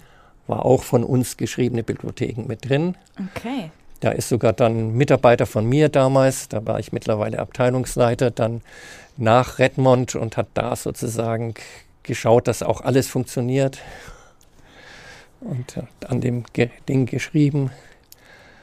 war 0.46 0.64
auch 0.64 0.82
von 0.84 1.04
uns 1.04 1.36
geschriebene 1.36 1.82
Bibliotheken 1.82 2.46
mit 2.46 2.68
drin. 2.68 2.96
Okay. 3.34 3.70
Da 4.00 4.12
ist 4.12 4.28
sogar 4.28 4.52
dann 4.52 4.92
Mitarbeiter 4.92 5.46
von 5.46 5.66
mir 5.66 5.88
damals, 5.88 6.48
da 6.48 6.64
war 6.64 6.78
ich 6.78 6.92
mittlerweile 6.92 7.40
Abteilungsleiter, 7.40 8.30
dann 8.30 8.62
nach 9.16 9.58
Redmond 9.58 10.14
und 10.14 10.36
hat 10.36 10.46
da 10.54 10.76
sozusagen 10.76 11.54
geschaut, 12.04 12.46
dass 12.46 12.62
auch 12.62 12.80
alles 12.82 13.08
funktioniert 13.08 13.78
und 15.40 15.80
an 16.06 16.20
dem 16.20 16.44
Ding 16.88 17.06
geschrieben. 17.06 17.70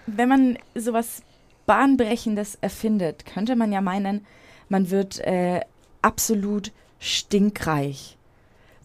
Wenn 0.08 0.30
man 0.30 0.58
sowas 0.76 1.22
Bahnbrechendes 1.66 2.58
erfindet, 2.62 3.26
könnte 3.26 3.56
man 3.56 3.72
ja 3.72 3.82
meinen, 3.82 4.26
man 4.70 4.90
wird 4.90 5.20
äh, 5.20 5.62
absolut 6.02 6.72
stinkreich. 7.00 8.18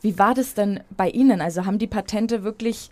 Wie 0.00 0.18
war 0.18 0.34
das 0.34 0.54
denn 0.54 0.80
bei 0.90 1.10
Ihnen? 1.10 1.40
Also 1.40 1.66
haben 1.66 1.78
die 1.78 1.86
Patente 1.86 2.42
wirklich, 2.42 2.90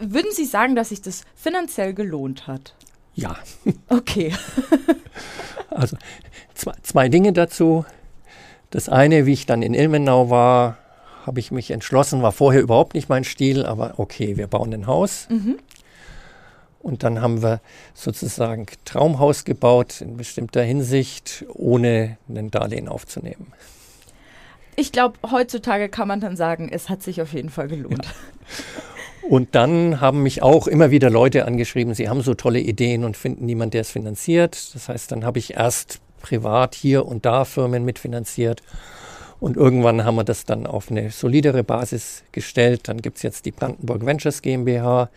würden 0.00 0.30
Sie 0.32 0.44
sagen, 0.44 0.76
dass 0.76 0.90
sich 0.90 1.00
das 1.00 1.22
finanziell 1.34 1.94
gelohnt 1.94 2.46
hat? 2.46 2.74
Ja. 3.14 3.36
Okay. 3.88 4.32
also 5.70 5.96
zwei, 6.54 6.72
zwei 6.82 7.08
Dinge 7.08 7.32
dazu. 7.32 7.84
Das 8.70 8.88
eine, 8.88 9.26
wie 9.26 9.32
ich 9.32 9.46
dann 9.46 9.62
in 9.62 9.74
Ilmenau 9.74 10.28
war, 10.28 10.78
habe 11.24 11.40
ich 11.40 11.50
mich 11.50 11.70
entschlossen, 11.70 12.22
war 12.22 12.32
vorher 12.32 12.60
überhaupt 12.60 12.94
nicht 12.94 13.08
mein 13.08 13.24
Stil, 13.24 13.64
aber 13.64 13.94
okay, 13.96 14.36
wir 14.36 14.46
bauen 14.46 14.72
ein 14.72 14.86
Haus. 14.86 15.26
Mhm. 15.30 15.58
Und 16.86 17.02
dann 17.02 17.20
haben 17.20 17.42
wir 17.42 17.60
sozusagen 17.94 18.66
Traumhaus 18.84 19.44
gebaut 19.44 20.00
in 20.00 20.16
bestimmter 20.16 20.62
Hinsicht, 20.62 21.44
ohne 21.52 22.16
ein 22.28 22.52
Darlehen 22.52 22.86
aufzunehmen. 22.86 23.52
Ich 24.76 24.92
glaube, 24.92 25.18
heutzutage 25.28 25.88
kann 25.88 26.06
man 26.06 26.20
dann 26.20 26.36
sagen, 26.36 26.68
es 26.70 26.88
hat 26.88 27.02
sich 27.02 27.20
auf 27.20 27.32
jeden 27.32 27.48
Fall 27.48 27.66
gelohnt. 27.66 28.04
Ja. 28.04 29.28
Und 29.28 29.56
dann 29.56 30.00
haben 30.00 30.22
mich 30.22 30.44
auch 30.44 30.68
immer 30.68 30.92
wieder 30.92 31.10
Leute 31.10 31.44
angeschrieben, 31.44 31.92
sie 31.92 32.08
haben 32.08 32.20
so 32.20 32.34
tolle 32.34 32.60
Ideen 32.60 33.02
und 33.02 33.16
finden 33.16 33.46
niemand, 33.46 33.74
der 33.74 33.80
es 33.80 33.90
finanziert. 33.90 34.72
Das 34.72 34.88
heißt, 34.88 35.10
dann 35.10 35.24
habe 35.24 35.40
ich 35.40 35.54
erst 35.54 35.98
privat 36.22 36.76
hier 36.76 37.04
und 37.04 37.26
da 37.26 37.44
Firmen 37.44 37.84
mitfinanziert. 37.84 38.62
Und 39.40 39.56
irgendwann 39.56 40.04
haben 40.04 40.14
wir 40.14 40.24
das 40.24 40.44
dann 40.44 40.68
auf 40.68 40.92
eine 40.92 41.10
solidere 41.10 41.64
Basis 41.64 42.22
gestellt. 42.30 42.86
Dann 42.86 43.02
gibt 43.02 43.16
es 43.16 43.24
jetzt 43.24 43.44
die 43.44 43.50
Brandenburg 43.50 44.06
Ventures 44.06 44.40
GmbH, 44.40 45.10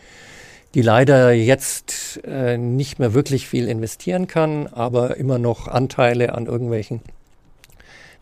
die 0.75 0.81
leider 0.81 1.31
jetzt 1.31 2.21
äh, 2.23 2.57
nicht 2.57 2.99
mehr 2.99 3.13
wirklich 3.13 3.47
viel 3.47 3.67
investieren 3.67 4.27
kann, 4.27 4.67
aber 4.67 5.17
immer 5.17 5.39
noch 5.39 5.67
Anteile 5.67 6.33
an 6.33 6.45
irgendwelchen 6.45 7.01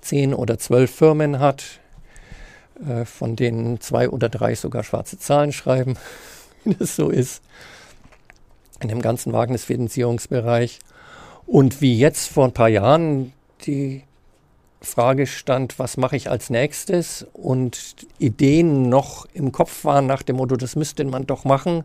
zehn 0.02 0.34
oder 0.34 0.58
zwölf 0.58 0.91
Firmen 0.91 1.39
hat, 1.39 1.80
äh, 2.88 3.06
von 3.06 3.36
denen 3.36 3.82
zwei 3.82 4.10
oder 4.10 4.30
drei 4.30 4.56
sogar 4.56 4.84
schwarze 4.84 5.20
Zahlen 5.20 5.52
schreiben, 5.52 5.95
wie 6.64 6.76
das 6.76 6.95
so 6.95 7.10
ist, 7.10 7.41
in 8.82 8.88
dem 8.88 9.02
ganzen 9.02 9.34
Wagnisfinanzierungsbereich. 9.34 10.80
Und 11.45 11.82
wie 11.82 11.98
jetzt 11.98 12.30
vor 12.30 12.45
ein 12.45 12.54
paar 12.54 12.70
Jahren 12.70 13.34
die 13.66 14.04
Frage 14.82 15.28
stand, 15.28 15.80
was 15.80 15.98
mache 15.98 16.16
ich 16.16 16.30
als 16.30 16.50
nächstes 16.50 17.26
und 17.34 17.95
Ideen 18.20 18.89
noch 18.89 19.26
im 19.34 19.52
Kopf 19.52 19.84
waren 19.86 20.06
nach 20.06 20.22
dem 20.22 20.38
Motto, 20.38 20.56
das 20.56 20.76
müsste 20.76 21.04
man 21.06 21.26
doch 21.26 21.45
machen, 21.45 21.84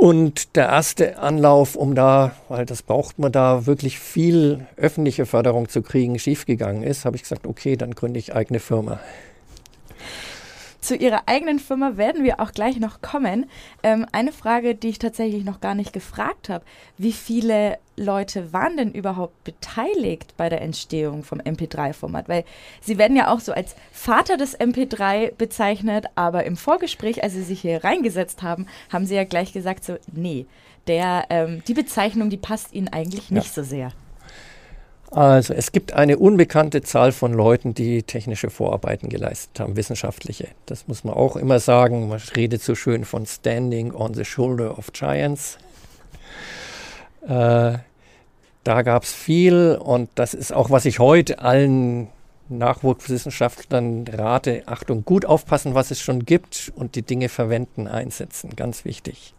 und 0.00 0.56
der 0.56 0.68
erste 0.68 1.18
Anlauf, 1.18 1.76
um 1.76 1.94
da, 1.94 2.32
weil 2.48 2.64
das 2.64 2.82
braucht 2.82 3.18
man 3.18 3.32
da, 3.32 3.66
wirklich 3.66 3.98
viel 3.98 4.66
öffentliche 4.78 5.26
Förderung 5.26 5.68
zu 5.68 5.82
kriegen, 5.82 6.18
schiefgegangen 6.18 6.82
ist, 6.82 7.04
habe 7.04 7.16
ich 7.16 7.22
gesagt, 7.22 7.46
okay, 7.46 7.76
dann 7.76 7.94
gründe 7.94 8.18
ich 8.18 8.34
eigene 8.34 8.60
Firma. 8.60 8.98
Zu 10.80 10.96
Ihrer 10.96 11.22
eigenen 11.26 11.58
Firma 11.58 11.96
werden 11.96 12.24
wir 12.24 12.40
auch 12.40 12.52
gleich 12.52 12.78
noch 12.78 13.02
kommen. 13.02 13.50
Ähm, 13.82 14.06
eine 14.12 14.32
Frage, 14.32 14.74
die 14.74 14.88
ich 14.88 14.98
tatsächlich 14.98 15.44
noch 15.44 15.60
gar 15.60 15.74
nicht 15.74 15.92
gefragt 15.92 16.48
habe. 16.48 16.64
Wie 16.96 17.12
viele 17.12 17.78
Leute 17.96 18.52
waren 18.54 18.78
denn 18.78 18.92
überhaupt 18.92 19.44
beteiligt 19.44 20.34
bei 20.38 20.48
der 20.48 20.62
Entstehung 20.62 21.22
vom 21.22 21.38
MP3-Format? 21.38 22.28
Weil 22.28 22.44
Sie 22.80 22.96
werden 22.96 23.16
ja 23.16 23.32
auch 23.32 23.40
so 23.40 23.52
als 23.52 23.76
Vater 23.92 24.38
des 24.38 24.58
MP3 24.58 25.34
bezeichnet, 25.34 26.06
aber 26.14 26.44
im 26.44 26.56
Vorgespräch, 26.56 27.22
als 27.22 27.34
Sie 27.34 27.42
sich 27.42 27.60
hier 27.60 27.84
reingesetzt 27.84 28.42
haben, 28.42 28.66
haben 28.90 29.04
Sie 29.04 29.14
ja 29.14 29.24
gleich 29.24 29.52
gesagt, 29.52 29.84
so, 29.84 29.96
nee, 30.12 30.46
der, 30.86 31.26
ähm, 31.28 31.62
die 31.68 31.74
Bezeichnung, 31.74 32.30
die 32.30 32.38
passt 32.38 32.72
Ihnen 32.72 32.88
eigentlich 32.88 33.30
nicht 33.30 33.54
ja. 33.54 33.62
so 33.62 33.68
sehr. 33.68 33.92
Also 35.10 35.54
es 35.54 35.72
gibt 35.72 35.92
eine 35.92 36.18
unbekannte 36.18 36.82
Zahl 36.82 37.10
von 37.10 37.32
Leuten, 37.32 37.74
die 37.74 38.04
technische 38.04 38.48
Vorarbeiten 38.48 39.08
geleistet 39.08 39.58
haben, 39.58 39.76
wissenschaftliche. 39.76 40.48
Das 40.66 40.86
muss 40.86 41.02
man 41.02 41.14
auch 41.14 41.34
immer 41.34 41.58
sagen. 41.58 42.08
Man 42.08 42.20
redet 42.36 42.62
so 42.62 42.76
schön 42.76 43.04
von 43.04 43.26
Standing 43.26 43.92
on 43.92 44.14
the 44.14 44.24
Shoulder 44.24 44.78
of 44.78 44.92
Giants. 44.92 45.58
Äh, 47.26 47.78
da 48.62 48.82
gab 48.82 49.02
es 49.02 49.12
viel 49.12 49.76
und 49.82 50.10
das 50.14 50.32
ist 50.32 50.52
auch, 50.52 50.70
was 50.70 50.84
ich 50.84 51.00
heute 51.00 51.40
allen 51.40 52.08
Nachwuchswissenschaftlern 52.48 54.06
rate. 54.06 54.62
Achtung, 54.66 55.04
gut 55.04 55.24
aufpassen, 55.24 55.74
was 55.74 55.90
es 55.90 56.00
schon 56.00 56.24
gibt 56.24 56.72
und 56.76 56.94
die 56.94 57.02
Dinge 57.02 57.28
verwenden, 57.28 57.88
einsetzen. 57.88 58.54
Ganz 58.54 58.84
wichtig. 58.84 59.34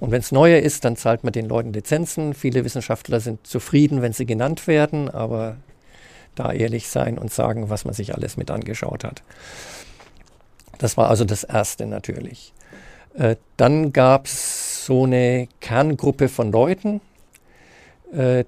Und 0.00 0.10
wenn 0.10 0.20
es 0.20 0.32
neue 0.32 0.58
ist, 0.58 0.84
dann 0.84 0.96
zahlt 0.96 1.24
man 1.24 1.32
den 1.32 1.48
Leuten 1.48 1.72
Lizenzen. 1.72 2.34
Viele 2.34 2.64
Wissenschaftler 2.64 3.20
sind 3.20 3.46
zufrieden, 3.46 4.00
wenn 4.02 4.12
sie 4.12 4.26
genannt 4.26 4.66
werden, 4.66 5.10
aber 5.10 5.56
da 6.34 6.52
ehrlich 6.52 6.88
sein 6.88 7.18
und 7.18 7.32
sagen, 7.32 7.68
was 7.68 7.84
man 7.84 7.94
sich 7.94 8.14
alles 8.14 8.36
mit 8.36 8.50
angeschaut 8.50 9.02
hat. 9.02 9.22
Das 10.78 10.96
war 10.96 11.08
also 11.08 11.24
das 11.24 11.42
Erste 11.42 11.86
natürlich. 11.86 12.52
Äh, 13.14 13.36
dann 13.56 13.92
gab 13.92 14.26
es 14.26 14.86
so 14.86 15.04
eine 15.04 15.48
Kerngruppe 15.60 16.28
von 16.28 16.52
Leuten, 16.52 17.00
äh, 18.12 18.44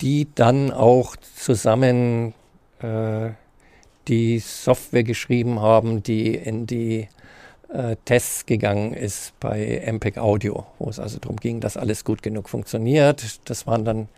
die 0.00 0.28
dann 0.34 0.72
auch 0.72 1.16
zusammen 1.16 2.32
äh, 2.80 3.30
die 4.08 4.38
Software 4.38 5.04
geschrieben 5.04 5.60
haben, 5.60 6.02
die 6.02 6.34
in 6.34 6.66
die 6.66 7.08
Tests 8.04 8.46
gegangen 8.46 8.94
ist 8.94 9.38
bei 9.40 9.82
MPEG 9.84 10.18
Audio, 10.18 10.66
wo 10.78 10.88
es 10.88 10.98
also 10.98 11.18
darum 11.18 11.36
ging, 11.36 11.60
dass 11.60 11.76
alles 11.76 12.04
gut 12.04 12.22
genug 12.22 12.48
funktioniert. 12.48 13.40
Das 13.48 13.66
waren 13.66 13.84
dann 13.84 14.08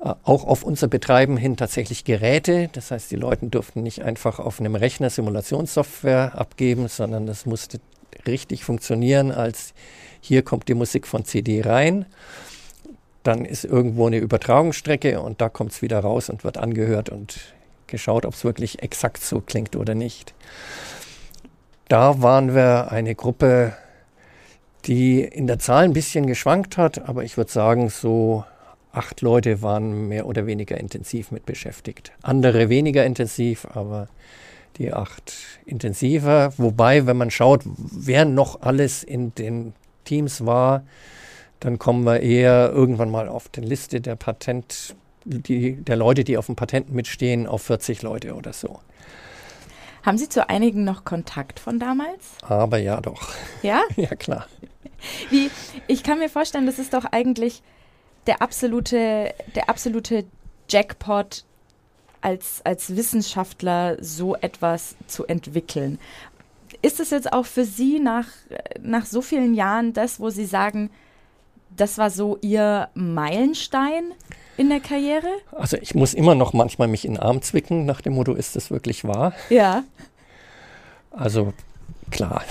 äh, 0.00 0.14
auch 0.24 0.44
auf 0.44 0.62
unser 0.62 0.88
Betreiben 0.88 1.36
hin 1.36 1.56
tatsächlich 1.56 2.04
Geräte. 2.04 2.68
Das 2.72 2.90
heißt, 2.90 3.10
die 3.10 3.16
Leute 3.16 3.46
durften 3.46 3.82
nicht 3.82 4.02
einfach 4.02 4.38
auf 4.38 4.60
einem 4.60 4.74
Rechner 4.74 5.10
Simulationssoftware 5.10 6.38
abgeben, 6.38 6.88
sondern 6.88 7.26
das 7.26 7.46
musste 7.46 7.80
richtig 8.26 8.64
funktionieren, 8.64 9.30
als 9.32 9.74
hier 10.20 10.42
kommt 10.42 10.68
die 10.68 10.74
Musik 10.74 11.06
von 11.06 11.24
CD 11.24 11.62
rein. 11.62 12.06
Dann 13.22 13.44
ist 13.44 13.64
irgendwo 13.64 14.06
eine 14.06 14.18
Übertragungsstrecke 14.18 15.20
und 15.20 15.40
da 15.40 15.48
kommt 15.48 15.72
es 15.72 15.82
wieder 15.82 16.00
raus 16.00 16.30
und 16.30 16.44
wird 16.44 16.58
angehört 16.58 17.08
und 17.08 17.54
geschaut, 17.86 18.26
ob 18.26 18.34
es 18.34 18.44
wirklich 18.44 18.82
exakt 18.82 19.22
so 19.22 19.40
klingt 19.40 19.76
oder 19.76 19.94
nicht. 19.94 20.34
Da 21.88 22.20
waren 22.20 22.54
wir 22.54 22.90
eine 22.90 23.14
Gruppe, 23.14 23.72
die 24.86 25.20
in 25.20 25.46
der 25.46 25.60
Zahl 25.60 25.84
ein 25.84 25.92
bisschen 25.92 26.26
geschwankt 26.26 26.76
hat, 26.76 27.08
aber 27.08 27.22
ich 27.22 27.36
würde 27.36 27.50
sagen, 27.50 27.90
so 27.90 28.44
acht 28.90 29.20
Leute 29.20 29.62
waren 29.62 30.08
mehr 30.08 30.26
oder 30.26 30.46
weniger 30.46 30.78
intensiv 30.78 31.30
mit 31.30 31.46
beschäftigt. 31.46 32.12
Andere 32.22 32.68
weniger 32.68 33.04
intensiv, 33.04 33.68
aber 33.72 34.08
die 34.78 34.92
acht 34.92 35.32
intensiver. 35.64 36.52
Wobei, 36.56 37.06
wenn 37.06 37.16
man 37.16 37.30
schaut, 37.30 37.62
wer 37.64 38.24
noch 38.24 38.62
alles 38.62 39.04
in 39.04 39.34
den 39.34 39.72
Teams 40.04 40.44
war, 40.44 40.82
dann 41.60 41.78
kommen 41.78 42.04
wir 42.04 42.20
eher 42.20 42.70
irgendwann 42.72 43.10
mal 43.10 43.28
auf 43.28 43.48
die 43.48 43.60
Liste 43.60 44.00
der 44.00 44.16
Patent, 44.16 44.96
die, 45.24 45.76
der 45.76 45.96
Leute, 45.96 46.24
die 46.24 46.36
auf 46.36 46.46
dem 46.46 46.56
Patent 46.56 46.92
mitstehen, 46.92 47.46
auf 47.46 47.62
40 47.62 48.02
Leute 48.02 48.34
oder 48.34 48.52
so. 48.52 48.80
Haben 50.06 50.18
Sie 50.18 50.28
zu 50.28 50.48
einigen 50.48 50.84
noch 50.84 51.04
Kontakt 51.04 51.58
von 51.58 51.80
damals? 51.80 52.38
Aber 52.42 52.78
ja, 52.78 53.00
doch. 53.00 53.34
Ja? 53.62 53.82
ja, 53.96 54.14
klar. 54.14 54.46
Wie, 55.30 55.50
ich 55.88 56.04
kann 56.04 56.20
mir 56.20 56.28
vorstellen, 56.28 56.64
das 56.64 56.78
ist 56.78 56.94
doch 56.94 57.06
eigentlich 57.06 57.60
der 58.28 58.40
absolute, 58.40 59.34
der 59.56 59.68
absolute 59.68 60.24
Jackpot 60.68 61.44
als, 62.20 62.62
als 62.64 62.94
Wissenschaftler 62.94 63.96
so 64.00 64.36
etwas 64.36 64.94
zu 65.08 65.26
entwickeln. 65.26 65.98
Ist 66.82 67.00
es 67.00 67.10
jetzt 67.10 67.32
auch 67.32 67.46
für 67.46 67.64
Sie 67.64 67.98
nach, 67.98 68.28
nach 68.80 69.06
so 69.06 69.20
vielen 69.20 69.54
Jahren 69.54 69.92
das, 69.92 70.20
wo 70.20 70.30
Sie 70.30 70.46
sagen, 70.46 70.90
das 71.76 71.98
war 71.98 72.10
so 72.10 72.38
Ihr 72.42 72.90
Meilenstein? 72.94 74.12
In 74.56 74.68
der 74.68 74.80
Karriere? 74.80 75.28
Also 75.52 75.76
ich 75.76 75.94
muss 75.94 76.14
immer 76.14 76.34
noch 76.34 76.52
manchmal 76.52 76.88
mich 76.88 77.04
in 77.04 77.14
den 77.14 77.20
Arm 77.20 77.42
zwicken 77.42 77.86
nach 77.86 78.00
dem 78.00 78.14
Motto, 78.14 78.34
ist 78.34 78.56
das 78.56 78.70
wirklich 78.70 79.04
wahr? 79.04 79.32
Ja. 79.50 79.84
Also 81.10 81.52
klar. 82.10 82.42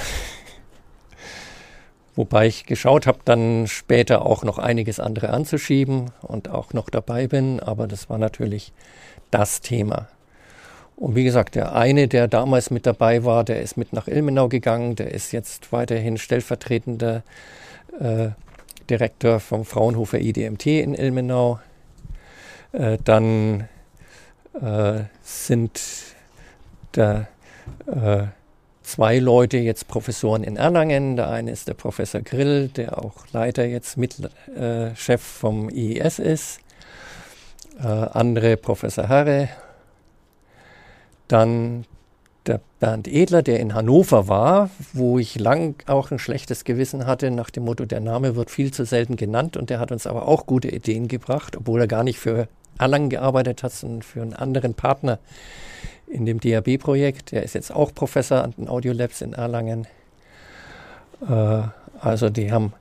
Wobei 2.16 2.48
ich 2.48 2.66
geschaut 2.66 3.08
habe, 3.08 3.20
dann 3.26 3.68
später 3.68 4.26
auch 4.26 4.44
noch 4.44 4.58
einiges 4.58 5.00
andere 5.00 5.30
anzuschieben 5.32 6.12
und 6.22 6.50
auch 6.50 6.72
noch 6.72 6.90
dabei 6.90 7.28
bin, 7.28 7.60
aber 7.60 7.88
das 7.88 8.10
war 8.10 8.18
natürlich 8.18 8.72
das 9.32 9.60
Thema. 9.60 10.08
Und 10.96 11.16
wie 11.16 11.26
gesagt, 11.26 11.56
der 11.56 11.76
eine, 11.76 12.08
der 12.08 12.30
damals 12.30 12.72
mit 12.72 12.86
dabei 12.86 13.26
war, 13.26 13.44
der 13.44 13.62
ist 13.62 13.76
mit 13.76 13.92
nach 13.92 14.08
Ilmenau 14.08 14.48
gegangen, 14.48 14.96
der 14.96 15.12
ist 15.12 15.34
jetzt 15.34 15.74
weiterhin 15.74 16.18
stellvertretender 16.18 17.24
äh, 18.00 18.30
Direktor 18.90 19.42
vom 19.42 19.66
Fraunhofer 19.66 20.20
IDMT 20.20 20.68
in 20.68 20.94
Ilmenau. 20.94 21.60
Äh, 22.76 22.98
dann 23.04 23.70
äh, 24.62 25.04
sind 25.22 25.82
da 26.92 27.28
äh, 27.88 28.24
zwei 28.84 29.20
Leute 29.20 29.58
jetzt 29.58 29.88
Professoren 29.88 30.44
in 30.44 30.58
Erlangen. 30.58 31.16
Der 31.16 31.30
eine 31.30 31.52
ist 31.52 31.68
der 31.68 31.74
Professor 31.74 32.22
Grill, 32.22 32.68
der 32.68 32.98
auch 32.98 33.28
Leiter 33.32 33.66
jetzt 33.66 33.98
Mitchef 33.98 34.30
äh, 35.08 35.18
vom 35.18 35.70
IES 35.70 36.20
ist. 36.20 36.60
Äh, 37.80 37.88
andere 37.88 38.58
Professor 38.58 39.08
Harre. 39.08 39.50
Dann 41.28 41.86
der 42.46 42.62
Bernd 42.80 43.08
Edler, 43.08 43.42
der 43.42 43.60
in 43.60 43.74
Hannover 43.74 44.28
war, 44.28 44.70
wo 44.94 45.18
ich 45.18 45.40
lang 45.40 45.76
auch 45.88 46.12
ein 46.12 46.20
schlechtes 46.20 46.64
Gewissen 46.64 47.08
hatte, 47.08 47.32
nach 47.32 47.50
dem 47.50 47.66
Motto, 47.66 47.86
der 47.86 48.02
Name 48.02 48.36
wird 48.36 48.52
viel 48.52 48.72
zu 48.72 48.86
selten 48.86 49.16
genannt 49.16 49.58
und 49.58 49.70
der 49.70 49.80
hat 49.80 49.92
uns 49.92 50.06
aber 50.06 50.28
auch 50.28 50.46
gute 50.46 50.70
Ideen 50.70 51.08
gebracht, 51.08 51.58
obwohl 51.58 51.82
er 51.82 51.88
gar 51.88 52.04
nicht 52.04 52.20
für 52.20 52.48
Erlangen 52.78 53.10
gearbeitet 53.10 53.64
hat, 53.64 53.72
sondern 53.72 54.02
für 54.02 54.22
einen 54.22 54.34
anderen 54.34 54.74
Partner 54.74 55.20
in 56.08 56.26
dem 56.26 56.40
DAB-Projekt. 56.40 57.32
Der 57.32 57.44
ist 57.44 57.56
jetzt 57.56 57.74
auch 57.74 57.94
Professor 57.94 58.44
an 58.44 58.54
den 58.58 58.68
Audiolabs 58.68 59.22
in 59.22 59.34
Erlangen. 59.34 59.88
Äh, 61.28 61.64
also 62.00 62.30
die 62.30 62.52
haben 62.52 62.74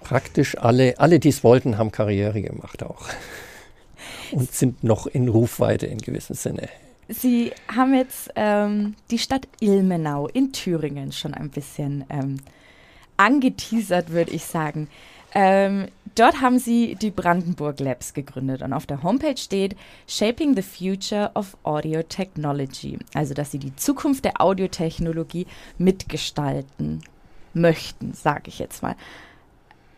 praktisch 0.00 0.58
alle, 0.58 0.98
alle 0.98 1.18
die 1.18 1.30
es 1.30 1.44
wollten, 1.44 1.78
haben 1.78 1.92
Karriere 1.92 2.42
gemacht 2.42 2.82
auch. 2.82 3.06
Und 4.32 4.52
sind 4.52 4.82
noch 4.82 5.06
in 5.06 5.28
Rufweite 5.28 5.86
in 5.86 5.98
gewissem 5.98 6.34
Sinne. 6.34 6.68
Sie 7.08 7.52
haben 7.74 7.94
jetzt 7.94 8.30
ähm, 8.36 8.94
die 9.10 9.18
Stadt 9.18 9.46
Ilmenau 9.60 10.28
in 10.28 10.52
Thüringen 10.52 11.12
schon 11.12 11.34
ein 11.34 11.50
bisschen 11.50 12.04
ähm, 12.08 12.38
angeteasert, 13.16 14.10
würde 14.10 14.30
ich 14.30 14.44
sagen. 14.44 14.88
Ähm, 15.34 15.88
dort 16.14 16.40
haben 16.40 16.58
sie 16.58 16.94
die 16.94 17.10
Brandenburg 17.10 17.80
Labs 17.80 18.12
gegründet 18.12 18.62
und 18.62 18.72
auf 18.72 18.86
der 18.86 19.02
Homepage 19.02 19.36
steht 19.36 19.76
Shaping 20.06 20.54
the 20.54 20.62
Future 20.62 21.30
of 21.34 21.56
Audio 21.62 22.02
Technology. 22.02 22.98
Also, 23.14 23.34
dass 23.34 23.50
sie 23.50 23.58
die 23.58 23.74
Zukunft 23.76 24.24
der 24.24 24.40
Audiotechnologie 24.40 25.46
mitgestalten 25.78 27.00
möchten, 27.54 28.12
sage 28.14 28.44
ich 28.46 28.58
jetzt 28.58 28.82
mal. 28.82 28.94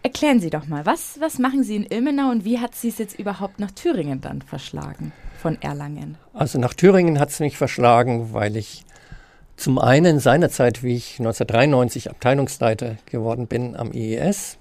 Erklären 0.02 0.38
Sie 0.38 0.50
doch 0.50 0.66
mal, 0.66 0.84
was, 0.84 1.18
was 1.20 1.38
machen 1.38 1.64
Sie 1.64 1.76
in 1.76 1.86
Ilmenau 1.86 2.30
und 2.30 2.44
wie 2.44 2.58
hat 2.58 2.74
Sie 2.74 2.88
es 2.88 2.98
jetzt 2.98 3.18
überhaupt 3.18 3.58
nach 3.58 3.70
Thüringen 3.70 4.20
dann 4.20 4.42
verschlagen 4.42 5.12
von 5.40 5.60
Erlangen? 5.62 6.18
Also 6.34 6.58
nach 6.58 6.74
Thüringen 6.74 7.18
hat 7.18 7.30
es 7.30 7.40
mich 7.40 7.56
verschlagen, 7.56 8.34
weil 8.34 8.58
ich 8.58 8.84
zum 9.56 9.78
einen 9.78 10.20
seinerzeit, 10.20 10.82
wie 10.82 10.94
ich 10.94 11.18
1993 11.20 12.10
Abteilungsleiter 12.10 12.96
geworden 13.06 13.46
bin 13.46 13.76
am 13.76 13.92
IES, 13.92 14.58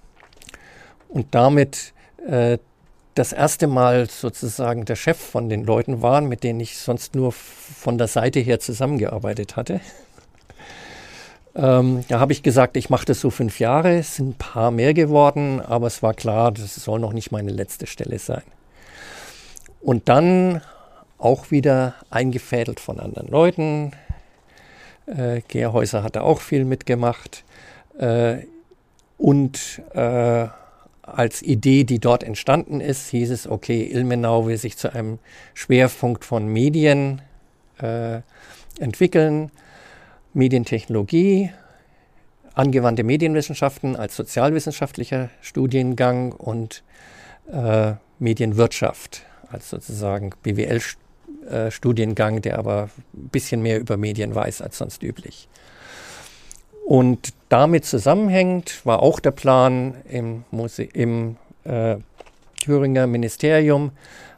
und 1.14 1.28
damit 1.32 1.94
äh, 2.28 2.58
das 3.14 3.32
erste 3.32 3.68
Mal 3.68 4.10
sozusagen 4.10 4.86
der 4.86 4.96
Chef 4.96 5.18
von 5.18 5.48
den 5.48 5.64
Leuten 5.64 6.02
waren, 6.02 6.28
mit 6.28 6.44
denen 6.44 6.60
ich 6.60 6.80
sonst 6.80 7.14
nur 7.14 7.32
von 7.32 8.00
der 8.00 8.08
Seite 8.08 8.40
her 8.40 8.60
zusammengearbeitet 8.60 9.56
hatte. 9.56 9.80
Ähm, 11.56 12.04
da 12.08 12.20
habe 12.20 12.34
ich 12.34 12.42
gesagt, 12.42 12.76
ich 12.78 12.90
mache 12.90 13.06
das 13.06 13.22
so 13.22 13.30
fünf 13.30 13.60
Jahre, 13.60 14.00
es 14.00 14.16
sind 14.16 14.30
ein 14.30 14.38
paar 14.40 14.72
mehr 14.72 14.96
geworden, 14.96 15.62
aber 15.62 15.86
es 15.86 16.02
war 16.02 16.16
klar, 16.16 16.52
das 16.52 16.74
soll 16.74 17.00
noch 17.00 17.14
nicht 17.14 17.32
meine 17.32 17.52
letzte 17.52 17.86
Stelle 17.86 18.18
sein. 18.18 18.42
Und 19.80 20.10
dann 20.10 20.64
auch 21.20 21.52
wieder 21.52 21.94
eingefädelt 22.10 22.80
von 22.80 23.00
anderen 23.00 23.28
Leuten. 23.28 23.92
Äh, 25.06 25.42
Gerhäuser 25.48 26.02
hat 26.02 26.16
da 26.16 26.22
auch 26.22 26.42
viel 26.42 26.66
mitgemacht. 26.66 27.44
Äh, 28.00 28.48
und 29.20 29.84
äh, 29.94 30.48
als 31.04 31.42
Idee, 31.42 31.84
die 31.84 32.00
dort 32.00 32.24
entstanden 32.24 32.80
ist, 32.80 33.10
hieß 33.10 33.30
es, 33.30 33.48
okay, 33.48 33.84
Ilmenau 33.84 34.48
will 34.48 34.58
sich 34.58 34.78
zu 34.78 34.94
einem 34.94 35.20
Schwerpunkt 35.54 36.26
von 36.26 36.48
Medien 36.48 37.22
äh, 37.80 38.22
entwickeln, 38.80 39.52
Medientechnologie, 40.34 41.52
angewandte 42.56 43.04
Medienwissenschaften 43.04 43.96
als 43.96 44.16
sozialwissenschaftlicher 44.16 45.30
Studiengang 45.42 46.32
und 46.32 46.84
äh, 47.52 47.94
Medienwirtschaft 48.20 49.24
als 49.50 49.70
sozusagen 49.70 50.32
BWL-Studiengang, 50.42 52.42
der 52.42 52.58
aber 52.58 52.90
ein 53.14 53.30
bisschen 53.30 53.62
mehr 53.62 53.80
über 53.80 53.98
Medien 53.98 54.34
weiß 54.34 54.62
als 54.62 54.78
sonst 54.78 55.04
üblich. 55.04 55.50
Und 56.86 57.34
damit 57.50 57.86
zusammenhängend 57.86 58.86
war 58.86 59.02
auch 59.02 59.20
der 59.20 59.32
Plan 59.32 59.96
im, 60.10 60.44
Muse 60.52 60.84
im 60.84 61.38
äh, 61.64 61.96
Thüringer 62.60 63.08
Ministerium 63.08 63.92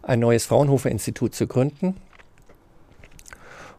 ein 0.04 0.20
neues 0.20 0.46
Fraunhofer-Institut 0.46 1.34
zu 1.34 1.48
gründen. 1.48 1.96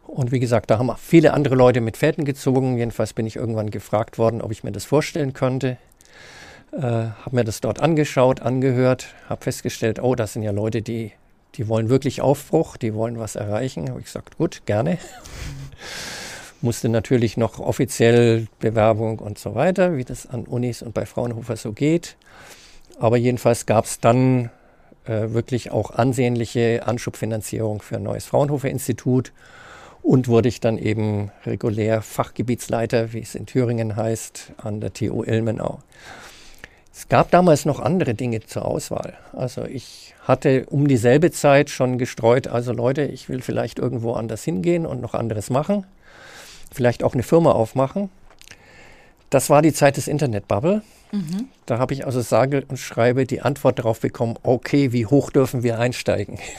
Und 0.05 0.31
wie 0.31 0.39
gesagt, 0.39 0.69
da 0.69 0.79
haben 0.79 0.91
viele 0.97 1.33
andere 1.33 1.55
Leute 1.55 1.81
mit 1.81 1.97
Fäden 1.97 2.25
gezogen. 2.25 2.77
Jedenfalls 2.77 3.13
bin 3.13 3.25
ich 3.25 3.35
irgendwann 3.35 3.69
gefragt 3.69 4.17
worden, 4.17 4.41
ob 4.41 4.51
ich 4.51 4.63
mir 4.63 4.71
das 4.71 4.85
vorstellen 4.85 5.33
könnte. 5.33 5.77
Äh, 6.71 6.81
habe 6.81 7.35
mir 7.35 7.43
das 7.43 7.61
dort 7.61 7.79
angeschaut, 7.79 8.41
angehört, 8.41 9.13
habe 9.29 9.43
festgestellt, 9.43 10.01
oh, 10.01 10.15
das 10.15 10.33
sind 10.33 10.43
ja 10.43 10.51
Leute, 10.51 10.81
die, 10.81 11.11
die 11.55 11.67
wollen 11.67 11.89
wirklich 11.89 12.21
Aufbruch, 12.21 12.77
die 12.77 12.93
wollen 12.93 13.19
was 13.19 13.35
erreichen. 13.35 13.89
Habe 13.89 13.99
ich 13.99 14.05
gesagt, 14.05 14.37
gut, 14.37 14.65
gerne. 14.65 14.97
Musste 16.61 16.89
natürlich 16.89 17.37
noch 17.37 17.59
offiziell 17.59 18.47
Bewerbung 18.59 19.19
und 19.19 19.37
so 19.37 19.53
weiter, 19.53 19.95
wie 19.95 20.03
das 20.03 20.25
an 20.27 20.45
Unis 20.45 20.81
und 20.81 20.93
bei 20.93 21.05
Fraunhofer 21.05 21.55
so 21.55 21.71
geht. 21.71 22.15
Aber 22.99 23.17
jedenfalls 23.17 23.65
gab 23.65 23.85
es 23.85 23.99
dann 23.99 24.49
äh, 25.05 25.33
wirklich 25.33 25.71
auch 25.71 25.91
ansehnliche 25.91 26.83
Anschubfinanzierung 26.85 27.81
für 27.81 27.97
ein 27.97 28.03
neues 28.03 28.25
Fraunhofer-Institut 28.25 29.31
und 30.01 30.27
wurde 30.27 30.49
ich 30.49 30.59
dann 30.59 30.77
eben 30.77 31.31
regulär 31.45 32.01
Fachgebietsleiter, 32.01 33.13
wie 33.13 33.21
es 33.21 33.35
in 33.35 33.45
Thüringen 33.45 33.95
heißt, 33.95 34.53
an 34.57 34.81
der 34.81 34.93
TU 34.93 35.23
Ilmenau. 35.23 35.79
Es 36.93 37.07
gab 37.09 37.29
damals 37.29 37.65
noch 37.65 37.79
andere 37.79 38.15
Dinge 38.15 38.39
zur 38.39 38.65
Auswahl. 38.65 39.13
Also 39.33 39.65
ich 39.65 40.15
hatte 40.23 40.65
um 40.65 40.87
dieselbe 40.87 41.29
Zeit 41.31 41.69
schon 41.69 41.99
gestreut, 41.99 42.47
also 42.47 42.73
Leute, 42.73 43.03
ich 43.03 43.29
will 43.29 43.41
vielleicht 43.41 43.77
irgendwo 43.77 44.13
anders 44.13 44.43
hingehen 44.43 44.85
und 44.85 45.01
noch 45.01 45.13
anderes 45.13 45.51
machen, 45.51 45.85
vielleicht 46.77 47.03
auch 47.03 47.13
eine 47.13 47.23
Firma 47.23 47.51
aufmachen. 47.51 48.09
Das 49.29 49.49
war 49.49 49.61
die 49.61 49.73
Zeit 49.73 49.97
des 49.97 50.07
Internet-Bubble. 50.07 50.83
Mhm. 51.11 51.47
Da 51.65 51.79
habe 51.79 51.93
ich 51.93 52.05
also 52.05 52.21
sage 52.21 52.63
und 52.67 52.77
schreibe 52.77 53.25
die 53.25 53.41
Antwort 53.41 53.79
darauf 53.79 53.99
bekommen, 53.99 54.37
okay, 54.43 54.93
wie 54.93 55.05
hoch 55.05 55.31
dürfen 55.31 55.63
wir 55.63 55.79
einsteigen? 55.79 56.39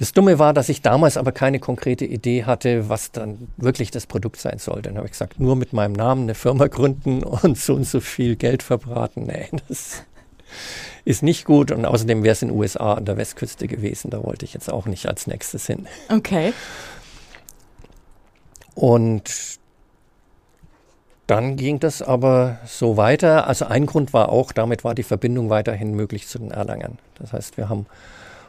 Das 0.00 0.12
Dumme 0.12 0.38
war, 0.38 0.54
dass 0.54 0.68
ich 0.68 0.80
damals 0.80 1.16
aber 1.16 1.32
keine 1.32 1.58
konkrete 1.58 2.04
Idee 2.04 2.44
hatte, 2.44 2.88
was 2.88 3.10
dann 3.10 3.48
wirklich 3.56 3.90
das 3.90 4.06
Produkt 4.06 4.40
sein 4.40 4.58
sollte. 4.58 4.82
Dann 4.82 4.96
habe 4.96 5.06
ich 5.06 5.10
gesagt, 5.10 5.40
nur 5.40 5.56
mit 5.56 5.72
meinem 5.72 5.92
Namen 5.92 6.22
eine 6.22 6.36
Firma 6.36 6.68
gründen 6.68 7.24
und 7.42 7.58
so 7.58 7.74
und 7.74 7.82
so 7.82 7.98
viel 7.98 8.36
Geld 8.36 8.62
verbraten. 8.62 9.26
Nee, 9.26 9.48
das 9.66 10.04
ist 11.04 11.24
nicht 11.24 11.44
gut. 11.44 11.72
Und 11.72 11.84
außerdem 11.84 12.22
wäre 12.22 12.32
es 12.32 12.42
in 12.42 12.48
den 12.48 12.56
USA 12.56 12.94
an 12.94 13.06
der 13.06 13.16
Westküste 13.16 13.66
gewesen. 13.66 14.10
Da 14.10 14.22
wollte 14.22 14.44
ich 14.44 14.54
jetzt 14.54 14.72
auch 14.72 14.86
nicht 14.86 15.06
als 15.06 15.26
nächstes 15.26 15.66
hin. 15.66 15.88
Okay. 16.10 16.52
Und 18.78 19.58
dann 21.26 21.56
ging 21.56 21.80
das 21.80 22.00
aber 22.00 22.60
so 22.64 22.96
weiter. 22.96 23.48
Also 23.48 23.64
ein 23.64 23.86
Grund 23.86 24.12
war 24.12 24.28
auch, 24.28 24.52
damit 24.52 24.84
war 24.84 24.94
die 24.94 25.02
Verbindung 25.02 25.50
weiterhin 25.50 25.94
möglich 25.94 26.28
zu 26.28 26.38
den 26.38 26.52
Erlangern. 26.52 26.96
Das 27.16 27.32
heißt, 27.32 27.56
wir 27.56 27.68
haben 27.68 27.86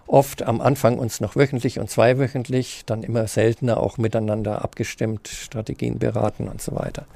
oft 0.05 0.43
am 0.43 0.61
Anfang 0.61 0.99
uns 0.99 1.19
noch 1.19 1.35
wöchentlich 1.35 1.79
und 1.79 1.89
zweiwöchentlich, 1.89 2.83
dann 2.85 3.01
immer 3.01 3.25
seltener 3.25 3.79
auch 3.79 3.97
miteinander 3.97 4.63
abgestimmt, 4.63 5.27
Strategien 5.27 5.97
beraten 5.97 6.47
und 6.47 6.61
so 6.61 6.75
weiter. 6.75 7.07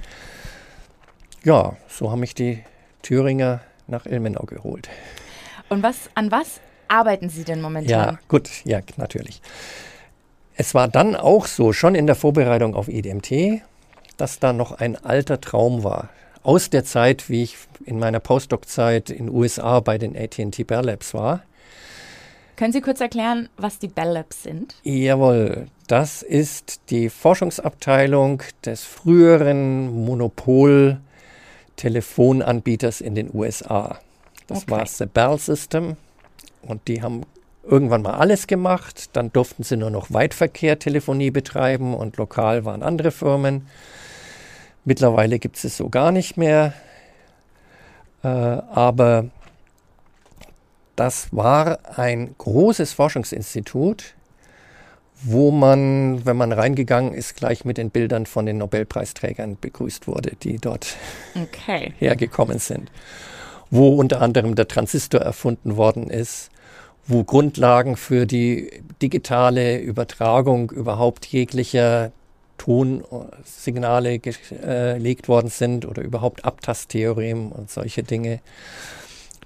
Ja, 1.43 1.78
so 1.88 2.09
haben 2.09 2.22
mich 2.22 2.34
die 2.34 2.64
Thüringer 3.03 3.61
nach 3.86 4.07
Ilmenau 4.07 4.47
geholt. 4.47 4.89
Und 5.70 5.84
was, 5.84 6.09
an 6.16 6.32
was 6.32 6.61
arbeiten 6.88 7.30
Sie 7.30 7.43
denn 7.43 7.61
momentan? 7.61 8.16
Ja, 8.16 8.20
gut, 8.28 8.49
ja, 8.66 8.80
natürlich. 8.97 9.39
Es 10.56 10.76
war 10.76 10.88
dann 10.88 11.16
auch 11.16 11.47
so, 11.47 11.74
schon 11.74 11.95
in 11.95 12.06
der 12.06 12.16
Vorbereitung 12.16 12.76
auf 12.76 12.88
IDMT, 12.88 13.64
dass 14.18 14.38
da 14.39 14.54
noch 14.54 14.74
ein 14.74 14.95
alter 14.95 15.41
Traum 15.41 15.84
war. 15.84 16.10
Aus 16.43 16.70
der 16.70 16.86
Zeit, 16.86 17.30
wie 17.30 17.41
ich 17.43 17.58
in 17.86 17.99
meiner 17.99 18.20
Postdoc-Zeit 18.20 19.10
in 19.10 19.28
den 19.28 19.36
USA 19.36 19.80
bei 19.80 19.97
den 19.97 20.14
AT&T 20.16 20.64
Bell 20.64 20.86
Labs 20.86 21.14
war. 21.14 21.41
Können 22.56 22.72
Sie 22.72 22.82
kurz 22.82 23.01
erklären, 23.01 23.49
was 23.58 23.80
die 23.80 23.88
Bell 23.88 24.12
Labs 24.12 24.43
sind? 24.43 24.76
Jawohl, 24.84 25.66
das 25.88 26.22
ist 26.22 26.82
die 26.91 27.10
Forschungsabteilung 27.10 28.43
des 28.64 28.84
früheren 28.84 30.06
Monopol-Telefonanbieters 30.06 33.01
in 33.01 33.16
den 33.16 33.32
USA. 33.34 33.97
Das 34.47 34.62
okay. 34.64 34.72
war 34.72 34.86
The 34.86 35.08
Bell 35.08 35.39
System 35.39 35.97
und 36.62 36.88
die 36.88 37.01
haben 37.01 37.24
irgendwann 37.64 38.01
mal 38.01 38.14
alles 38.14 38.47
gemacht. 38.47 39.09
Dann 39.14 39.32
durften 39.32 39.64
sie 39.64 39.78
nur 39.78 39.89
noch 39.89 40.11
Weitverkehr-Telefonie 40.11 41.32
betreiben 41.32 41.93
und 41.93 42.18
lokal 42.18 42.66
waren 42.66 42.84
andere 42.84 43.11
Firmen. 43.11 43.68
Mittlerweile 44.86 45.39
gibt 45.39 45.57
es 45.57 45.64
es 45.64 45.78
so 45.78 45.89
gar 45.89 46.11
nicht 46.11 46.38
mehr. 46.38 46.74
Äh, 48.24 48.28
aber 48.28 49.26
das 50.95 51.30
war 51.32 51.80
ein 51.97 52.36
großes 52.38 52.93
Forschungsinstitut, 52.93 54.14
wo 55.24 55.51
man, 55.51 56.26
wenn 56.26 56.36
man 56.36 56.51
reingegangen 56.51 57.14
ist, 57.14 57.36
gleich 57.36 57.64
mit 57.64 57.78
den 57.78 57.89
Bildern 57.89 58.26
von 58.26 58.45
den 58.45 58.57
Nobelpreisträgern 58.57 59.57
begrüßt 59.59 60.07
wurde, 60.07 60.36
die 60.36 60.57
dort 60.57 60.97
okay. 61.41 61.93
hergekommen 61.97 62.59
sind. 62.59 62.91
Wo 63.72 63.95
unter 63.95 64.22
anderem 64.22 64.55
der 64.55 64.68
Transistor 64.68 65.22
erfunden 65.22 65.78
worden 65.78 66.09
ist, 66.09 66.51
wo 67.06 67.24
Grundlagen 67.24 67.97
für 67.97 68.26
die 68.26 68.82
digitale 69.01 69.80
Übertragung 69.80 70.72
überhaupt 70.72 71.26
jeglicher 71.26 72.12
Tonsignale 72.58 74.20
gelegt 74.20 75.28
worden 75.28 75.49
sind 75.49 75.86
oder 75.86 76.01
überhaupt 76.01 76.45
Abtasttheorem 76.45 77.51
und 77.51 77.70
solche 77.70 78.04
Dinge. 78.04 78.39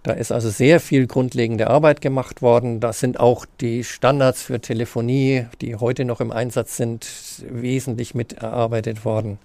Da 0.04 0.14
ist 0.14 0.32
also 0.32 0.50
sehr 0.50 0.80
viel 0.80 1.08
grundlegende 1.08 1.68
Arbeit 1.68 2.00
gemacht 2.02 2.42
worden. 2.42 2.80
Da 2.80 2.94
sind 2.94 3.20
auch 3.20 3.46
die 3.60 3.84
Standards 3.84 4.44
für 4.44 4.62
Telefonie, 4.62 5.48
die 5.62 5.76
heute 5.76 6.06
noch 6.06 6.22
im 6.22 6.32
Einsatz 6.32 6.78
sind, 6.78 7.08
wesentlich 7.50 8.14
mit 8.14 8.34
erarbeitet 8.34 9.04
worden. 9.04 9.40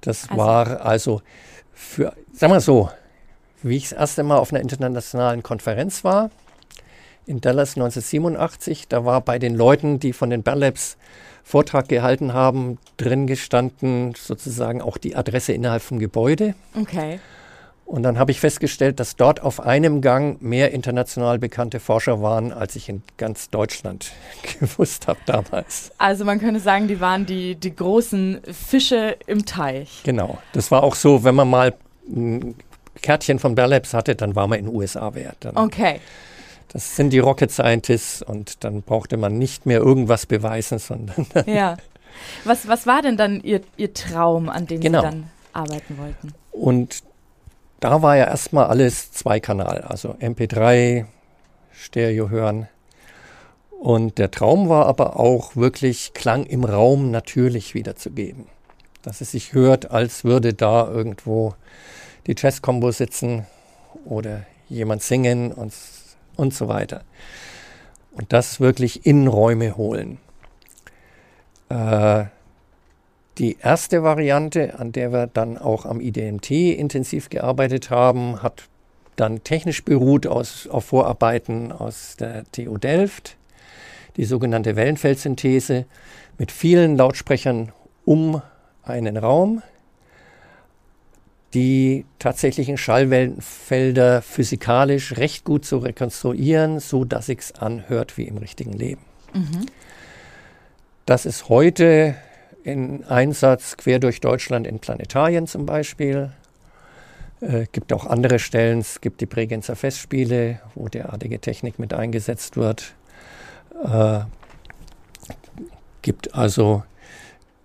Das 0.00 0.28
also. 0.30 0.36
war 0.36 0.80
also 0.84 1.22
für, 1.74 2.14
sagen 2.32 2.52
wir 2.52 2.60
so, 2.60 2.90
wie 3.62 3.76
ich 3.76 3.90
das 3.90 3.98
erste 3.98 4.22
Mal 4.22 4.38
auf 4.38 4.52
einer 4.52 4.62
internationalen 4.62 5.42
Konferenz 5.42 6.02
war, 6.02 6.30
in 7.28 7.40
Dallas 7.42 7.76
1987, 7.76 8.88
da 8.88 9.04
war 9.04 9.20
bei 9.20 9.38
den 9.38 9.54
Leuten, 9.54 10.00
die 10.00 10.12
von 10.12 10.30
den 10.30 10.42
Bell 10.42 10.58
Labs 10.58 10.96
Vortrag 11.44 11.88
gehalten 11.88 12.32
haben, 12.34 12.78
drin 12.96 13.26
gestanden 13.26 14.14
sozusagen 14.14 14.82
auch 14.82 14.98
die 14.98 15.16
Adresse 15.16 15.52
innerhalb 15.52 15.82
vom 15.82 15.98
Gebäude. 15.98 16.54
Okay. 16.78 17.20
Und 17.86 18.02
dann 18.02 18.18
habe 18.18 18.30
ich 18.30 18.40
festgestellt, 18.40 19.00
dass 19.00 19.16
dort 19.16 19.42
auf 19.42 19.60
einem 19.60 20.02
Gang 20.02 20.42
mehr 20.42 20.72
international 20.72 21.38
bekannte 21.38 21.80
Forscher 21.80 22.20
waren, 22.20 22.52
als 22.52 22.76
ich 22.76 22.90
in 22.90 23.02
ganz 23.16 23.48
Deutschland 23.48 24.12
gewusst 24.60 25.06
habe 25.06 25.20
damals. 25.24 25.90
Also 25.96 26.26
man 26.26 26.38
könnte 26.38 26.60
sagen, 26.60 26.86
die 26.86 27.00
waren 27.00 27.24
die, 27.24 27.54
die 27.54 27.74
großen 27.74 28.40
Fische 28.52 29.16
im 29.26 29.46
Teich. 29.46 30.02
Genau. 30.04 30.38
Das 30.52 30.70
war 30.70 30.82
auch 30.82 30.94
so, 30.94 31.24
wenn 31.24 31.34
man 31.34 31.48
mal 31.48 31.74
ein 32.06 32.54
Kärtchen 33.00 33.38
von 33.38 33.54
Bell 33.54 33.70
Labs 33.70 33.94
hatte, 33.94 34.16
dann 34.16 34.34
war 34.34 34.46
man 34.48 34.58
in 34.58 34.66
den 34.66 34.74
USA 34.74 35.14
wert. 35.14 35.36
Dann 35.40 35.56
okay. 35.56 36.00
Das 36.68 36.96
sind 36.96 37.10
die 37.10 37.18
Rocket 37.18 37.50
Scientists 37.50 38.22
und 38.22 38.62
dann 38.64 38.82
brauchte 38.82 39.16
man 39.16 39.38
nicht 39.38 39.64
mehr 39.64 39.80
irgendwas 39.80 40.26
beweisen, 40.26 40.78
sondern. 40.78 41.26
ja. 41.46 41.76
Was, 42.44 42.68
was 42.68 42.86
war 42.86 43.02
denn 43.02 43.16
dann 43.16 43.40
Ihr, 43.40 43.62
Ihr 43.76 43.94
Traum, 43.94 44.48
an 44.48 44.66
dem 44.66 44.80
genau. 44.80 45.00
Sie 45.00 45.06
dann 45.06 45.30
arbeiten 45.52 45.98
wollten? 45.98 46.34
Und 46.50 47.02
da 47.80 48.02
war 48.02 48.16
ja 48.16 48.26
erstmal 48.26 48.66
alles 48.66 49.12
Zweikanal, 49.12 49.82
also 49.82 50.14
MP3, 50.14 51.06
Stereo 51.72 52.28
hören. 52.28 52.68
Und 53.78 54.18
der 54.18 54.30
Traum 54.30 54.68
war 54.68 54.86
aber 54.86 55.18
auch 55.18 55.54
wirklich 55.54 56.12
Klang 56.12 56.44
im 56.44 56.64
Raum 56.64 57.10
natürlich 57.10 57.74
wiederzugeben. 57.74 58.46
Dass 59.02 59.20
es 59.20 59.30
sich 59.30 59.52
hört, 59.52 59.92
als 59.92 60.24
würde 60.24 60.52
da 60.52 60.88
irgendwo 60.88 61.54
die 62.26 62.34
Jazz-Kombo 62.36 62.90
sitzen 62.90 63.46
oder 64.04 64.44
jemand 64.68 65.02
singen 65.02 65.52
und, 65.52 65.72
und 66.38 66.54
so 66.54 66.68
weiter. 66.68 67.02
Und 68.12 68.32
das 68.32 68.60
wirklich 68.60 69.04
in 69.04 69.26
Räume 69.26 69.76
holen. 69.76 70.18
Äh, 71.68 72.24
die 73.38 73.58
erste 73.60 74.02
Variante, 74.02 74.78
an 74.78 74.92
der 74.92 75.12
wir 75.12 75.26
dann 75.26 75.58
auch 75.58 75.84
am 75.84 76.00
IDMT 76.00 76.50
intensiv 76.50 77.28
gearbeitet 77.28 77.90
haben, 77.90 78.42
hat 78.42 78.64
dann 79.16 79.44
technisch 79.44 79.84
beruht 79.84 80.26
aus, 80.26 80.66
auf 80.66 80.86
Vorarbeiten 80.86 81.72
aus 81.72 82.16
der 82.16 82.44
TU 82.50 82.78
Delft, 82.78 83.36
die 84.16 84.24
sogenannte 84.24 84.76
Wellenfeldsynthese 84.76 85.86
mit 86.38 86.50
vielen 86.50 86.96
Lautsprechern 86.96 87.72
um 88.04 88.42
einen 88.82 89.16
Raum, 89.16 89.62
die 91.54 92.04
tatsächlichen 92.18 92.76
Schallwellenfelder 92.76 94.22
physikalisch 94.22 95.16
recht 95.16 95.44
gut 95.44 95.64
zu 95.64 95.78
rekonstruieren, 95.78 96.80
so 96.80 97.04
dass 97.04 97.26
sich's 97.26 97.52
anhört 97.52 98.18
wie 98.18 98.24
im 98.24 98.36
richtigen 98.36 98.72
Leben. 98.72 99.02
Mhm. 99.32 99.66
Das 101.06 101.24
ist 101.24 101.48
heute 101.48 102.16
in 102.64 103.04
Einsatz 103.04 103.78
quer 103.78 103.98
durch 103.98 104.20
Deutschland 104.20 104.66
in 104.66 104.78
Planetarien 104.78 105.46
zum 105.46 105.64
Beispiel. 105.64 106.32
Äh, 107.40 107.66
gibt 107.72 107.92
auch 107.92 108.04
andere 108.04 108.38
Stellen. 108.38 108.80
Es 108.80 109.00
gibt 109.00 109.20
die 109.22 109.26
Bregenzer 109.26 109.74
Festspiele, 109.74 110.60
wo 110.74 110.88
derartige 110.88 111.40
Technik 111.40 111.78
mit 111.78 111.94
eingesetzt 111.94 112.56
wird. 112.58 112.94
Äh, 113.84 114.20
gibt 116.02 116.34
also 116.34 116.82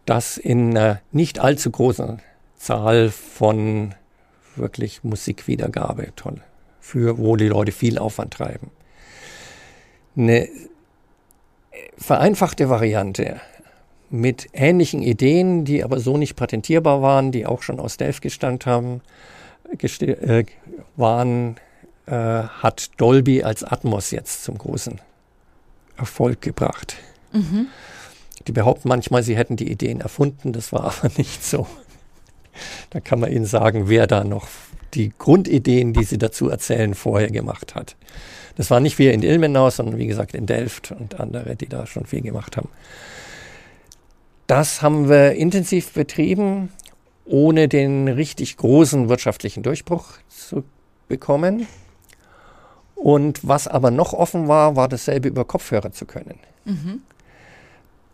das 0.06 0.38
in 0.38 0.78
einer 0.78 1.02
nicht 1.12 1.40
allzu 1.40 1.70
großen 1.72 2.22
Zahl 2.64 3.10
von 3.10 3.94
wirklich 4.56 5.04
Musikwiedergabe, 5.04 6.14
toll, 6.16 6.42
für 6.80 7.18
wo 7.18 7.36
die 7.36 7.48
Leute 7.48 7.74
viel 7.74 7.98
Aufwand 7.98 8.36
treiben. 8.36 8.72
Eine 10.16 10.48
vereinfachte 11.98 12.70
Variante 12.70 13.42
mit 14.10 14.48
ähnlichen 14.54 15.02
Ideen, 15.02 15.66
die 15.66 15.84
aber 15.84 16.00
so 16.00 16.18
nicht 16.18 16.36
patentierbar 16.36 17.02
waren, 17.02 17.32
die 17.32 17.46
auch 17.46 17.64
schon 17.64 17.80
aus 17.80 17.98
Delft 17.98 18.22
gestammt 18.22 18.66
haben, 18.66 19.02
äh, 19.82 20.46
waren, 20.96 21.58
äh, 22.06 22.14
hat 22.14 22.92
Dolby 22.98 23.44
als 23.44 23.64
Atmos 23.64 24.12
jetzt 24.12 24.44
zum 24.44 24.58
großen 24.58 25.02
Erfolg 25.98 26.42
gebracht. 26.42 26.96
Mhm. 27.34 27.68
Die 28.48 28.52
behaupten 28.52 28.88
manchmal, 28.88 29.24
sie 29.24 29.36
hätten 29.36 29.56
die 29.56 29.72
Ideen 29.72 30.00
erfunden, 30.00 30.54
das 30.54 30.72
war 30.72 30.86
aber 30.86 31.12
nicht 31.18 31.44
so. 31.44 31.68
Da 32.90 33.00
kann 33.00 33.20
man 33.20 33.32
ihnen 33.32 33.46
sagen, 33.46 33.90
wer 33.90 34.08
da 34.08 34.24
noch 34.24 34.48
die 34.94 35.12
Grundideen, 35.18 35.94
die 35.94 36.04
sie 36.04 36.18
dazu 36.18 36.50
erzählen, 36.50 36.94
vorher 36.94 37.32
gemacht 37.32 37.76
hat. 37.76 37.96
Das 38.56 38.70
war 38.70 38.80
nicht 38.80 39.00
wir 39.00 39.14
in 39.14 39.24
Ilmenau, 39.24 39.70
sondern 39.70 39.98
wie 39.98 40.08
gesagt 40.08 40.36
in 40.36 40.46
Delft 40.46 40.92
und 40.92 41.20
andere, 41.20 41.56
die 41.56 41.68
da 41.68 41.88
schon 41.88 42.06
viel 42.06 42.22
gemacht 42.22 42.58
haben. 42.58 42.70
Das 44.48 44.82
haben 44.82 45.10
wir 45.10 45.34
intensiv 45.34 45.94
betrieben, 45.94 46.70
ohne 47.26 47.68
den 47.68 48.08
richtig 48.08 48.58
großen 48.58 49.10
wirtschaftlichen 49.10 49.64
Durchbruch 49.64 50.14
zu 50.28 50.64
bekommen. 51.08 51.68
Und 52.96 53.46
was 53.48 53.68
aber 53.68 53.92
noch 53.92 54.14
offen 54.14 54.48
war, 54.48 54.76
war 54.76 54.88
dasselbe 54.88 55.30
über 55.30 55.46
Kopfhörer 55.46 55.92
zu 55.92 56.06
können. 56.06 56.40
Mhm. 56.66 57.02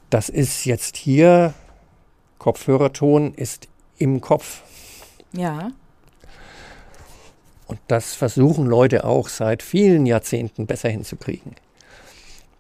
Das 0.10 0.30
ist 0.30 0.66
jetzt 0.66 0.98
hier, 0.98 1.54
Kopfhörerton 2.38 3.34
ist 3.34 3.68
im 4.00 4.22
Kopf. 4.22 4.64
Ja. 5.32 5.72
Und 7.68 7.80
das 7.88 8.16
versuchen 8.16 8.66
Leute 8.66 9.04
auch 9.04 9.30
seit 9.30 9.62
vielen 9.62 10.08
Jahrzehnten 10.08 10.66
besser 10.66 10.90
hinzukriegen. 10.90 11.54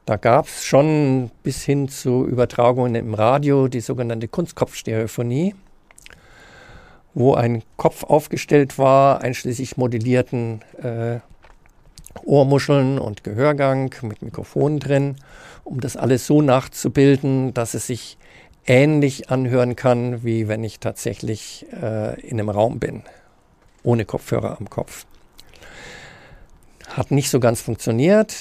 Da 0.06 0.18
gab 0.18 0.46
es 0.46 0.66
schon 0.66 1.32
bis 1.42 1.64
hin 1.64 1.90
zu 1.90 2.26
Übertragungen 2.28 2.94
im 2.94 3.16
Radio 3.16 3.68
die 3.68 3.80
sogenannte 3.80 4.28
Kunstkopfstereophonie, 4.28 5.56
wo 7.16 7.34
ein 7.34 7.64
Kopf 7.76 8.04
aufgestellt 8.04 8.78
war, 8.78 9.22
einschließlich 9.22 9.78
modellierten 9.78 10.62
äh, 10.82 11.20
Ohrmuscheln 12.24 13.00
und 13.00 13.24
Gehörgang 13.24 13.94
mit 14.04 14.22
Mikrofonen 14.22 14.80
drin, 14.80 15.16
um 15.64 15.80
das 15.80 15.98
alles 15.98 16.28
so 16.28 16.44
nachzubilden, 16.44 17.56
dass 17.56 17.74
es 17.74 17.88
sich 17.88 18.18
ähnlich 18.70 19.30
anhören 19.30 19.76
kann, 19.76 20.24
wie 20.24 20.47
wenn 20.47 20.63
ich 20.63 20.80
tatsächlich 20.80 21.65
äh, 21.74 22.20
in 22.22 22.39
einem 22.39 22.49
Raum 22.49 22.80
bin, 22.80 23.01
ohne 23.84 24.05
Kopfhörer 24.05 24.57
am 24.59 24.70
Kopf. 24.70 25.05
Hat 26.88 27.11
nicht 27.11 27.30
so 27.30 27.39
ganz 27.39 27.61
funktioniert. 27.61 28.36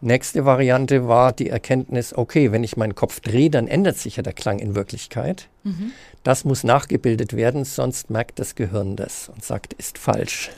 Nächste 0.00 0.44
Variante 0.44 1.08
war 1.08 1.32
die 1.32 1.48
Erkenntnis, 1.48 2.14
okay, 2.14 2.52
wenn 2.52 2.62
ich 2.62 2.76
meinen 2.76 2.94
Kopf 2.94 3.20
drehe, 3.20 3.50
dann 3.50 3.66
ändert 3.66 3.96
sich 3.96 4.16
ja 4.16 4.22
der 4.22 4.34
Klang 4.34 4.58
in 4.58 4.74
Wirklichkeit. 4.74 5.48
Mhm. 5.64 5.92
Das 6.22 6.44
muss 6.44 6.62
nachgebildet 6.62 7.34
werden, 7.34 7.64
sonst 7.64 8.10
merkt 8.10 8.38
das 8.38 8.54
Gehirn 8.54 8.96
das 8.96 9.28
und 9.28 9.44
sagt, 9.44 9.72
ist 9.72 9.98
falsch. 9.98 10.50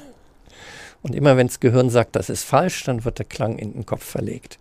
Und 1.00 1.14
immer 1.14 1.36
wenn 1.36 1.46
das 1.46 1.60
Gehirn 1.60 1.90
sagt, 1.90 2.16
das 2.16 2.28
ist 2.28 2.42
falsch, 2.42 2.84
dann 2.84 3.04
wird 3.04 3.18
der 3.18 3.26
Klang 3.26 3.56
in 3.56 3.72
den 3.72 3.86
Kopf 3.86 4.04
verlegt 4.04 4.58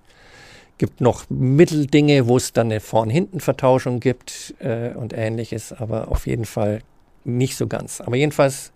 gibt 0.79 1.01
noch 1.01 1.25
Mitteldinge, 1.29 2.27
wo 2.27 2.37
es 2.37 2.53
dann 2.53 2.67
eine 2.67 2.79
Vorn-Hinten-Vertauschung 2.79 3.99
gibt 3.99 4.55
äh, 4.59 4.89
und 4.95 5.13
ähnliches, 5.13 5.71
aber 5.73 6.07
auf 6.07 6.25
jeden 6.25 6.45
Fall 6.45 6.81
nicht 7.25 7.55
so 7.55 7.67
ganz. 7.67 8.01
Aber 8.01 8.15
jedenfalls 8.15 8.71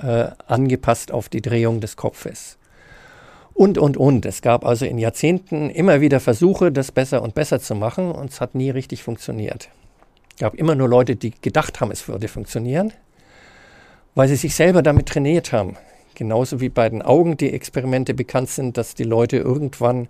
äh, 0.00 0.28
angepasst 0.46 1.10
auf 1.10 1.28
die 1.28 1.42
Drehung 1.42 1.80
des 1.80 1.96
Kopfes. 1.96 2.58
Und, 3.54 3.78
und, 3.78 3.96
und. 3.96 4.24
Es 4.24 4.42
gab 4.42 4.64
also 4.64 4.84
in 4.84 4.98
Jahrzehnten 4.98 5.70
immer 5.70 6.00
wieder 6.00 6.20
Versuche, 6.20 6.70
das 6.70 6.92
besser 6.92 7.22
und 7.22 7.34
besser 7.34 7.58
zu 7.58 7.74
machen 7.74 8.12
und 8.12 8.30
es 8.30 8.40
hat 8.40 8.54
nie 8.54 8.70
richtig 8.70 9.02
funktioniert. 9.02 9.70
Es 10.34 10.40
gab 10.40 10.54
immer 10.54 10.76
nur 10.76 10.88
Leute, 10.88 11.16
die 11.16 11.32
gedacht 11.32 11.80
haben, 11.80 11.90
es 11.90 12.06
würde 12.06 12.28
funktionieren, 12.28 12.92
weil 14.14 14.28
sie 14.28 14.36
sich 14.36 14.54
selber 14.54 14.82
damit 14.82 15.06
trainiert 15.06 15.52
haben. 15.52 15.76
Genauso 16.14 16.60
wie 16.60 16.68
bei 16.68 16.88
den 16.88 17.02
Augen 17.02 17.36
die 17.36 17.52
Experimente 17.52 18.14
bekannt 18.14 18.50
sind, 18.50 18.76
dass 18.76 18.94
die 18.94 19.04
Leute 19.04 19.38
irgendwann 19.38 20.08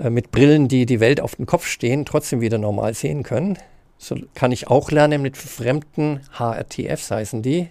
äh, 0.00 0.10
mit 0.10 0.30
Brillen, 0.30 0.68
die 0.68 0.86
die 0.86 1.00
Welt 1.00 1.20
auf 1.20 1.36
den 1.36 1.46
Kopf 1.46 1.66
stehen, 1.66 2.04
trotzdem 2.04 2.40
wieder 2.40 2.58
normal 2.58 2.94
sehen 2.94 3.22
können. 3.22 3.58
So 3.98 4.16
kann 4.34 4.52
ich 4.52 4.68
auch 4.68 4.90
lernen 4.90 5.22
mit 5.22 5.36
fremden 5.36 6.20
HRTFs 6.38 7.10
heißen 7.10 7.42
die, 7.42 7.68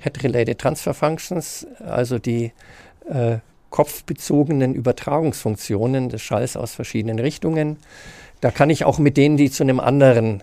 Head-Related 0.00 0.58
Transfer 0.58 0.94
Functions, 0.94 1.66
also 1.80 2.18
die 2.18 2.52
äh, 3.08 3.38
kopfbezogenen 3.70 4.74
Übertragungsfunktionen 4.74 6.08
des 6.08 6.22
Schalls 6.22 6.56
aus 6.56 6.74
verschiedenen 6.74 7.18
Richtungen. 7.18 7.78
Da 8.40 8.50
kann 8.50 8.70
ich 8.70 8.84
auch 8.84 8.98
mit 8.98 9.16
denen, 9.16 9.36
die 9.36 9.50
zu 9.50 9.62
einem 9.62 9.80
anderen 9.80 10.42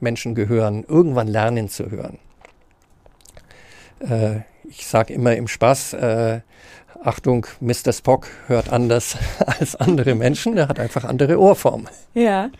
Menschen 0.00 0.34
gehören, 0.34 0.84
irgendwann 0.88 1.28
lernen 1.28 1.68
zu 1.68 1.90
hören. 1.90 2.18
Äh, 4.00 4.40
ich 4.68 4.86
sage 4.86 5.12
immer 5.14 5.36
im 5.36 5.48
Spaß, 5.48 5.92
äh, 5.94 6.40
Achtung, 7.06 7.46
Mr. 7.60 7.92
Spock 7.92 8.26
hört 8.46 8.72
anders 8.72 9.16
als 9.46 9.76
andere 9.76 10.14
Menschen, 10.14 10.56
er 10.56 10.68
hat 10.68 10.80
einfach 10.80 11.04
andere 11.04 11.38
Ohrformen. 11.38 11.88
Ja. 12.14 12.50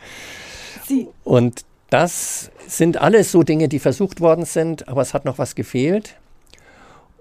Sie. 0.86 1.08
Und 1.24 1.64
das 1.90 2.50
sind 2.66 2.96
alles 2.96 3.32
so 3.32 3.42
Dinge, 3.42 3.68
die 3.68 3.78
versucht 3.78 4.20
worden 4.20 4.44
sind, 4.44 4.88
aber 4.88 5.02
es 5.02 5.14
hat 5.14 5.24
noch 5.24 5.38
was 5.38 5.54
gefehlt. 5.54 6.16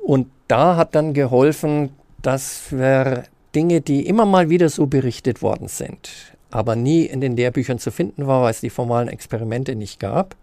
Und 0.04 0.28
da 0.48 0.76
hat 0.76 0.94
dann 0.96 1.14
geholfen, 1.14 1.90
dass 2.22 2.72
wir 2.72 3.24
Dinge, 3.56 3.82
die 3.82 4.06
immer 4.06 4.26
mal 4.26 4.50
wieder 4.50 4.70
so 4.70 4.86
berichtet 4.86 5.42
worden 5.42 5.68
sind, 5.68 6.10
aber 6.52 6.76
nie 6.76 7.06
in 7.06 7.22
den 7.22 7.36
Lehrbüchern 7.36 7.80
zu 7.80 7.92
finden 7.92 8.28
war, 8.28 8.44
weil 8.44 8.52
es 8.52 8.62
die 8.62 8.70
formalen 8.70 9.08
Experimente 9.08 9.76
nicht 9.76 10.00
gab 10.00 10.36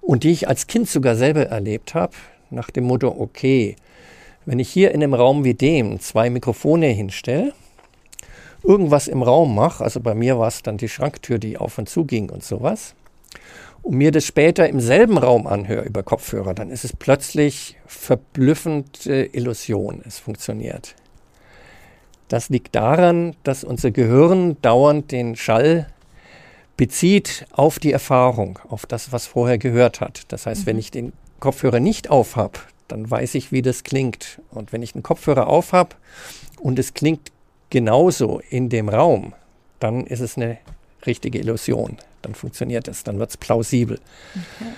und 0.00 0.24
die 0.24 0.32
ich 0.32 0.48
als 0.48 0.66
Kind 0.66 0.88
sogar 0.88 1.14
selber 1.14 1.46
erlebt 1.46 1.94
habe, 1.94 2.14
nach 2.50 2.70
dem 2.70 2.84
Motto, 2.84 3.08
okay, 3.08 3.76
wenn 4.46 4.58
ich 4.58 4.68
hier 4.68 4.90
in 4.92 5.02
einem 5.02 5.14
Raum 5.14 5.44
wie 5.44 5.54
dem 5.54 6.00
zwei 6.00 6.30
Mikrofone 6.30 6.86
hinstelle, 6.86 7.52
irgendwas 8.62 9.08
im 9.08 9.22
Raum 9.22 9.54
mache, 9.54 9.82
also 9.82 10.00
bei 10.00 10.14
mir 10.14 10.38
war 10.38 10.48
es 10.48 10.62
dann 10.62 10.76
die 10.76 10.88
Schranktür, 10.88 11.38
die 11.38 11.58
auf 11.58 11.78
und 11.78 11.88
zu 11.88 12.04
ging 12.04 12.30
und 12.30 12.44
sowas, 12.44 12.94
und 13.82 13.96
mir 13.96 14.12
das 14.12 14.24
später 14.24 14.68
im 14.68 14.80
selben 14.80 15.18
Raum 15.18 15.46
anhöre 15.46 15.84
über 15.84 16.02
Kopfhörer, 16.02 16.54
dann 16.54 16.70
ist 16.70 16.84
es 16.84 16.94
plötzlich 16.94 17.76
verblüffend 17.86 19.06
äh, 19.06 19.24
Illusion. 19.24 20.02
Es 20.06 20.20
funktioniert. 20.20 20.94
Das 22.28 22.48
liegt 22.48 22.74
daran, 22.74 23.34
dass 23.42 23.64
unser 23.64 23.90
Gehirn 23.90 24.56
dauernd 24.62 25.10
den 25.10 25.36
Schall 25.36 25.88
bezieht 26.76 27.46
auf 27.52 27.78
die 27.78 27.92
Erfahrung, 27.92 28.58
auf 28.68 28.86
das, 28.86 29.12
was 29.12 29.26
vorher 29.26 29.58
gehört 29.58 30.00
hat. 30.00 30.22
Das 30.28 30.46
heißt, 30.46 30.62
mhm. 30.62 30.66
wenn 30.66 30.78
ich 30.78 30.90
den 30.90 31.12
Kopfhörer 31.40 31.80
nicht 31.80 32.08
auf 32.08 32.36
habe, 32.36 32.60
dann 32.92 33.10
weiß 33.10 33.34
ich, 33.36 33.52
wie 33.52 33.62
das 33.62 33.84
klingt. 33.84 34.40
Und 34.50 34.72
wenn 34.72 34.82
ich 34.82 34.94
einen 34.94 35.02
Kopfhörer 35.02 35.46
auf 35.46 35.72
habe 35.72 35.96
und 36.60 36.78
es 36.78 36.92
klingt 36.92 37.32
genauso 37.70 38.40
in 38.50 38.68
dem 38.68 38.88
Raum, 38.88 39.32
dann 39.80 40.06
ist 40.06 40.20
es 40.20 40.36
eine 40.36 40.58
richtige 41.06 41.38
Illusion. 41.38 41.96
Dann 42.20 42.34
funktioniert 42.34 42.86
es, 42.88 43.02
dann 43.02 43.18
wird 43.18 43.30
es 43.30 43.36
plausibel. 43.38 43.98
Okay. 43.98 44.70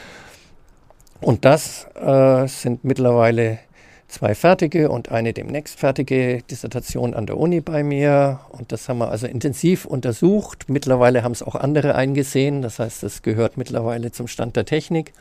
Und 1.20 1.44
das 1.44 1.86
äh, 1.94 2.46
sind 2.46 2.84
mittlerweile 2.84 3.58
zwei 4.06 4.34
fertige 4.34 4.90
und 4.90 5.10
eine 5.10 5.32
demnächst 5.32 5.78
fertige 5.80 6.42
Dissertation 6.42 7.14
an 7.14 7.26
der 7.26 7.36
Uni 7.36 7.60
bei 7.60 7.82
mir. 7.82 8.40
Und 8.50 8.70
das 8.70 8.88
haben 8.88 8.98
wir 8.98 9.10
also 9.10 9.26
intensiv 9.26 9.86
untersucht. 9.86 10.68
Mittlerweile 10.68 11.24
haben 11.24 11.32
es 11.32 11.42
auch 11.42 11.56
andere 11.56 11.96
eingesehen. 11.96 12.62
Das 12.62 12.78
heißt, 12.78 13.02
es 13.02 13.22
gehört 13.22 13.56
mittlerweile 13.56 14.12
zum 14.12 14.28
Stand 14.28 14.54
der 14.54 14.66
Technik. 14.66 15.12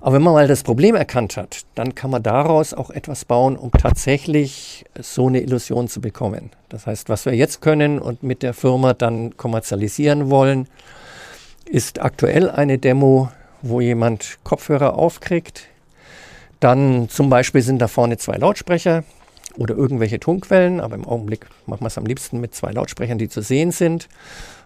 Aber 0.00 0.14
wenn 0.14 0.22
man 0.22 0.34
mal 0.34 0.46
das 0.46 0.62
Problem 0.62 0.94
erkannt 0.94 1.36
hat, 1.36 1.62
dann 1.74 1.94
kann 1.94 2.10
man 2.10 2.22
daraus 2.22 2.72
auch 2.72 2.90
etwas 2.90 3.24
bauen, 3.24 3.56
um 3.56 3.72
tatsächlich 3.72 4.84
so 5.00 5.26
eine 5.26 5.40
Illusion 5.40 5.88
zu 5.88 6.00
bekommen. 6.00 6.50
Das 6.68 6.86
heißt, 6.86 7.08
was 7.08 7.26
wir 7.26 7.34
jetzt 7.34 7.60
können 7.60 7.98
und 7.98 8.22
mit 8.22 8.42
der 8.42 8.54
Firma 8.54 8.94
dann 8.94 9.36
kommerzialisieren 9.36 10.30
wollen, 10.30 10.68
ist 11.64 12.00
aktuell 12.00 12.48
eine 12.48 12.78
Demo, 12.78 13.30
wo 13.62 13.80
jemand 13.80 14.38
Kopfhörer 14.44 14.94
aufkriegt. 14.94 15.64
Dann 16.60 17.08
zum 17.08 17.28
Beispiel 17.28 17.62
sind 17.62 17.80
da 17.80 17.88
vorne 17.88 18.18
zwei 18.18 18.36
Lautsprecher 18.36 19.02
oder 19.56 19.74
irgendwelche 19.74 20.20
Tonquellen, 20.20 20.80
aber 20.80 20.94
im 20.94 21.06
Augenblick 21.06 21.46
machen 21.66 21.82
wir 21.82 21.88
es 21.88 21.98
am 21.98 22.06
liebsten 22.06 22.40
mit 22.40 22.54
zwei 22.54 22.70
Lautsprechern, 22.70 23.18
die 23.18 23.28
zu 23.28 23.42
sehen 23.42 23.72
sind. 23.72 24.08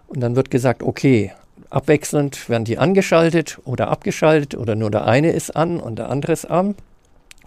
Und 0.08 0.20
dann 0.20 0.36
wird 0.36 0.50
gesagt, 0.50 0.82
okay, 0.82 1.32
abwechselnd 1.72 2.48
werden 2.48 2.64
die 2.64 2.78
angeschaltet 2.78 3.58
oder 3.64 3.88
abgeschaltet 3.88 4.54
oder 4.54 4.74
nur 4.74 4.90
der 4.90 5.06
eine 5.06 5.32
ist 5.32 5.56
an 5.56 5.80
und 5.80 5.98
der 5.98 6.10
andere 6.10 6.32
ist 6.32 6.44
an. 6.44 6.74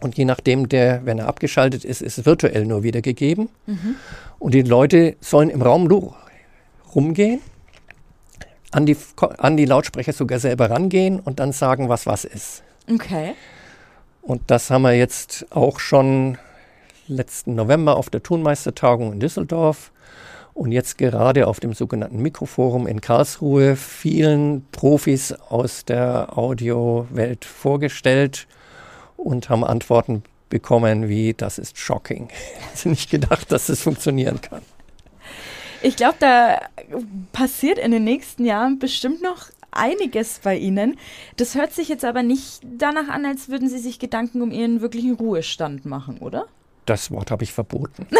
Und 0.02 0.18
je 0.18 0.26
nachdem, 0.26 0.68
der, 0.68 1.06
wenn 1.06 1.20
er 1.20 1.28
abgeschaltet 1.28 1.86
ist, 1.86 2.02
ist 2.02 2.26
virtuell 2.26 2.66
nur 2.66 2.84
wiedergegeben. 2.84 3.50
Mhm. 3.66 3.96
Und 4.40 4.54
die 4.54 4.62
Leute 4.62 5.16
sollen 5.22 5.50
im 5.50 5.62
Raum 5.62 5.88
rumgehen, 6.94 7.42
an 8.72 8.86
die, 8.86 8.98
an 9.38 9.56
die 9.56 9.66
Lautsprecher 9.66 10.12
sogar 10.12 10.40
selber 10.40 10.70
rangehen 10.70 11.20
und 11.20 11.40
dann 11.40 11.54
sagen, 11.54 11.88
was 11.88 12.06
was 12.06 12.26
ist. 12.26 12.64
Okay. 12.92 13.34
Und 14.22 14.42
das 14.48 14.70
haben 14.70 14.82
wir 14.82 14.94
jetzt 14.94 15.46
auch 15.52 15.80
schon 15.80 16.38
letzten 17.08 17.56
November 17.56 17.96
auf 17.96 18.10
der 18.10 18.24
Tonmeistertagung 18.24 19.14
in 19.14 19.20
Düsseldorf 19.20 19.92
und 20.56 20.72
jetzt 20.72 20.98
gerade 20.98 21.48
auf 21.48 21.60
dem 21.60 21.74
sogenannten 21.74 22.22
Mikroforum 22.22 22.88
in 22.88 23.02
Karlsruhe 23.02 23.76
vielen 23.76 24.66
Profis 24.72 25.34
aus 25.34 25.84
der 25.84 26.38
Audiowelt 26.38 27.44
vorgestellt 27.44 28.48
und 29.18 29.50
haben 29.50 29.66
Antworten 29.66 30.24
bekommen 30.50 31.10
wie, 31.10 31.34
das 31.34 31.60
ist 31.60 31.78
shocking. 31.78 32.30
Ich 32.74 32.86
nicht 32.86 33.10
gedacht, 33.12 33.52
dass 33.52 33.68
das 33.68 33.82
funktionieren 33.82 34.40
kann. 34.42 34.62
Ich 35.82 35.98
glaube, 35.98 36.16
da 36.20 36.62
passiert 37.34 37.78
in 37.78 37.92
den 37.92 38.06
nächsten 38.06 38.46
Jahren 38.46 38.80
bestimmt 38.80 39.22
noch 39.22 39.50
einiges 39.72 40.40
bei 40.42 40.58
Ihnen. 40.58 40.98
Das 41.36 41.56
hört 41.56 41.74
sich 41.74 41.90
jetzt 41.90 42.06
aber 42.06 42.24
nicht 42.24 42.62
danach 42.64 43.10
an, 43.10 43.26
als 43.26 43.50
würden 43.50 43.68
Sie 43.68 43.80
sich 43.80 44.00
Gedanken 44.00 44.42
um 44.42 44.52
Ihren 44.52 44.80
wirklichen 44.80 45.16
Ruhestand 45.16 45.86
machen, 45.86 46.20
oder? 46.20 46.46
Das 46.86 47.12
Wort 47.12 47.30
habe 47.30 47.44
ich 47.44 47.52
verboten. 47.52 48.08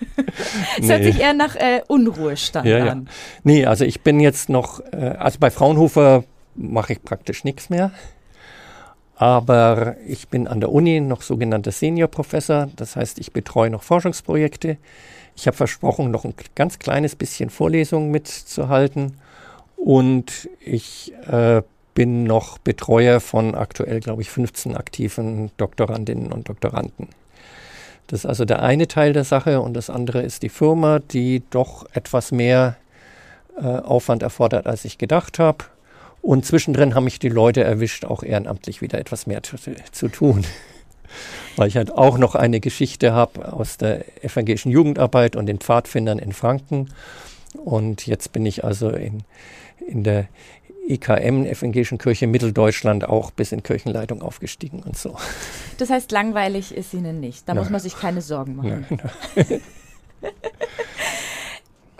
Es 0.78 0.84
nee. 0.84 0.88
hört 0.88 1.04
sich 1.04 1.20
eher 1.20 1.34
nach 1.34 1.56
äh, 1.56 1.82
Unruhestand 1.88 2.66
ja, 2.66 2.78
an. 2.78 3.04
Ja. 3.04 3.12
Nee, 3.42 3.66
also 3.66 3.84
ich 3.84 4.02
bin 4.02 4.20
jetzt 4.20 4.48
noch, 4.48 4.80
äh, 4.92 5.14
also 5.18 5.38
bei 5.38 5.50
Fraunhofer 5.50 6.24
mache 6.54 6.92
ich 6.94 7.02
praktisch 7.02 7.44
nichts 7.44 7.70
mehr. 7.70 7.92
Aber 9.16 9.96
ich 10.06 10.28
bin 10.28 10.46
an 10.46 10.60
der 10.60 10.70
Uni 10.70 11.00
noch 11.00 11.22
sogenannter 11.22 11.72
Senior-Professor. 11.72 12.68
Das 12.76 12.94
heißt, 12.94 13.18
ich 13.18 13.32
betreue 13.32 13.68
noch 13.68 13.82
Forschungsprojekte. 13.82 14.76
Ich 15.34 15.46
habe 15.48 15.56
versprochen, 15.56 16.12
noch 16.12 16.24
ein 16.24 16.34
ganz 16.54 16.78
kleines 16.78 17.16
bisschen 17.16 17.50
Vorlesungen 17.50 18.12
mitzuhalten. 18.12 19.16
Und 19.76 20.48
ich 20.60 21.12
äh, 21.28 21.62
bin 21.94 22.24
noch 22.24 22.58
Betreuer 22.58 23.18
von 23.18 23.56
aktuell, 23.56 23.98
glaube 23.98 24.22
ich, 24.22 24.30
15 24.30 24.76
aktiven 24.76 25.50
Doktorandinnen 25.56 26.32
und 26.32 26.48
Doktoranden. 26.48 27.08
Das 28.08 28.20
ist 28.20 28.26
also 28.26 28.44
der 28.44 28.62
eine 28.62 28.88
Teil 28.88 29.12
der 29.12 29.24
Sache 29.24 29.60
und 29.60 29.74
das 29.74 29.90
andere 29.90 30.22
ist 30.22 30.42
die 30.42 30.48
Firma, 30.48 30.98
die 30.98 31.42
doch 31.50 31.86
etwas 31.92 32.32
mehr 32.32 32.76
äh, 33.56 33.66
Aufwand 33.66 34.22
erfordert, 34.22 34.66
als 34.66 34.84
ich 34.84 34.98
gedacht 34.98 35.38
habe. 35.38 35.64
Und 36.22 36.44
zwischendrin 36.44 36.94
haben 36.94 37.04
mich 37.04 37.18
die 37.18 37.28
Leute 37.28 37.62
erwischt, 37.62 38.06
auch 38.06 38.22
ehrenamtlich 38.22 38.80
wieder 38.80 38.98
etwas 38.98 39.26
mehr 39.26 39.42
zu, 39.42 39.56
zu 39.92 40.08
tun. 40.08 40.44
Weil 41.56 41.68
ich 41.68 41.76
halt 41.76 41.92
auch 41.92 42.18
noch 42.18 42.34
eine 42.34 42.60
Geschichte 42.60 43.12
habe 43.12 43.52
aus 43.52 43.76
der 43.76 44.04
evangelischen 44.24 44.72
Jugendarbeit 44.72 45.36
und 45.36 45.46
den 45.46 45.58
Pfadfindern 45.58 46.18
in 46.18 46.32
Franken. 46.32 46.90
Und 47.56 48.06
jetzt 48.06 48.32
bin 48.32 48.46
ich 48.46 48.64
also 48.64 48.90
in, 48.90 49.22
in 49.86 50.02
der 50.02 50.28
EKM, 50.88 51.44
Evangelischen 51.44 51.98
Kirche 51.98 52.26
Mitteldeutschland, 52.26 53.08
auch 53.08 53.30
bis 53.30 53.52
in 53.52 53.62
Kirchenleitung 53.62 54.22
aufgestiegen 54.22 54.82
und 54.82 54.96
so. 54.96 55.16
Das 55.76 55.90
heißt, 55.90 56.10
langweilig 56.10 56.74
ist 56.74 56.94
Ihnen 56.94 57.20
nicht. 57.20 57.48
Da 57.48 57.54
Nein. 57.54 57.64
muss 57.64 57.70
man 57.70 57.80
sich 57.80 57.96
keine 57.96 58.22
Sorgen 58.22 58.56
machen. 58.56 58.86
Nein, 58.88 59.60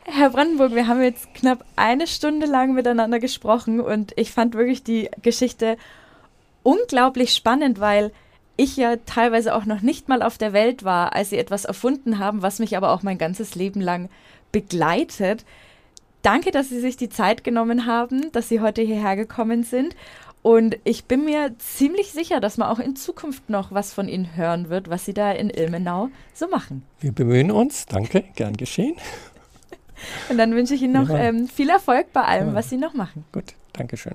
Herr 0.04 0.30
Brandenburg, 0.30 0.74
wir 0.74 0.88
haben 0.88 1.02
jetzt 1.02 1.32
knapp 1.34 1.64
eine 1.76 2.06
Stunde 2.06 2.46
lang 2.46 2.74
miteinander 2.74 3.20
gesprochen 3.20 3.78
und 3.80 4.12
ich 4.16 4.32
fand 4.32 4.54
wirklich 4.54 4.82
die 4.82 5.10
Geschichte 5.22 5.76
unglaublich 6.62 7.34
spannend, 7.34 7.78
weil 7.78 8.10
ich 8.56 8.76
ja 8.76 8.96
teilweise 9.06 9.54
auch 9.54 9.66
noch 9.66 9.82
nicht 9.82 10.08
mal 10.08 10.22
auf 10.22 10.38
der 10.38 10.52
Welt 10.52 10.82
war, 10.82 11.14
als 11.14 11.30
sie 11.30 11.38
etwas 11.38 11.64
erfunden 11.64 12.18
haben, 12.18 12.42
was 12.42 12.58
mich 12.58 12.76
aber 12.76 12.90
auch 12.90 13.02
mein 13.02 13.18
ganzes 13.18 13.54
Leben 13.54 13.80
lang 13.80 14.08
begleitet. 14.50 15.44
Danke, 16.28 16.50
dass 16.50 16.68
Sie 16.68 16.78
sich 16.78 16.98
die 16.98 17.08
Zeit 17.08 17.42
genommen 17.42 17.86
haben, 17.86 18.30
dass 18.32 18.50
Sie 18.50 18.60
heute 18.60 18.82
hierher 18.82 19.16
gekommen 19.16 19.62
sind. 19.62 19.96
Und 20.42 20.76
ich 20.84 21.06
bin 21.06 21.24
mir 21.24 21.54
ziemlich 21.56 22.12
sicher, 22.12 22.38
dass 22.38 22.58
man 22.58 22.68
auch 22.68 22.80
in 22.80 22.96
Zukunft 22.96 23.48
noch 23.48 23.72
was 23.72 23.94
von 23.94 24.08
Ihnen 24.10 24.36
hören 24.36 24.68
wird, 24.68 24.90
was 24.90 25.06
Sie 25.06 25.14
da 25.14 25.32
in 25.32 25.48
Ilmenau 25.48 26.10
so 26.34 26.46
machen. 26.46 26.82
Wir 27.00 27.12
bemühen 27.12 27.50
uns. 27.50 27.86
Danke, 27.86 28.24
gern 28.34 28.58
geschehen. 28.58 28.94
Und 30.28 30.36
dann 30.36 30.54
wünsche 30.54 30.74
ich 30.74 30.82
Ihnen 30.82 30.92
noch 30.92 31.08
ja. 31.08 31.16
ähm, 31.16 31.48
viel 31.48 31.70
Erfolg 31.70 32.12
bei 32.12 32.24
allem, 32.24 32.48
ja. 32.48 32.54
was 32.54 32.68
Sie 32.68 32.76
noch 32.76 32.92
machen. 32.92 33.24
Gut, 33.32 33.54
Dankeschön. 33.72 34.14